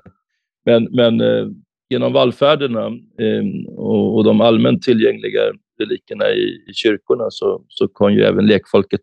men 0.64 0.88
men 0.90 1.20
eh, 1.20 1.46
genom 1.88 2.12
vallfärderna 2.12 2.86
eh, 3.18 3.68
och, 3.76 4.16
och, 4.16 4.24
de 4.24 4.40
allmänt 4.40 4.82
tillgängliga 4.82 5.40
relikerna 5.78 6.30
i, 6.30 6.64
i 6.68 6.72
kyrkorna 6.74 7.30
så, 7.30 7.64
så 7.68 7.88
kom 7.88 8.12
ju 8.12 8.22
även 8.22 8.46
lekfolket 8.46 9.02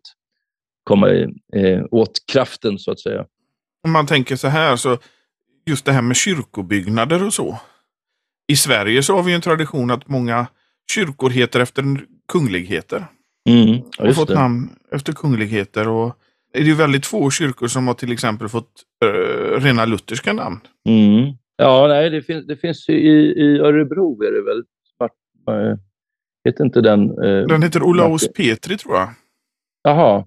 komma 0.84 1.10
eh, 1.54 1.84
åt 1.90 2.18
kraften 2.32 2.78
så 2.78 2.90
att 2.90 3.00
säga. 3.00 3.26
Om 3.84 3.92
man 3.92 4.06
tänker 4.06 4.36
så 4.36 4.48
här, 4.48 4.76
så 4.76 4.98
just 5.66 5.84
det 5.84 5.92
här 5.92 6.02
med 6.02 6.16
kyrkobyggnader 6.16 7.26
och 7.26 7.34
så. 7.34 7.58
I 8.48 8.56
Sverige 8.56 9.02
så 9.02 9.16
har 9.16 9.22
vi 9.22 9.32
en 9.32 9.40
tradition 9.40 9.90
att 9.90 10.08
många 10.08 10.46
kyrkor 10.92 11.30
heter 11.30 11.60
efter 11.60 11.84
kungligheter. 12.28 13.06
Mm, 13.48 13.80
ja, 13.98 14.08
och 14.08 14.14
fått 14.14 14.28
det. 14.28 14.34
namn 14.34 14.68
efter 14.92 15.12
kungligheter. 15.12 15.88
Och 15.88 16.18
det 16.52 16.58
är 16.58 16.64
ju 16.64 16.74
väldigt 16.74 17.06
få 17.06 17.30
kyrkor 17.30 17.66
som 17.66 17.86
har 17.86 17.94
till 17.94 18.12
exempel 18.12 18.48
fått 18.48 18.72
uh, 19.04 19.60
rena 19.60 19.84
lutherska 19.84 20.32
namn. 20.32 20.60
Mm. 20.88 21.32
Ja, 21.56 21.86
nej, 21.88 22.10
det 22.10 22.22
finns, 22.22 22.46
det 22.46 22.56
finns 22.56 22.88
i, 22.88 22.92
i 22.92 23.58
Örebro 23.58 24.22
är 24.22 24.32
det 24.32 24.42
väl. 24.42 24.64
Äh, 25.48 25.78
heter 26.44 26.64
inte 26.64 26.80
den? 26.80 27.18
Uh, 27.18 27.46
den 27.46 27.62
heter 27.62 27.82
Olaus 27.82 28.32
Petri 28.32 28.76
tror 28.76 28.96
jag. 28.96 29.08
Jaha, 29.82 30.24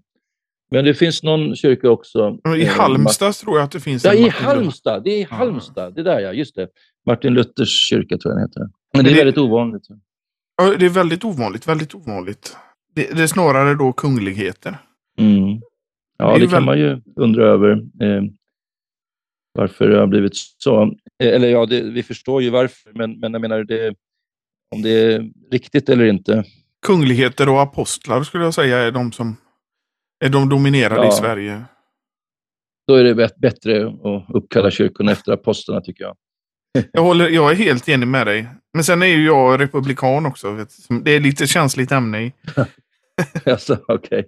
men 0.72 0.86
det 0.86 0.94
finns 0.94 1.24
någon 1.24 1.56
kyrka 1.56 1.90
också. 1.90 2.38
I 2.58 2.62
eh, 2.62 2.68
Halmstad 2.68 3.34
tror 3.34 3.58
jag 3.58 3.64
att 3.66 3.72
det 3.72 3.80
finns. 3.80 4.06
Ja, 4.06 4.14
i 4.14 4.30
Halmstad. 4.30 5.04
Det 5.04 5.10
är 5.10 5.20
i 5.20 5.24
Halmstad. 5.24 5.96
Det 5.96 6.04
där 6.04 6.20
ja, 6.20 6.34
just 6.34 6.56
det. 6.56 6.68
Martin 7.06 7.34
Luthers 7.34 7.70
kyrka 7.70 8.18
tror 8.18 8.34
jag 8.34 8.38
den 8.42 8.50
heter. 8.50 8.70
Men 8.94 9.06
det 9.06 9.12
är 9.12 9.16
väldigt 9.16 9.38
ovanligt. 9.38 9.84
Ja, 10.58 10.76
det 10.80 10.86
är 10.86 10.90
väldigt 10.90 11.26
ovanligt. 11.26 11.68
Väldigt 11.68 11.96
ovanligt. 11.96 12.58
Det, 12.96 13.16
det 13.16 13.24
är 13.24 13.28
snarare 13.28 13.76
då 13.76 13.94
kungligheter. 13.94 14.78
Mm. 15.18 15.62
Ja, 16.18 16.34
det, 16.34 16.40
det 16.40 16.48
kan 16.48 16.52
väl... 16.52 16.64
man 16.66 16.80
ju 16.80 17.02
undra 17.16 17.46
över. 17.46 17.72
Eh, 17.72 18.24
varför 19.54 19.90
det 19.90 20.00
har 20.00 20.08
blivit 20.08 20.36
så. 20.36 20.84
Eh, 21.24 21.28
eller 21.36 21.48
ja, 21.48 21.66
det, 21.66 21.82
vi 21.82 22.04
förstår 22.04 22.42
ju 22.42 22.50
varför, 22.50 22.92
men, 22.94 23.20
men 23.20 23.34
jag 23.34 23.42
menar 23.42 23.64
det, 23.64 23.96
om 24.76 24.82
det 24.82 24.90
är 24.90 25.32
riktigt 25.52 25.90
eller 25.90 26.06
inte. 26.06 26.44
Kungligheter 26.86 27.50
och 27.50 27.62
apostlar 27.62 28.24
skulle 28.24 28.44
jag 28.44 28.54
säga 28.54 28.78
är 28.78 28.92
de 28.92 29.12
som 29.12 29.38
är 30.26 30.30
de 30.30 30.50
dominerade 30.50 31.02
ja. 31.02 31.08
i 31.08 31.12
Sverige? 31.12 31.64
Då 32.88 32.96
är 32.96 33.04
det 33.04 33.30
bättre 33.38 33.88
att 33.88 34.36
uppkalla 34.36 34.72
kyrkorna 34.72 35.12
efter 35.12 35.32
apostlarna 35.32 35.82
tycker 35.82 36.04
jag. 36.04 36.16
jag, 36.92 37.02
håller, 37.02 37.30
jag 37.30 37.52
är 37.52 37.56
helt 37.56 37.90
enig 37.90 38.08
med 38.08 38.28
dig. 38.28 38.48
Men 38.74 38.84
sen 38.84 39.02
är 39.02 39.08
ju 39.08 39.26
jag 39.26 39.60
republikan 39.60 40.26
också. 40.26 40.66
Det 41.04 41.12
är 41.12 41.20
lite 41.20 41.48
känsligt 41.48 41.92
ämne 41.92 42.22
i. 42.22 42.34
alltså, 43.46 43.80
okay. 43.88 44.24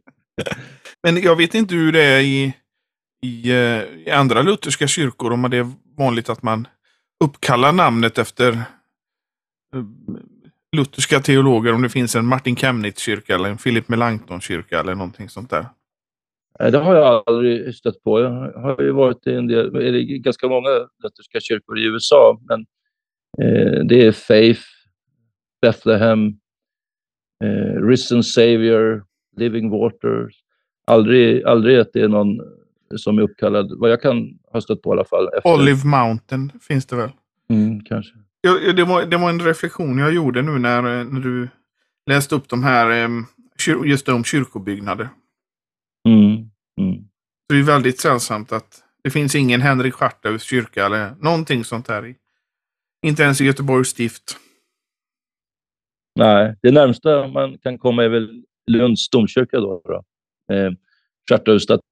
Men 1.04 1.22
jag 1.22 1.36
vet 1.36 1.56
inte 1.56 1.76
hur 1.76 1.92
det 1.92 2.04
är 2.04 2.20
i, 2.20 2.54
i, 3.26 3.52
eh, 3.52 3.58
i, 4.08 4.12
andra 4.12 4.42
lutherska 4.42 4.88
kyrkor. 4.88 5.32
Om 5.32 5.50
det 5.50 5.58
är 5.58 5.72
vanligt 5.98 6.30
att 6.30 6.44
man 6.44 6.68
uppkallar 7.24 7.72
namnet 7.72 8.18
efter 8.18 8.64
lutherska 10.72 11.20
teologer. 11.20 11.74
Om 11.74 11.82
det 11.82 11.90
finns 11.90 12.16
en 12.16 12.26
Martin 12.26 12.56
Chemnitz-kyrka 12.56 13.36
eller 13.36 13.50
en 13.50 13.58
Philip 13.58 13.90
Melanchthon-kyrka 13.90 14.80
eller 14.80 14.96
någonting 14.96 15.30
sånt 15.30 15.50
där. 15.50 15.66
Det 16.60 16.78
har 16.78 16.96
jag 16.96 17.24
aldrig 17.26 17.76
stött 17.76 18.04
på. 18.04 18.20
Jag 18.20 18.52
har 18.52 18.82
ju 18.82 18.92
varit 18.92 19.28
i 19.28 19.34
en 19.34 19.48
del, 19.48 19.76
eller 19.76 20.00
ganska 20.00 20.48
många 20.48 20.70
lutherska 21.04 21.40
kyrkor 21.40 21.80
i 21.80 21.86
USA, 21.86 22.40
men 22.48 22.60
eh, 23.42 23.84
det 23.86 24.06
är 24.06 24.12
Faith, 24.12 24.62
Bethlehem, 25.62 26.28
eh, 27.44 27.82
Risen 27.88 28.24
Savior, 28.24 29.06
Living 29.38 29.70
Water. 29.70 30.30
Aldrig, 30.88 31.44
aldrig 31.44 31.80
att 31.80 31.94
det 31.94 32.02
är 32.02 32.08
någon 32.08 32.40
som 32.96 33.18
är 33.18 33.22
uppkallad, 33.22 33.74
vad 33.78 33.92
jag 33.92 34.02
kan 34.02 34.40
ha 34.52 34.62
stött 34.62 34.82
på 34.82 34.90
i 34.90 34.94
alla 34.94 35.06
fall. 35.06 35.30
Efter. 35.38 35.54
Olive 35.54 35.86
Mountain 35.86 36.52
finns 36.62 36.86
det 36.86 36.96
väl? 36.96 37.12
Mm, 37.50 37.84
kanske. 37.84 38.14
Ja, 38.42 38.74
det, 38.74 38.84
var, 38.84 39.06
det 39.06 39.18
var 39.18 39.30
en 39.30 39.40
reflektion 39.40 39.98
jag 39.98 40.14
gjorde 40.14 40.42
nu 40.42 40.60
när, 40.60 40.82
när 41.04 41.20
du 41.20 41.50
läste 42.10 42.36
upp 42.36 42.50
de 42.50 42.64
här, 42.64 42.90
eh, 42.92 43.10
just 43.86 44.10
om 44.10 44.24
kyrkobyggnader. 44.24 45.10
Mm. 46.08 46.50
Mm. 46.82 47.04
Det 47.50 47.56
är 47.56 47.64
väldigt 47.64 48.00
sällsamt 48.00 48.52
att 48.52 48.84
det 49.04 49.10
finns 49.10 49.36
ingen 49.36 49.62
Henrik 49.62 49.94
Schartaus 49.94 50.44
kyrka 50.44 50.86
eller 50.86 51.16
någonting 51.16 51.64
sånt 51.64 51.88
här. 51.88 52.06
I. 52.06 52.16
Inte 53.06 53.24
ens 53.24 53.42
i 53.42 53.46
Göteborgs 53.46 53.90
stift. 53.90 54.38
Nej, 56.16 56.56
det 56.62 56.72
närmsta 56.72 57.28
man 57.28 57.58
kan 57.58 57.78
komma 57.78 58.04
är 58.04 58.10
väl 58.10 58.44
Lunds 58.72 59.10
domkyrka 59.10 59.60
då. 59.60 59.82
då. 59.86 60.04
Eh, 60.56 60.72
Schartaus-statyn. 61.30 61.84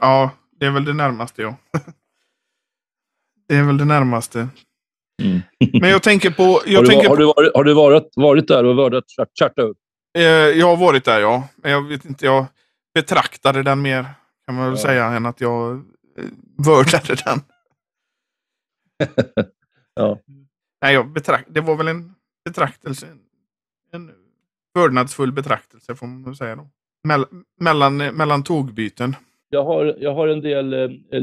Ja, 0.00 0.30
det 0.60 0.66
är 0.66 0.70
väl 0.70 0.84
det 0.84 0.92
närmaste 0.92 1.42
ja. 1.42 1.56
det 3.48 3.56
är 3.56 3.64
väl 3.64 3.78
det 3.78 3.84
närmaste. 3.84 4.48
Mm. 5.20 5.40
Men 5.80 5.90
jag 5.90 6.02
tänker 6.02 6.30
på... 6.30 6.62
Jag 6.66 6.78
har, 6.78 6.82
du, 6.82 6.88
tänker 6.88 7.08
har, 7.08 7.16
du 7.16 7.24
varit, 7.24 7.54
har 7.54 7.64
du 7.64 7.74
varit, 7.74 8.12
varit 8.16 8.48
där 8.48 8.64
och 8.64 8.76
vördat 8.76 9.04
Chartaus? 9.40 9.76
Eh, 10.18 10.22
jag 10.24 10.66
har 10.66 10.76
varit 10.76 11.04
där, 11.04 11.20
ja. 11.20 11.48
Men 11.56 11.72
jag 11.72 11.88
vet 11.88 12.04
inte, 12.04 12.24
jag 12.24 12.46
betraktade 12.94 13.62
den 13.62 13.82
mer, 13.82 14.06
kan 14.46 14.54
man 14.54 14.64
väl 14.64 14.78
ja. 14.78 14.82
säga, 14.82 15.04
än 15.04 15.26
att 15.26 15.40
jag 15.40 15.82
vördade 16.66 17.16
den. 17.24 17.40
ja. 19.94 20.18
Nej, 20.82 20.94
jag 20.94 21.12
betrakt, 21.12 21.46
det 21.48 21.60
var 21.60 21.76
väl 21.76 21.88
en 21.88 22.14
betraktelse. 22.44 23.06
En 23.92 24.10
vördnadsfull 24.74 25.32
betraktelse 25.32 25.94
får 25.94 26.06
man 26.06 26.36
säga 26.36 26.56
då. 26.56 26.70
Mell, 27.04 27.24
mellan, 27.60 27.96
mellan 27.96 28.42
tågbyten. 28.42 29.16
Jag 29.48 29.64
har, 29.64 29.96
jag 29.98 30.14
har 30.14 30.28
en 30.28 30.40
del 30.40 30.72
eh, 30.72 31.20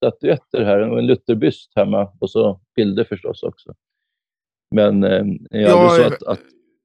Luther-statyetter 0.00 0.64
här 0.64 0.90
och 0.90 0.98
en 0.98 1.06
Lutherbyst 1.06 1.72
hemma 1.76 2.08
och 2.20 2.30
så 2.30 2.60
bilder 2.76 3.04
förstås 3.04 3.42
också. 3.42 3.74
Men 4.74 5.04
eh, 5.04 5.24
är 5.50 5.60
ja, 5.60 5.90
så 5.90 6.02
att, 6.02 6.22
att... 6.22 6.40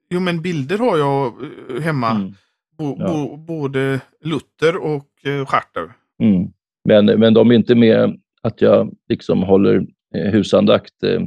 Jo, 0.10 0.20
men 0.20 0.42
bilder 0.42 0.78
har 0.78 0.98
jag 0.98 1.34
eh, 1.70 1.82
hemma. 1.82 2.12
Mm. 2.12 2.34
Bo, 2.78 2.96
ja. 3.00 3.08
bo, 3.08 3.38
både 3.38 4.02
Luther 4.22 4.78
och 4.78 5.26
eh, 5.26 5.46
Schartau. 5.46 5.90
Mm. 6.20 6.52
Men, 6.84 7.06
men 7.06 7.34
de 7.34 7.52
är 7.52 7.56
inte 7.56 7.76
med 7.76 8.20
att 8.42 8.62
jag 8.62 8.94
liksom 9.10 9.44
håller 9.44 9.88
eh, 10.16 10.32
husandakt 10.32 11.04
eh, 11.04 11.22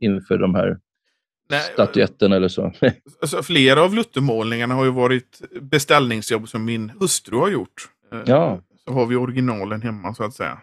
inför 0.00 0.38
de 0.38 0.54
här 0.54 0.78
Nej, 1.50 1.60
statyetterna 1.60 2.36
eller 2.36 2.48
så. 2.48 2.72
alltså, 3.20 3.42
flera 3.42 3.82
av 3.82 3.94
Luthermålningarna 3.94 4.74
har 4.74 4.84
ju 4.84 4.90
varit 4.90 5.40
beställningsjobb 5.60 6.48
som 6.48 6.64
min 6.64 6.90
hustru 6.90 7.36
har 7.36 7.48
gjort. 7.48 7.88
Eh, 8.12 8.20
ja. 8.26 8.60
Så 8.84 8.92
har 8.92 9.06
vi 9.06 9.16
originalen 9.16 9.82
hemma 9.82 10.14
så 10.14 10.24
att 10.24 10.34
säga. 10.34 10.58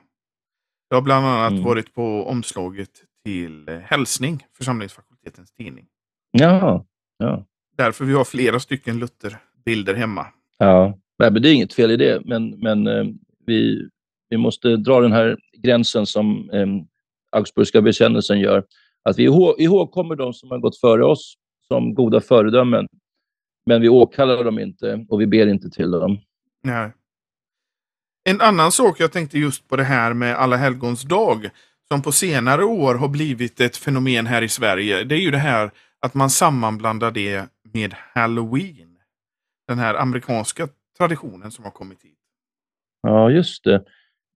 Jag 0.93 0.97
har 0.97 1.01
bland 1.01 1.25
annat 1.25 1.51
mm. 1.51 1.63
varit 1.63 1.93
på 1.93 2.25
omslaget 2.25 2.89
till 3.25 3.69
Hälsning, 3.83 4.45
församlingsfakultetens 4.57 5.51
tidning. 5.51 5.85
Ja, 6.31 6.85
ja. 7.17 7.45
Därför 7.77 8.05
vi 8.05 8.13
har 8.13 8.23
flera 8.23 8.59
stycken 8.59 8.99
Lutherbilder 8.99 9.93
hemma. 9.93 10.25
Ja, 10.57 10.97
Nej, 11.19 11.31
men 11.31 11.41
det 11.41 11.49
är 11.49 11.53
inget 11.53 11.73
fel 11.73 11.91
i 11.91 11.97
det, 11.97 12.21
men, 12.25 12.49
men 12.49 12.87
eh, 12.87 13.05
vi, 13.45 13.87
vi 14.29 14.37
måste 14.37 14.75
dra 14.77 15.01
den 15.01 15.11
här 15.11 15.37
gränsen 15.57 16.05
som 16.05 16.49
eh, 16.49 16.67
Augsburgska 17.31 17.81
bekännelsen 17.81 18.39
gör. 18.39 18.63
Att 19.03 19.19
vi 19.19 19.23
ihågkommer 19.57 20.15
de 20.15 20.33
som 20.33 20.51
har 20.51 20.57
gått 20.57 20.77
före 20.77 21.05
oss 21.05 21.33
som 21.67 21.93
goda 21.93 22.21
föredömen, 22.21 22.87
men 23.65 23.81
vi 23.81 23.89
åkallar 23.89 24.43
dem 24.43 24.59
inte 24.59 25.05
och 25.09 25.21
vi 25.21 25.27
ber 25.27 25.47
inte 25.47 25.69
till 25.69 25.91
dem. 25.91 26.17
Nej. 26.63 26.91
En 28.25 28.41
annan 28.41 28.71
sak 28.71 28.99
jag 28.99 29.11
tänkte 29.11 29.39
just 29.39 29.67
på 29.67 29.75
det 29.75 29.83
här 29.83 30.13
med 30.13 30.35
Alla 30.35 30.55
helgons 30.55 31.03
dag, 31.03 31.49
som 31.87 32.01
på 32.01 32.11
senare 32.11 32.63
år 32.63 32.95
har 32.95 33.07
blivit 33.07 33.61
ett 33.61 33.77
fenomen 33.77 34.25
här 34.25 34.41
i 34.41 34.49
Sverige, 34.49 35.03
det 35.03 35.15
är 35.15 35.19
ju 35.19 35.31
det 35.31 35.37
här 35.37 35.71
att 35.99 36.13
man 36.13 36.29
sammanblandar 36.29 37.11
det 37.11 37.45
med 37.73 37.95
Halloween. 38.13 38.97
Den 39.67 39.79
här 39.79 39.95
amerikanska 39.95 40.67
traditionen 40.97 41.51
som 41.51 41.63
har 41.63 41.71
kommit 41.71 42.03
hit. 42.03 42.17
Ja, 43.01 43.31
just 43.31 43.63
det. 43.63 43.83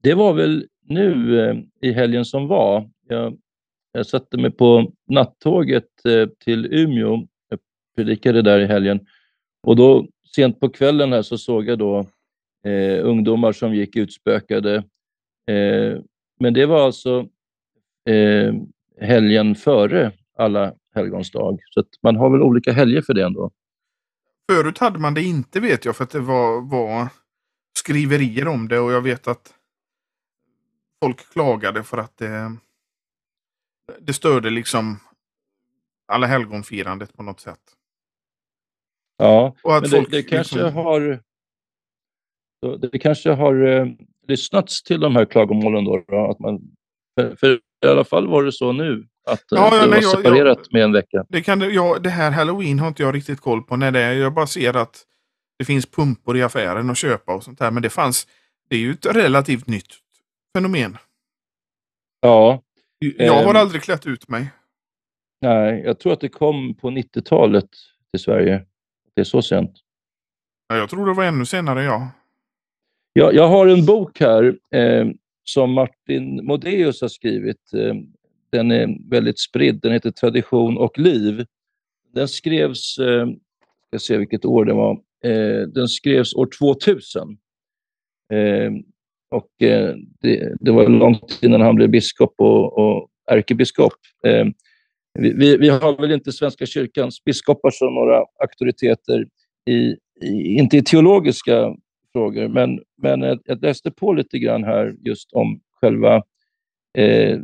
Det 0.03 0.13
var 0.13 0.33
väl 0.33 0.67
nu 0.81 1.39
eh, 1.39 1.55
i 1.81 1.93
helgen 1.93 2.25
som 2.25 2.47
var. 2.47 2.89
Jag, 3.07 3.37
jag 3.91 4.05
satte 4.05 4.37
mig 4.37 4.51
på 4.51 4.91
nattåget 5.07 6.05
eh, 6.05 6.27
till 6.45 6.65
Umeå. 6.65 7.27
Jag 7.49 7.59
predikade 7.95 8.41
där 8.41 8.59
i 8.59 8.65
helgen. 8.65 9.07
Och 9.63 9.75
då 9.75 10.07
sent 10.35 10.59
på 10.59 10.69
kvällen 10.69 11.13
här 11.13 11.21
så 11.21 11.37
såg 11.37 11.65
jag 11.65 11.79
då 11.79 12.05
eh, 12.67 13.05
ungdomar 13.05 13.51
som 13.51 13.75
gick 13.75 13.95
utspökade. 13.95 14.75
Eh, 15.47 16.01
men 16.39 16.53
det 16.53 16.65
var 16.65 16.85
alltså 16.85 17.27
eh, 18.09 18.53
helgen 19.01 19.55
före 19.55 20.11
alla 20.37 20.73
helgons 20.95 21.31
dag. 21.31 21.59
Så 21.69 21.83
man 22.03 22.15
har 22.15 22.29
väl 22.29 22.41
olika 22.41 22.71
helger 22.71 23.01
för 23.01 23.13
det 23.13 23.25
ändå. 23.25 23.51
Förut 24.51 24.77
hade 24.77 24.99
man 24.99 25.13
det 25.13 25.23
inte 25.23 25.59
vet 25.59 25.85
jag 25.85 25.95
för 25.95 26.03
att 26.03 26.09
det 26.09 26.19
var, 26.19 26.61
var 26.61 27.07
skriverier 27.79 28.47
om 28.47 28.67
det 28.67 28.79
och 28.79 28.91
jag 28.91 29.01
vet 29.01 29.27
att 29.27 29.53
folk 31.03 31.33
klagade 31.33 31.83
för 31.83 31.97
att 31.97 32.17
det, 32.17 32.57
det 33.99 34.13
störde 34.13 34.49
liksom 34.49 34.99
alla 36.07 36.27
helgonfirandet 36.27 37.13
på 37.13 37.23
något 37.23 37.39
sätt. 37.39 37.59
Ja, 39.17 39.55
men 39.63 39.81
det, 39.81 40.05
det 40.09 40.23
kanske 40.23 40.63
liksom... 40.63 40.73
har 40.73 41.19
det 42.91 42.99
kanske 42.99 43.31
har 43.31 43.67
eh, 43.67 43.87
lyssnats 44.27 44.83
till 44.83 44.99
de 44.99 45.15
här 45.15 45.25
klagomålen 45.25 45.85
då, 45.85 46.03
då 46.07 46.31
att 46.31 46.39
man, 46.39 46.61
för, 47.19 47.35
för, 47.35 47.59
i 47.85 47.87
alla 47.87 48.03
fall 48.03 48.27
var 48.27 48.43
det 48.43 48.51
så 48.51 48.71
nu 48.71 49.07
att 49.27 49.43
ja, 49.49 49.75
ja, 49.75 49.85
det 49.85 49.87
var 49.87 50.01
separerat 50.01 50.57
jag, 50.57 50.73
med 50.73 50.83
en 50.83 50.91
vecka. 50.91 51.25
Det, 51.29 51.41
kan, 51.41 51.73
ja, 51.73 51.97
det 51.99 52.09
här 52.09 52.31
halloween 52.31 52.79
har 52.79 52.87
inte 52.87 53.03
jag 53.03 53.15
riktigt 53.15 53.41
koll 53.41 53.63
på 53.63 53.75
när 53.75 53.91
det 53.91 53.99
är. 53.99 54.13
Jag 54.13 54.33
bara 54.33 54.47
ser 54.47 54.77
att 54.77 55.03
det 55.59 55.65
finns 55.65 55.85
pumpor 55.85 56.37
i 56.37 56.43
affären 56.43 56.89
att 56.89 56.97
köpa 56.97 57.35
och 57.35 57.43
sånt 57.43 57.59
där. 57.59 57.71
Men 57.71 57.83
det 57.83 57.89
fanns, 57.89 58.27
det 58.69 58.75
är 58.75 58.79
ju 58.79 58.91
ett 58.91 59.05
relativt 59.05 59.67
nytt 59.67 59.93
fenomen. 60.57 60.97
Ja. 62.21 62.61
Jag 62.99 63.33
har 63.33 63.55
eh, 63.55 63.61
aldrig 63.61 63.81
klätt 63.81 64.07
ut 64.07 64.29
mig. 64.29 64.51
Nej, 65.41 65.81
jag 65.85 65.99
tror 65.99 66.13
att 66.13 66.21
det 66.21 66.29
kom 66.29 66.75
på 66.75 66.89
90-talet 66.89 67.69
till 68.11 68.23
Sverige. 68.23 68.65
Det 69.15 69.21
är 69.21 69.25
så 69.25 69.41
sent. 69.41 69.71
Ja, 70.67 70.77
jag 70.77 70.89
tror 70.89 71.07
det 71.07 71.13
var 71.13 71.23
ännu 71.23 71.45
senare, 71.45 71.83
ja. 71.83 72.09
Jag, 73.17 73.33
jag 73.33 73.47
har 73.47 73.67
en 73.67 73.85
bok 73.85 74.19
här 74.19 74.57
eh, 74.73 75.07
som 75.43 75.73
Martin 75.73 76.45
Modéus 76.45 77.01
har 77.01 77.07
skrivit. 77.07 77.73
Eh, 77.73 77.93
den 78.51 78.71
är 78.71 79.09
väldigt 79.09 79.39
spridd. 79.39 79.79
Den 79.81 79.91
heter 79.91 80.11
Tradition 80.11 80.77
och 80.77 80.99
liv. 80.99 81.45
Den 82.13 82.27
skrevs, 82.27 82.97
eh, 82.97 83.27
ska 83.87 83.99
se 83.99 84.17
vilket 84.17 84.45
år 84.45 84.65
det 84.65 84.73
var, 84.73 84.91
eh, 85.23 85.67
den 85.67 85.87
skrevs 85.87 86.33
år 86.33 86.49
2000. 86.59 87.37
Eh, 88.33 88.71
och 89.31 89.67
eh, 89.67 89.95
det, 90.21 90.55
det, 90.59 90.71
var 90.71 90.87
långt 90.87 91.39
innan 91.41 91.61
han 91.61 91.75
blev 91.75 91.89
biskop 91.89 92.33
och, 92.37 92.77
och 92.77 93.09
ärkebiskop. 93.31 93.93
Eh, 94.25 94.45
vi, 95.19 95.57
vi, 95.57 95.69
har 95.69 96.01
väl 96.01 96.11
inte 96.11 96.31
Svenska 96.31 96.65
kyrkans 96.65 97.23
biskopar 97.23 97.71
som 97.71 97.93
några 97.93 98.17
auktoriteter, 98.17 99.25
i, 99.69 99.95
i, 100.27 100.57
inte 100.57 100.77
i 100.77 100.83
teologiska 100.83 101.75
frågor, 102.17 102.47
men, 102.47 102.79
men 102.97 103.21
jag 103.21 103.61
läste 103.61 103.91
på 103.91 104.13
lite 104.13 104.39
grann 104.39 104.63
här 104.63 104.95
just 104.99 105.33
om 105.33 105.59
själva 105.81 106.15
eh, 106.97 107.39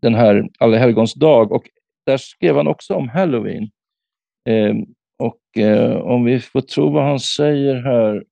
den 0.00 0.14
här 0.14 0.48
Alla 0.58 0.78
helgons 0.78 1.14
dag 1.14 1.52
och 1.52 1.70
där 2.06 2.16
skrev 2.16 2.56
han 2.56 2.66
också 2.66 2.94
om 2.94 3.08
Halloween. 3.08 3.70
Eh, 4.48 4.74
och 5.18 5.62
eh, 5.62 5.96
om 5.96 6.24
vi 6.24 6.40
får 6.40 6.60
tro 6.60 6.90
vad 6.90 7.04
han 7.04 7.20
säger 7.20 7.74
här 7.74 8.24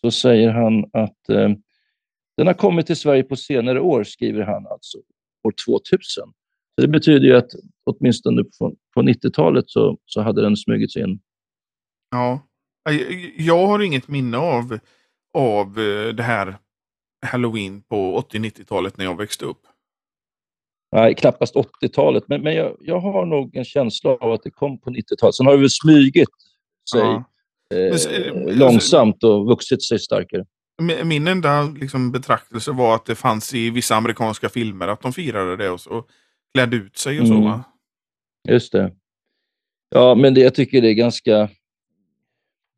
så 0.00 0.10
säger 0.10 0.50
han 0.50 0.84
att 0.92 1.28
eh, 1.28 1.50
den 2.36 2.46
har 2.46 2.54
kommit 2.54 2.86
till 2.86 2.96
Sverige 2.96 3.22
på 3.22 3.36
senare 3.36 3.80
år, 3.80 4.04
skriver 4.04 4.42
han 4.42 4.66
alltså, 4.66 4.98
år 5.42 5.52
2000. 5.66 6.00
Så 6.74 6.80
det 6.80 6.88
betyder 6.88 7.26
ju 7.26 7.36
att 7.36 7.50
åtminstone 7.84 8.44
på, 8.44 8.74
på 8.94 9.02
90-talet 9.02 9.64
så, 9.70 9.98
så 10.06 10.20
hade 10.20 10.42
den 10.42 10.56
smugits 10.56 10.96
in. 10.96 11.20
Ja, 12.10 12.40
jag 13.36 13.66
har 13.66 13.82
inget 13.82 14.08
minne 14.08 14.36
av, 14.36 14.78
av 15.34 15.78
eh, 15.78 16.08
det 16.08 16.22
här 16.22 16.56
Halloween 17.26 17.82
på 17.82 18.20
80-90-talet 18.32 18.98
när 18.98 19.04
jag 19.04 19.16
växte 19.16 19.44
upp. 19.44 19.60
Nej, 20.92 21.14
knappast 21.14 21.54
80-talet, 21.54 22.24
men, 22.28 22.42
men 22.42 22.54
jag, 22.54 22.76
jag 22.80 23.00
har 23.00 23.26
nog 23.26 23.56
en 23.56 23.64
känsla 23.64 24.10
av 24.10 24.32
att 24.32 24.42
det 24.42 24.50
kom 24.50 24.80
på 24.80 24.90
90-talet. 24.90 25.34
Sen 25.34 25.46
har 25.46 25.52
det 25.52 25.60
väl 25.60 25.70
smygit 25.70 26.28
sig 26.90 27.00
ja. 27.00 27.24
eh, 27.74 28.34
men, 28.34 28.58
långsamt 28.58 29.24
och 29.24 29.46
vuxit 29.46 29.82
sig 29.82 29.98
starkare. 29.98 30.44
Min 31.04 31.26
enda 31.26 31.62
liksom, 31.62 32.12
betraktelse 32.12 32.70
var 32.70 32.94
att 32.94 33.04
det 33.04 33.14
fanns 33.14 33.54
i 33.54 33.70
vissa 33.70 33.94
amerikanska 33.94 34.48
filmer 34.48 34.88
att 34.88 35.00
de 35.00 35.12
firade 35.12 35.56
det 35.56 35.70
och 35.70 35.80
så 35.80 36.04
klädde 36.54 36.76
ut 36.76 36.96
sig 36.96 37.20
och 37.20 37.26
så. 37.26 37.34
Mm. 37.34 37.60
Just 38.48 38.72
det. 38.72 38.92
Ja, 39.94 40.14
men 40.14 40.34
det, 40.34 40.40
jag 40.40 40.54
tycker 40.54 40.82
det 40.82 40.88
är 40.88 40.94
ganska 40.94 41.48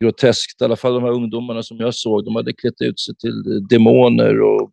groteskt. 0.02 0.60
I 0.60 0.64
alla 0.64 0.76
fall 0.76 0.94
de 0.94 1.02
här 1.02 1.12
ungdomarna 1.12 1.62
som 1.62 1.76
jag 1.76 1.94
såg, 1.94 2.24
de 2.24 2.36
hade 2.36 2.52
klätt 2.52 2.80
ut 2.80 3.00
sig 3.00 3.16
till 3.16 3.66
demoner 3.68 4.40
och 4.40 4.70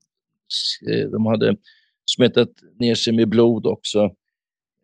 eh, 0.90 1.10
de 1.10 1.26
hade 1.26 1.56
smetat 2.06 2.50
ner 2.80 2.96
sig 2.96 3.14
med 3.14 3.30
blod 3.30 3.66
också. 3.66 4.00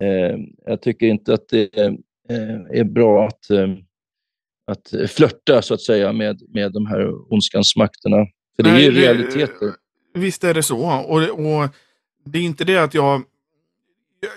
Eh, 0.03 0.37
jag 0.65 0.81
tycker 0.81 1.07
inte 1.07 1.33
att 1.33 1.49
det 1.49 1.77
eh, 1.77 2.79
är 2.79 2.83
bra 2.83 3.27
att, 3.27 3.49
eh, 3.49 3.67
att 4.67 5.11
flörta 5.11 5.61
så 5.61 5.73
att 5.73 5.81
säga 5.81 6.13
med, 6.13 6.41
med 6.53 6.71
de 6.71 6.85
här 6.85 7.33
ondskans 7.33 7.75
makterna. 7.75 8.25
För 8.55 8.63
det 8.63 8.71
Nej, 8.71 8.87
är 8.87 8.91
ju 8.91 9.01
realiteter. 9.01 9.73
Visst 10.13 10.43
är 10.43 10.53
det 10.53 10.63
så. 10.63 10.91
Och, 10.91 11.21
och 11.21 11.69
det 12.25 12.39
är 12.39 12.43
inte 12.43 12.63
det 12.63 12.77
att 12.77 12.93
jag... 12.93 13.23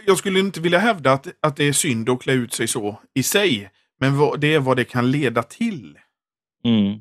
Jag 0.07 0.19
skulle 0.19 0.41
inte 0.41 0.61
vilja 0.61 0.79
hävda 0.79 1.13
att, 1.13 1.27
att 1.41 1.57
det 1.57 1.65
är 1.65 1.73
synd 1.73 2.09
att 2.11 2.23
klä 2.23 2.33
ut 2.33 2.53
sig 2.53 2.69
så 2.69 3.01
i 3.15 3.23
sig. 3.23 3.71
Men 4.01 4.19
vad, 4.19 4.41
det 4.41 4.55
är 4.55 4.61
vad 4.61 4.77
det 4.77 4.85
kan 4.85 5.11
leda 5.11 5.43
till. 5.43 5.99
Mm. 6.65 7.01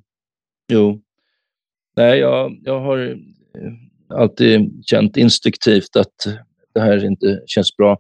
Jo. 0.72 1.02
Nej, 1.95 2.20
jag, 2.20 2.60
jag 2.64 2.80
har 2.80 2.97
eh, 2.97 4.18
alltid 4.18 4.84
känt 4.86 5.18
instinktivt 5.18 5.95
att 5.95 6.16
det 6.74 6.80
här 6.80 7.06
inte 7.06 7.43
känns 7.45 7.78
bra. 7.78 8.00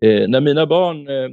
Eh, 0.00 0.28
när 0.28 0.40
mina 0.40 0.66
barn 0.66 1.08
eh, 1.08 1.30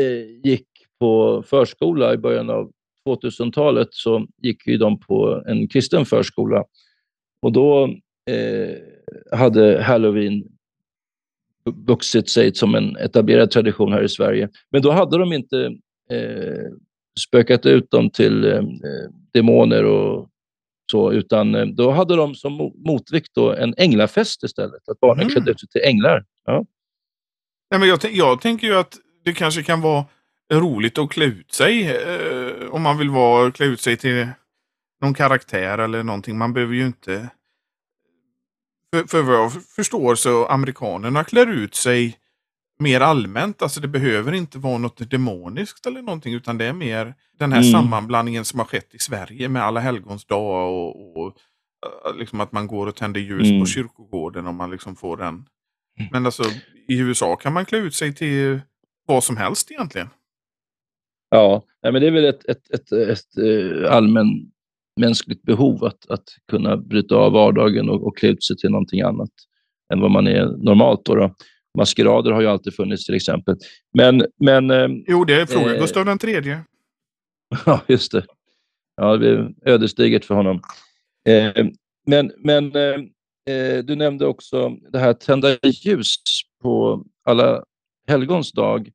eh 0.00 0.24
gick 0.44 0.68
på 0.98 1.42
förskola 1.46 2.14
i 2.14 2.16
början 2.16 2.50
av 2.50 2.70
2000-talet 3.08 3.88
så 3.90 4.26
gick 4.42 4.66
ju 4.66 4.76
de 4.76 5.00
på 5.00 5.42
en 5.46 5.68
kristen 5.68 6.04
förskola. 6.06 6.64
Och 7.42 7.52
då 7.52 7.84
eh, 8.30 8.76
hade 9.38 9.82
halloween 9.82 10.44
vuxit 11.64 12.28
sig 12.28 12.54
som 12.54 12.74
en 12.74 12.96
etablerad 12.96 13.50
tradition 13.50 13.92
här 13.92 14.02
i 14.02 14.08
Sverige. 14.08 14.48
Men 14.70 14.82
då 14.82 14.90
hade 14.90 15.18
de 15.18 15.32
inte 15.32 15.70
eh, 16.10 16.72
spökat 17.26 17.66
ut 17.66 17.90
dem 17.90 18.10
till 18.10 18.44
eh, 18.44 18.62
demoner 19.32 19.84
och 19.84 20.28
så, 20.90 21.12
utan 21.12 21.54
eh, 21.54 21.66
då 21.66 21.90
hade 21.90 22.16
de 22.16 22.34
som 22.34 22.72
motvikt 22.86 23.34
då 23.34 23.52
en 23.52 23.74
änglafest 23.76 24.42
istället. 24.42 24.88
Att 24.88 25.00
barnen 25.00 25.22
mm. 25.22 25.32
klädde 25.32 25.50
ut 25.50 25.60
sig 25.60 25.68
till 25.68 25.82
änglar. 25.84 26.24
Ja. 26.44 26.64
Nej, 27.70 27.80
men 27.80 27.88
jag, 27.88 27.98
jag 28.04 28.40
tänker 28.40 28.66
ju 28.66 28.74
att 28.74 28.96
det 29.24 29.32
kanske 29.32 29.62
kan 29.62 29.80
vara 29.80 30.04
roligt 30.52 30.98
att 30.98 31.10
klä 31.10 31.24
ut 31.24 31.52
sig. 31.52 31.96
Eh, 31.96 32.68
om 32.70 32.82
man 32.82 32.98
vill 32.98 33.10
vara, 33.10 33.50
klä 33.50 33.66
ut 33.66 33.80
sig 33.80 33.96
till 33.96 34.28
någon 35.00 35.14
karaktär 35.14 35.78
eller 35.78 36.02
någonting. 36.02 36.38
Man 36.38 36.52
behöver 36.52 36.74
ju 36.74 36.86
inte... 36.86 37.28
För, 38.94 39.04
för 39.04 39.22
vad 39.22 39.36
jag 39.36 39.52
förstår 39.64 40.14
så 40.14 40.46
amerikanerna 40.46 41.24
klär 41.24 41.46
ut 41.46 41.74
sig 41.74 42.18
mer 42.78 43.00
allmänt. 43.00 43.62
Alltså 43.62 43.80
det 43.80 43.88
behöver 43.88 44.32
inte 44.32 44.58
vara 44.58 44.78
något 44.78 45.10
demoniskt 45.10 45.86
eller 45.86 46.02
någonting 46.02 46.34
utan 46.34 46.58
det 46.58 46.64
är 46.64 46.72
mer 46.72 47.14
den 47.38 47.52
här 47.52 47.60
mm. 47.60 47.72
sammanblandningen 47.72 48.44
som 48.44 48.58
har 48.58 48.66
skett 48.66 48.94
i 48.94 48.98
Sverige 48.98 49.48
med 49.48 49.62
alla 49.62 49.80
helgons 49.80 50.24
dag 50.24 50.72
och, 50.72 51.16
och 51.16 51.26
eh, 52.06 52.18
liksom 52.18 52.40
att 52.40 52.52
man 52.52 52.66
går 52.66 52.86
och 52.86 52.96
tänder 52.96 53.20
ljus 53.20 53.48
mm. 53.48 53.60
på 53.60 53.66
kyrkogården 53.66 54.46
om 54.46 54.56
man 54.56 54.70
liksom 54.70 54.96
får 54.96 55.16
den. 55.16 55.34
Mm. 55.98 56.08
Men 56.12 56.26
alltså 56.26 56.42
i 56.88 56.98
USA 56.98 57.36
kan 57.36 57.52
man 57.52 57.64
klä 57.64 57.78
ut 57.78 57.94
sig 57.94 58.14
till 58.14 58.60
vad 59.06 59.24
som 59.24 59.36
helst 59.36 59.70
egentligen. 59.70 60.08
Ja, 61.30 61.62
men 61.82 61.94
det 61.94 62.06
är 62.06 62.10
väl 62.10 62.24
ett, 62.24 62.48
ett, 62.48 62.70
ett, 62.70 62.92
ett 62.92 63.38
eh, 63.38 63.92
allmän 63.92 64.26
mänskligt 65.00 65.42
behov 65.42 65.84
att, 65.84 66.10
att 66.10 66.24
kunna 66.50 66.76
bryta 66.76 67.14
av 67.14 67.32
vardagen 67.32 67.88
och, 67.88 68.06
och 68.06 68.16
klä 68.16 68.28
ut 68.28 68.44
sig 68.44 68.56
till 68.56 68.70
någonting 68.70 69.00
annat 69.00 69.30
än 69.92 70.00
vad 70.00 70.10
man 70.10 70.26
är 70.26 70.64
normalt. 70.64 71.04
Då, 71.04 71.14
då. 71.14 71.34
Maskerader 71.78 72.30
har 72.30 72.40
ju 72.40 72.46
alltid 72.46 72.74
funnits 72.74 73.06
till 73.06 73.14
exempel. 73.14 73.56
Men, 73.94 74.26
men, 74.40 74.70
eh, 74.70 74.88
jo, 75.06 75.24
det 75.24 75.40
är 75.40 75.46
från 75.46 75.70
eh, 75.70 75.80
Gustav 75.80 76.04
den 76.04 76.18
tredje. 76.18 76.64
Ja, 77.66 77.80
just 77.88 78.12
det. 78.12 78.26
Ja, 78.96 79.16
det 79.16 79.28
är 79.28 79.54
ödesdigert 79.64 80.24
för 80.24 80.34
honom. 80.34 80.62
Eh, 81.28 81.66
men 82.06 82.32
men 82.38 82.76
eh, 82.76 83.00
eh, 83.54 83.84
du 83.84 83.96
nämnde 83.96 84.26
också 84.26 84.68
det 84.92 84.98
här 84.98 85.12
tända 85.12 85.58
ljus 85.62 86.16
på 86.62 87.04
alla 87.24 87.64
helgons 88.08 88.52
dag. 88.52 88.90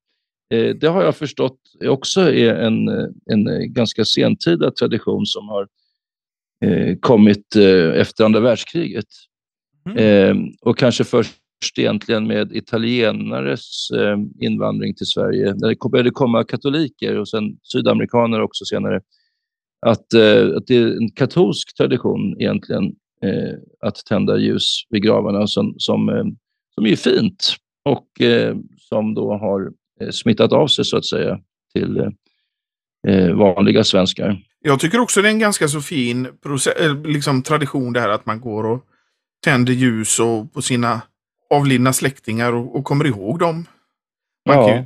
Eh, 0.54 0.76
det 0.76 0.88
har 0.88 1.04
jag 1.04 1.16
förstått 1.16 1.60
också 1.86 2.22
är 2.22 2.56
en, 2.56 2.90
en 3.32 3.74
ganska 3.74 4.06
sentida 4.06 4.72
tradition 4.72 5.26
som 5.26 5.50
har 5.50 5.68
eh, 6.66 6.96
kommit 7.00 7.56
efter 7.96 8.26
andra 8.26 8.40
världskriget. 8.40 9.08
Mm. 9.96 10.54
och 10.62 10.78
kanske 10.78 11.04
först 11.04 11.36
egentligen 11.78 12.28
med 12.28 12.52
italienares 12.52 13.92
eh, 13.92 14.18
invandring 14.40 14.96
till 14.96 15.06
Sverige. 15.06 15.54
När 15.54 15.70
det 15.70 15.90
började 15.92 16.12
komma 16.12 16.44
katoliker 16.44 17.18
och 17.18 17.30
sen 17.30 17.58
sydamerikaner 17.64 18.42
också 18.42 18.66
senare. 18.66 19.02
Att, 19.86 20.14
eh, 20.14 20.48
att 20.58 20.68
det 20.68 20.78
är 20.78 20.88
en 20.88 21.12
katolsk 21.12 21.78
tradition 21.78 22.36
egentligen 22.40 22.84
eh, 23.24 23.58
att 23.80 24.06
tända 24.06 24.38
ljus 24.38 24.66
vid 24.90 25.04
gravarna 25.04 25.48
som, 25.48 25.76
som, 25.78 26.36
som 26.76 26.86
är 26.86 26.96
fint 26.96 27.56
och 27.86 28.08
som 28.78 29.14
då 29.14 29.38
har 29.38 29.72
smittat 30.12 30.54
av 30.54 30.68
sig 30.68 30.86
så 30.86 30.98
att 30.98 31.06
säga 31.06 31.40
till 31.74 32.12
vanliga 33.36 33.84
svenskar. 33.84 34.38
Jag 34.62 34.80
tycker 34.80 35.00
också 35.00 35.22
det 35.22 35.28
är 35.28 35.32
en 35.32 35.40
ganska 35.40 35.68
så 35.68 35.82
fin 35.82 36.28
liksom, 37.06 37.44
tradition 37.44 37.94
det 37.94 38.00
här 38.00 38.10
att 38.10 38.26
man 38.26 38.42
går 38.42 38.64
och 38.64 38.86
tänder 39.44 39.74
ljus 39.74 40.20
och 40.20 40.54
på 40.54 40.62
sina 40.62 41.02
avlidna 41.50 41.94
släktingar 41.94 42.54
och, 42.54 42.76
och 42.76 42.86
kommer 42.86 43.06
ihåg 43.06 43.40
dem. 43.40 43.66
Man, 44.48 44.58
ja. 44.58 44.68
kan 44.68 44.78
ju, 44.78 44.86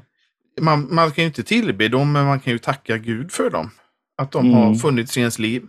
man, 0.62 0.96
man, 0.96 1.12
kan 1.12 1.24
ju 1.24 1.28
inte 1.28 1.44
tillbe 1.44 1.88
dem, 1.88 2.12
men 2.12 2.26
man 2.26 2.40
kan 2.40 2.54
ju 2.54 2.60
tacka 2.60 2.98
Gud 2.98 3.32
för 3.32 3.50
dem. 3.50 3.70
Att 4.18 4.32
de 4.32 4.46
mm. 4.46 4.58
har 4.58 4.76
funnits 4.76 5.18
i 5.18 5.20
ens 5.20 5.40
liv. 5.40 5.64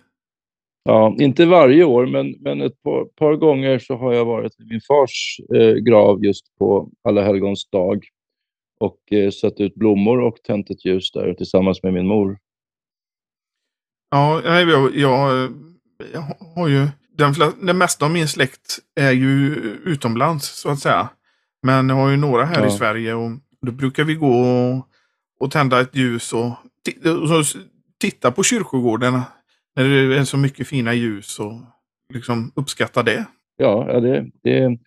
Ja, 0.84 1.16
inte 1.18 1.47
varje 1.47 1.84
år, 1.84 2.07
men, 2.07 2.34
men 2.40 2.61
ett 2.61 2.82
par, 2.82 3.05
par 3.05 3.36
gånger 3.36 3.78
så 3.78 3.97
har 3.97 4.12
jag 4.12 4.24
varit 4.24 4.53
vid 4.59 4.68
min 4.68 4.80
fars 4.80 5.40
eh, 5.55 5.74
grav 5.74 6.24
just 6.24 6.59
på 6.59 6.90
Alla 7.03 7.22
helgons 7.22 7.70
dag 7.70 8.05
och 8.80 9.12
eh, 9.12 9.30
satt 9.30 9.61
ut 9.61 9.74
blommor 9.74 10.20
och 10.20 10.36
tänt 10.42 10.70
ett 10.70 10.84
ljus 10.84 11.12
där 11.12 11.34
tillsammans 11.34 11.82
med 11.82 11.92
min 11.92 12.07
mor. 12.07 12.38
Ja, 14.11 14.42
jag, 14.45 14.97
jag, 14.97 15.53
jag 16.12 16.24
har 16.57 16.68
ju... 16.68 16.88
Den, 17.17 17.35
den 17.61 17.79
mesta 17.79 18.05
av 18.05 18.11
min 18.11 18.29
släkt 18.29 18.79
är 19.01 19.12
ju 19.12 19.55
utomlands 19.85 20.49
så 20.49 20.69
att 20.69 20.79
säga. 20.79 21.09
Men 21.62 21.89
jag 21.89 21.97
har 21.97 22.11
ju 22.11 22.17
några 22.17 22.45
här 22.45 22.61
ja. 22.61 22.67
i 22.67 22.71
Sverige 22.71 23.15
och 23.15 23.31
då 23.67 23.73
brukar 23.73 24.05
vi 24.05 24.15
gå 24.15 24.41
och, 24.41 24.89
och 25.41 25.51
tända 25.51 25.81
ett 25.81 25.97
ljus 25.97 26.33
och, 26.33 26.47
och 26.47 27.45
titta 28.01 28.31
på 28.31 28.43
kyrkogården 28.43 29.21
när 29.77 29.89
det 29.89 30.17
är 30.17 30.25
så 30.25 30.37
mycket 30.37 30.69
fina 30.69 30.95
ljus 30.95 31.39
och 31.39 31.61
liksom 32.15 32.53
uppskatta 32.55 33.03
det. 33.03 33.27
Ja, 33.57 34.01
det, 34.01 34.27
det, 34.43 34.79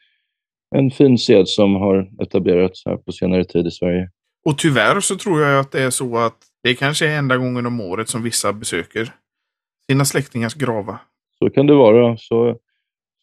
en 0.75 0.91
fin 0.91 1.17
sed 1.17 1.47
som 1.47 1.75
har 1.75 2.23
etablerats 2.23 2.85
här 2.85 2.97
på 2.97 3.11
senare 3.11 3.45
tid 3.45 3.67
i 3.67 3.71
Sverige. 3.71 4.09
Och 4.45 4.57
tyvärr 4.57 4.99
så 4.99 5.15
tror 5.15 5.41
jag 5.41 5.59
att 5.59 5.71
det 5.71 5.81
är 5.81 5.89
så 5.89 6.17
att 6.17 6.37
det 6.63 6.75
kanske 6.75 7.07
är 7.07 7.17
enda 7.17 7.37
gången 7.37 7.65
om 7.65 7.81
året 7.81 8.09
som 8.09 8.23
vissa 8.23 8.53
besöker 8.53 9.13
sina 9.89 10.05
släktingars 10.05 10.53
gravar. 10.53 10.97
Så 11.39 11.49
kan 11.49 11.67
det 11.67 11.73
vara. 11.73 12.17
Så, 12.17 12.57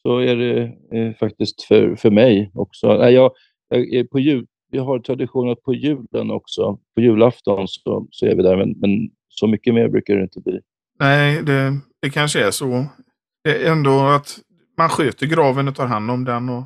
så 0.02 0.18
är 0.18 0.36
det 0.36 0.62
eh, 0.98 1.14
faktiskt 1.14 1.62
för, 1.62 1.96
för 1.96 2.10
mig 2.10 2.50
också. 2.54 2.96
Nej, 2.96 3.14
jag, 3.14 3.30
jag, 3.68 4.10
på 4.10 4.20
jul, 4.20 4.46
vi 4.70 4.78
har 4.78 4.98
tradition 4.98 5.50
att 5.50 5.62
på 5.62 5.74
julen 5.74 6.30
också, 6.30 6.78
på 6.94 7.00
julafton 7.00 7.68
så, 7.68 8.06
så 8.10 8.26
är 8.26 8.36
vi 8.36 8.42
där, 8.42 8.56
men, 8.56 8.70
men 8.70 9.10
så 9.28 9.46
mycket 9.46 9.74
mer 9.74 9.88
brukar 9.88 10.16
det 10.16 10.22
inte 10.22 10.40
bli. 10.40 10.60
Nej, 11.00 11.42
det, 11.42 11.78
det 12.02 12.10
kanske 12.10 12.46
är 12.46 12.50
så. 12.50 12.86
Det 13.44 13.64
är 13.66 13.72
ändå 13.72 14.00
att 14.00 14.38
man 14.78 14.88
sköter 14.88 15.26
graven 15.26 15.68
och 15.68 15.74
tar 15.74 15.86
hand 15.86 16.10
om 16.10 16.24
den 16.24 16.48
och 16.48 16.64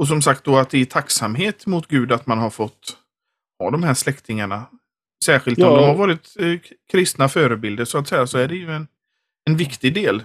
och 0.00 0.08
som 0.08 0.22
sagt 0.22 0.44
då 0.44 0.56
att 0.56 0.70
det 0.70 0.78
är 0.78 0.84
tacksamhet 0.84 1.66
mot 1.66 1.86
Gud 1.86 2.12
att 2.12 2.26
man 2.26 2.38
har 2.38 2.50
fått 2.50 2.96
ha 3.58 3.70
de 3.70 3.82
här 3.82 3.94
släktingarna. 3.94 4.66
Särskilt 5.24 5.58
ja. 5.58 5.70
om 5.70 5.76
de 5.76 5.84
har 5.84 5.94
varit 5.94 6.36
eh, 6.38 6.72
kristna 6.90 7.28
förebilder 7.28 7.84
så 7.84 7.98
att 7.98 8.08
säga, 8.08 8.26
så 8.26 8.38
är 8.38 8.48
det 8.48 8.54
ju 8.54 8.70
en, 8.70 8.88
en 9.50 9.56
viktig 9.56 9.94
del. 9.94 10.24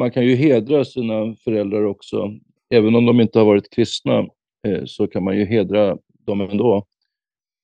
Man 0.00 0.10
kan 0.10 0.24
ju 0.24 0.36
hedra 0.36 0.84
sina 0.84 1.34
föräldrar 1.44 1.84
också. 1.84 2.30
Även 2.70 2.94
om 2.94 3.06
de 3.06 3.20
inte 3.20 3.38
har 3.38 3.46
varit 3.46 3.70
kristna 3.70 4.18
eh, 4.66 4.84
så 4.86 5.06
kan 5.06 5.24
man 5.24 5.36
ju 5.36 5.44
hedra 5.44 5.96
dem 6.26 6.40
ändå. 6.40 6.86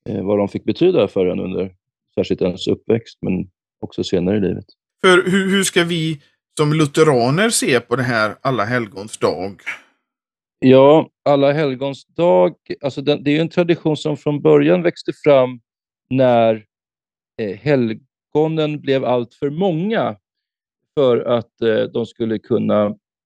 Eh, 0.09 0.25
vad 0.25 0.37
de 0.37 0.47
fick 0.47 0.63
betyda 0.63 1.07
för 1.07 1.25
en 1.25 1.39
under 1.39 1.75
särskilt 2.15 2.41
ens 2.41 2.67
uppväxt, 2.67 3.17
men 3.21 3.49
också 3.79 4.03
senare 4.03 4.37
i 4.37 4.39
livet. 4.39 4.65
För 5.01 5.31
hur, 5.31 5.51
hur 5.51 5.63
ska 5.63 5.83
vi 5.83 6.21
som 6.57 6.73
lutheraner 6.73 7.49
se 7.49 7.79
på 7.79 7.95
det 7.95 8.03
här 8.03 8.35
alla 8.41 8.65
helgons 8.65 9.17
dag? 9.17 9.61
Ja, 10.59 11.09
alla 11.25 11.51
helgons 11.51 12.05
dag, 12.05 12.55
alltså 12.81 13.01
det, 13.01 13.17
det 13.17 13.37
är 13.37 13.41
en 13.41 13.49
tradition 13.49 13.97
som 13.97 14.17
från 14.17 14.41
början 14.41 14.83
växte 14.83 15.11
fram 15.23 15.59
när 16.09 16.65
eh, 17.41 17.57
helgonen 17.57 18.81
blev 18.81 19.05
allt 19.05 19.33
för 19.33 19.49
många 19.49 20.15
för 20.97 21.17
att 21.19 21.61
eh, 21.61 21.83
de 21.83 22.05
skulle 22.05 22.39
kunna 22.39 22.85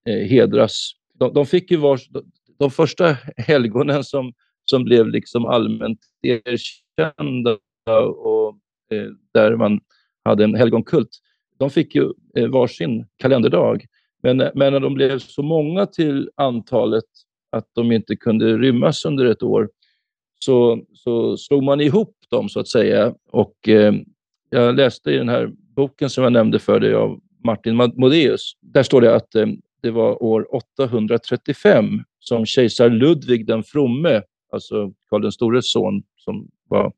eh, 0.10 0.28
hedras. 0.30 0.92
De, 1.14 1.34
de, 1.34 1.46
fick 1.46 1.72
ju 1.72 1.78
vars, 1.78 2.10
de, 2.10 2.24
de 2.60 2.72
första 2.72 3.18
helgonen 3.38 4.04
som, 4.04 4.34
som 4.66 4.84
blev 4.84 5.08
liksom 5.08 5.46
allmänt 5.46 6.00
erkända 6.22 7.58
och 8.18 8.58
eh, 8.92 9.08
där 9.34 9.56
man 9.56 9.80
hade 10.26 10.44
en 10.44 10.56
helgonkult, 10.56 11.10
de 11.58 11.70
fick 11.70 11.96
ju 11.96 12.14
eh, 12.38 12.48
varsin 12.48 13.06
kalenderdag. 13.18 13.86
Men, 14.24 14.38
men 14.38 14.74
när 14.74 14.80
de 14.80 14.94
blev 14.94 15.20
så 15.20 15.44
många 15.44 15.86
till 15.86 16.30
antalet 16.36 17.04
att 17.52 17.68
de 17.76 17.92
inte 17.92 18.16
kunde 18.16 18.58
rymmas 18.58 19.06
under 19.06 19.26
ett 19.26 19.44
år 19.44 19.70
så, 20.40 20.86
så 20.94 21.38
slog 21.38 21.64
man 21.64 21.82
ihop 21.82 22.16
dem 22.30 22.50
så 22.50 22.60
att 22.60 22.68
säga. 22.68 23.14
Och 23.32 23.70
eh, 23.70 23.94
jag 24.50 24.76
läste 24.76 25.12
i 25.12 25.18
den 25.18 25.30
här 25.30 25.52
boken 25.76 26.10
som 26.10 26.24
jag 26.24 26.34
nämnde 26.34 26.60
för 26.60 26.80
dig 26.80 26.94
av 26.94 27.20
Martin 27.44 27.76
Modéus. 27.76 28.52
Där 28.62 28.84
står 28.84 29.02
det 29.02 29.16
att 29.16 29.36
eh, 29.36 29.48
det 29.82 29.92
var 29.92 30.24
år 30.24 30.56
835 30.56 31.86
som 32.20 32.46
kejsar 32.46 32.90
Ludvig 32.90 33.48
den 33.48 33.64
fromme, 33.64 34.22
alltså 34.52 34.94
Karl 35.10 35.22
den 35.22 35.32
stores 35.32 35.72
son 35.72 36.04
som 36.16 36.50
var 36.70 36.94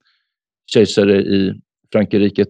kejsare 0.66 1.22
i 1.22 1.62
Frankrike, 1.92 2.46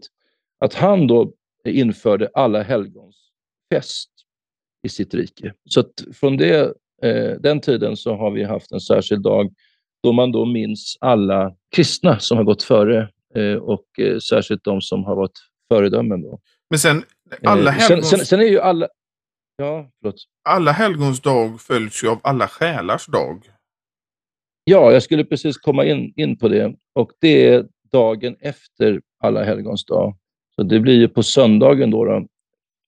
att 0.60 0.74
han 0.74 1.08
då 1.08 1.34
införde 1.68 2.30
alla 2.34 2.62
helgons 2.62 3.16
fest 3.74 4.10
i 4.84 4.90
sitt 4.90 5.14
rike. 5.14 5.54
Så 5.66 5.80
att 5.80 6.06
från 6.14 6.38
det, 6.38 6.74
eh, 7.04 7.32
den 7.40 7.62
tiden 7.62 7.98
så 7.98 8.16
har 8.16 8.32
vi 8.32 8.44
haft 8.44 8.72
en 8.72 8.80
särskild 8.80 9.24
dag 9.24 9.54
då 10.04 10.12
man 10.12 10.32
då 10.32 10.46
minns 10.46 10.98
alla 11.02 11.56
kristna 11.76 12.20
som 12.20 12.38
har 12.38 12.44
gått 12.44 12.64
före 12.64 13.10
eh, 13.36 13.56
och 13.56 14.00
eh, 14.00 14.18
särskilt 14.18 14.64
de 14.64 14.82
som 14.82 15.04
har 15.04 15.16
varit 15.16 15.40
föredömen. 15.68 16.22
Då. 16.22 16.40
Men 16.70 16.80
sen, 16.80 17.04
alla 17.44 17.72
helgons... 17.72 18.10
sen, 18.10 18.18
sen, 18.18 18.26
sen, 18.26 18.40
är 18.40 18.46
ju 18.46 18.60
alla... 18.60 18.88
Ja, 19.58 19.90
förlåt. 20.02 20.16
Alla 20.50 20.72
helgons 20.72 21.22
dag 21.22 21.62
följs 21.62 22.04
ju 22.04 22.10
av 22.10 22.20
alla 22.24 22.48
själars 22.48 23.06
dag. 23.06 23.46
Ja, 24.64 24.92
jag 24.92 25.04
skulle 25.04 25.26
precis 25.26 25.58
komma 25.58 25.86
in, 25.86 26.14
in 26.16 26.38
på 26.38 26.48
det. 26.48 26.76
Och 26.94 27.12
det 27.20 27.48
är 27.48 27.66
dagen 27.92 28.36
efter 28.40 29.02
alla 29.20 29.44
helgons 29.44 29.86
dag. 29.86 30.18
Så 30.56 30.64
det 30.64 30.80
blir 30.80 30.94
ju 30.94 31.08
på 31.08 31.24
söndagen 31.24 31.92
då. 31.92 32.06
då. 32.06 32.28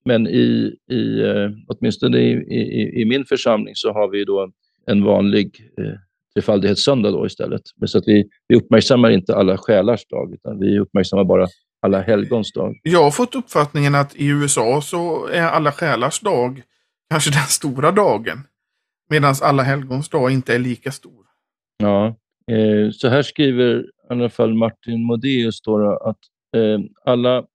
Men 0.06 0.28
i, 0.28 0.76
i, 0.91 1.22
eh, 1.22 1.50
åtminstone 1.68 2.18
i, 2.18 2.32
i, 2.32 3.02
i 3.02 3.06
min 3.06 3.26
församling 3.26 3.76
så 3.76 3.93
har 3.93 4.10
vi 4.10 4.26
då 4.26 4.52
en 4.86 5.04
vanlig 5.04 5.72
eh, 5.78 6.00
trefaldighetssöndag 6.36 7.12
då 7.12 7.26
istället. 7.26 7.62
Så 7.86 7.98
att 7.98 8.08
vi, 8.08 8.30
vi 8.48 8.56
uppmärksammar 8.56 9.10
inte 9.12 9.36
alla 9.36 9.58
själars 9.58 10.08
dag, 10.08 10.34
utan 10.34 10.60
vi 10.60 10.80
uppmärksammar 10.80 11.24
bara 11.24 11.48
alla 11.82 12.01
helgons 12.01 12.51
dag. 12.51 12.80
Jag 12.84 13.03
har 13.03 13.11
fått 13.11 13.36
uppfattningen 13.36 13.95
att 13.95 14.15
i 14.15 14.28
USA 14.28 14.82
så 14.82 15.28
är 15.28 15.41
alla 15.41 15.71
själars 15.71 16.19
dag 16.19 16.61
kanske 17.09 17.32
den 17.39 17.47
stora 17.47 17.91
dagen. 17.91 18.38
Medan 19.09 19.36
alla 19.41 19.63
helgons 19.63 20.09
dag 20.09 20.32
inte 20.32 20.55
är 20.55 20.59
lika 20.59 20.91
stor. 20.91 21.26
Ja, 21.78 22.07
eh, 22.51 22.91
så 22.91 23.07
här 23.07 23.23
skriver 23.23 23.80
i 23.80 23.86
alla 24.09 24.30
fall 24.30 24.53
Martin 24.53 25.03
Modéus 25.03 25.61
då 25.61 25.97
att 25.97 26.19
eh, 26.57 26.80
alla 27.05 27.45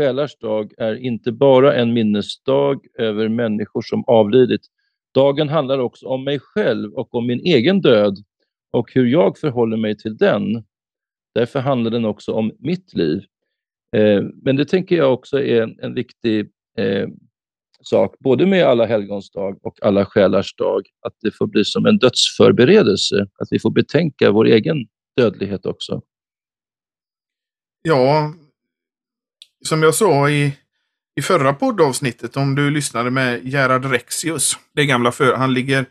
själars 0.00 0.36
dag 0.36 0.72
är 0.78 0.94
inte 0.94 1.32
bara 1.32 1.74
en 1.74 1.92
minnesdag 1.92 2.80
över 2.98 3.28
människor 3.28 3.82
som 3.82 4.04
avlidit. 4.06 4.60
Dagen 5.14 5.48
handlar 5.48 5.78
också 5.78 6.06
om 6.06 6.24
mig 6.24 6.38
själv 6.38 6.92
och 6.92 7.14
om 7.14 7.26
min 7.26 7.40
egen 7.40 7.80
död 7.80 8.16
och 8.72 8.94
hur 8.94 9.06
jag 9.06 9.38
förhåller 9.38 9.76
mig 9.76 9.96
till 9.96 10.16
den. 10.16 10.64
Därför 11.34 11.60
handlar 11.60 11.90
den 11.90 12.04
också 12.04 12.32
om 12.32 12.52
mitt 12.58 12.94
liv. 12.94 13.22
Eh, 13.94 14.22
men 14.42 14.56
det 14.56 14.64
tänker 14.64 14.96
jag 14.96 15.12
också 15.12 15.40
är 15.40 15.84
en 15.84 15.94
viktig 15.94 16.50
eh, 16.78 17.08
sak, 17.80 18.16
både 18.18 18.46
med 18.46 18.64
alla 18.64 18.86
helgons 18.86 19.30
dag 19.30 19.58
och 19.62 19.78
alla 19.82 20.04
själars 20.04 20.54
dag, 20.54 20.82
att 21.06 21.14
det 21.20 21.30
får 21.30 21.46
bli 21.46 21.64
som 21.64 21.86
en 21.86 21.98
dödsförberedelse, 21.98 23.26
att 23.38 23.48
vi 23.50 23.58
får 23.58 23.70
betänka 23.70 24.30
vår 24.30 24.46
egen 24.46 24.76
dödlighet 25.16 25.66
också. 25.66 26.02
Ja, 27.82 28.34
som 29.68 29.82
jag 29.82 29.94
sa 29.94 30.30
i, 30.30 30.52
i 31.16 31.22
förra 31.22 31.52
poddavsnittet, 31.52 32.36
om 32.36 32.54
du 32.54 32.70
lyssnade 32.70 33.10
med 33.10 33.46
Gerhard 33.46 33.84
Rexius, 33.84 34.52
det 34.72 34.86
gamla 34.86 35.12
för, 35.12 35.36
han 35.36 35.54
ligger 35.54 35.86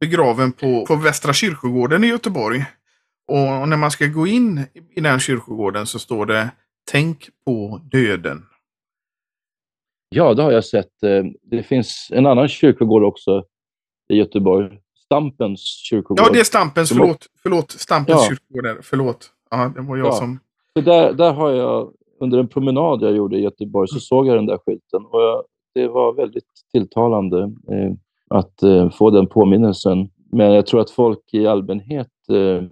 begraven 0.00 0.52
på, 0.52 0.86
på 0.86 0.96
Västra 0.96 1.32
kyrkogården 1.32 2.04
i 2.04 2.06
Göteborg. 2.06 2.64
Och 3.28 3.68
när 3.68 3.76
man 3.76 3.90
ska 3.90 4.06
gå 4.06 4.26
in 4.26 4.66
i 4.96 5.00
den 5.00 5.20
kyrkogården 5.20 5.86
så 5.86 5.98
står 5.98 6.26
det 6.26 6.50
Tänk 6.90 7.28
på 7.44 7.80
döden. 7.92 8.42
Ja, 10.08 10.34
det 10.34 10.42
har 10.42 10.52
jag 10.52 10.64
sett. 10.64 11.02
Eh, 11.02 11.24
det 11.42 11.62
finns 11.62 12.08
en 12.12 12.26
annan 12.26 12.48
kyrkogård 12.48 13.02
också 13.02 13.44
i 14.08 14.16
Göteborg. 14.16 14.78
Stampens 15.04 15.60
kyrkogård. 15.60 16.26
Ja, 16.26 16.32
det 16.32 16.40
är 16.40 16.44
Stampens. 16.44 16.88
Förlåt. 16.88 17.26
Förlåt. 17.42 17.70
Stampens 17.70 18.20
ja. 18.22 18.28
kyrkogård. 18.28 18.84
Förlåt. 18.84 19.30
Ja, 19.50 19.72
det 19.74 19.80
var 19.80 19.96
jag 19.96 20.06
ja. 20.06 20.12
som... 20.12 20.38
Så 20.72 20.80
där, 20.80 21.12
där 21.12 21.32
har 21.32 21.50
jag, 21.50 21.92
under 22.20 22.38
en 22.38 22.48
promenad 22.48 23.02
jag 23.02 23.16
gjorde 23.16 23.36
i 23.36 23.40
Göteborg, 23.40 23.88
så 23.88 23.94
mm. 23.94 24.00
såg 24.00 24.26
jag 24.26 24.36
den 24.36 24.46
där 24.46 24.58
skylten. 24.66 25.04
Och 25.06 25.22
jag, 25.22 25.44
det 25.74 25.88
var 25.88 26.12
väldigt 26.12 26.44
tilltalande 26.72 27.42
eh, 27.42 27.92
att 28.30 28.62
eh, 28.62 28.90
få 28.90 29.10
den 29.10 29.26
påminnelsen. 29.26 30.10
Men 30.32 30.52
jag 30.52 30.66
tror 30.66 30.80
att 30.80 30.90
folk 30.90 31.34
i 31.34 31.46
allmänhet 31.46 32.12
eh, 32.28 32.68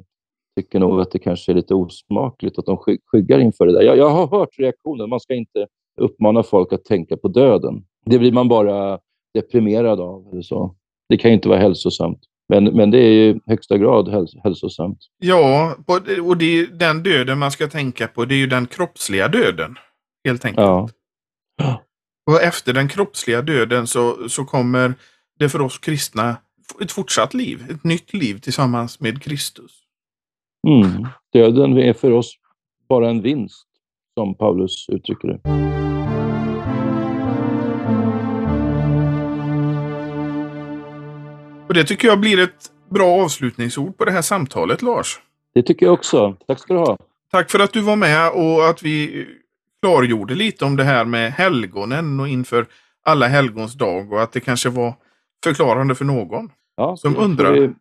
tycker 0.61 0.79
nog 0.79 1.01
att 1.01 1.11
det 1.11 1.19
kanske 1.19 1.53
är 1.53 1.57
lite 1.57 1.75
osmakligt 1.75 2.59
att 2.59 2.67
de 2.67 2.77
skyggar 3.07 3.39
inför 3.39 3.67
det 3.67 3.73
där. 3.73 3.83
Jag, 3.83 3.97
jag 3.97 4.11
har 4.11 4.27
hört 4.39 4.59
reaktionen. 4.59 5.09
Man 5.09 5.21
ska 5.21 5.35
inte 5.35 5.67
uppmana 6.01 6.43
folk 6.43 6.73
att 6.73 6.85
tänka 6.85 7.17
på 7.17 7.29
döden. 7.29 7.85
Det 8.07 8.19
blir 8.19 8.33
man 8.33 8.49
bara 8.49 8.99
deprimerad 9.35 10.01
av. 10.01 10.29
Eller 10.33 10.43
så. 10.43 10.75
Det 11.09 11.17
kan 11.17 11.31
ju 11.31 11.35
inte 11.35 11.49
vara 11.49 11.59
hälsosamt. 11.59 12.19
Men, 12.49 12.65
men 12.65 12.91
det 12.91 12.99
är 12.99 13.11
i 13.11 13.41
högsta 13.47 13.79
grad 13.79 14.09
häls 14.09 14.35
hälsosamt. 14.45 14.99
Ja, 15.19 15.77
och 16.25 16.37
det 16.37 16.59
är 16.59 16.67
den 16.67 17.03
döden 17.03 17.39
man 17.39 17.51
ska 17.51 17.69
tänka 17.69 18.07
på. 18.07 18.25
Det 18.25 18.35
är 18.35 18.39
ju 18.39 18.47
den 18.47 18.67
kroppsliga 18.67 19.29
döden. 19.29 19.77
Helt 20.25 20.45
enkelt. 20.45 20.67
Ja. 20.67 20.89
Och 22.31 22.43
efter 22.43 22.73
den 22.73 22.89
kroppsliga 22.89 23.43
döden 23.43 23.87
så, 23.87 24.29
så 24.29 24.45
kommer 24.45 24.95
det 25.39 25.49
för 25.49 25.61
oss 25.61 25.79
kristna 25.79 26.37
ett 26.83 26.93
fortsatt 26.93 27.35
liv. 27.35 27.65
Ett 27.71 27.85
nytt 27.85 28.15
liv 28.15 28.39
tillsammans 28.39 29.01
med 29.01 29.23
Kristus. 29.23 29.84
Mm. 30.67 31.07
Döden 31.33 31.79
är 31.79 31.93
för 31.93 32.11
oss 32.11 32.35
bara 32.89 33.11
en 33.11 33.23
vinst, 33.23 33.67
som 34.15 34.35
Paulus 34.35 34.89
uttrycker 34.89 35.29
det. 35.29 35.41
Och 41.69 41.75
Det 41.75 41.85
tycker 41.85 42.09
jag 42.09 42.21
blir 42.21 42.39
ett 42.39 42.71
bra 42.91 43.23
avslutningsord 43.25 43.99
på 43.99 44.05
det 44.05 44.11
här 44.11 44.23
samtalet, 44.23 44.83
Lars. 44.83 45.21
Det 45.55 45.63
tycker 45.63 45.87
jag 45.87 45.93
också. 45.93 46.37
Tack 46.47 46.59
ska 46.59 46.75
du 46.75 46.81
ha. 46.81 46.99
Tack 47.31 47.51
för 47.51 47.59
att 47.59 47.73
du 47.73 47.81
var 47.81 47.97
med 47.97 48.31
och 48.33 48.69
att 48.69 48.83
vi 48.83 49.27
klargjorde 49.83 50.35
lite 50.35 50.65
om 50.65 50.77
det 50.77 50.85
här 50.85 51.05
med 51.05 51.33
helgonen 51.33 52.21
och 52.21 52.29
inför 52.29 52.67
alla 53.05 53.27
helgons 53.27 53.75
dag 53.75 54.13
och 54.13 54.23
att 54.23 54.33
det 54.33 54.41
kanske 54.41 54.69
var 54.69 54.95
förklarande 55.45 55.95
för 55.95 56.05
någon 56.05 56.51
ja, 56.77 56.97
som 56.97 57.17
undrar. 57.17 57.53
Vi 57.53 57.75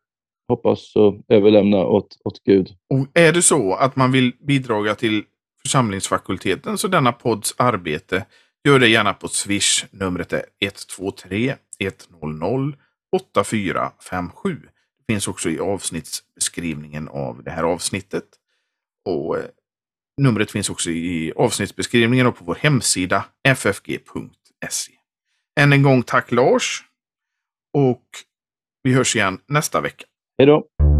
hoppas 0.47 0.95
och 0.95 1.21
överlämna 1.29 1.77
åt, 1.77 2.17
åt 2.25 2.43
Gud. 2.43 2.69
Och 2.89 3.07
är 3.13 3.33
det 3.33 3.41
så 3.41 3.73
att 3.73 3.95
man 3.95 4.11
vill 4.11 4.33
bidra 4.47 4.95
till 4.95 5.23
församlingsfakulteten 5.61 6.77
så 6.77 6.87
denna 6.87 7.11
podds 7.11 7.55
arbete, 7.57 8.25
gör 8.67 8.79
det 8.79 8.87
gärna 8.87 9.13
på 9.13 9.27
Swish. 9.27 9.85
Numret 9.91 10.33
är 10.33 10.43
123 10.59 11.55
100 12.21 12.77
8457. 13.15 14.57
Det 15.07 15.13
finns 15.13 15.27
också 15.27 15.49
i 15.49 15.59
avsnittsbeskrivningen 15.59 17.07
av 17.07 17.43
det 17.43 17.51
här 17.51 17.63
avsnittet. 17.63 18.25
Och 19.05 19.37
eh, 19.37 19.45
Numret 20.21 20.51
finns 20.51 20.69
också 20.69 20.89
i 20.89 21.33
avsnittsbeskrivningen 21.35 22.27
och 22.27 22.37
på 22.37 22.45
vår 22.45 22.55
hemsida 22.55 23.25
ffg.se. 23.47 24.91
Än 25.59 25.73
en 25.73 25.83
gång 25.83 26.03
tack 26.03 26.31
Lars. 26.31 26.83
Och 27.73 28.05
vi 28.83 28.93
hörs 28.93 29.15
igen 29.15 29.39
nästa 29.47 29.81
vecka. 29.81 30.05
Hej 30.37 30.47
då! 30.47 30.92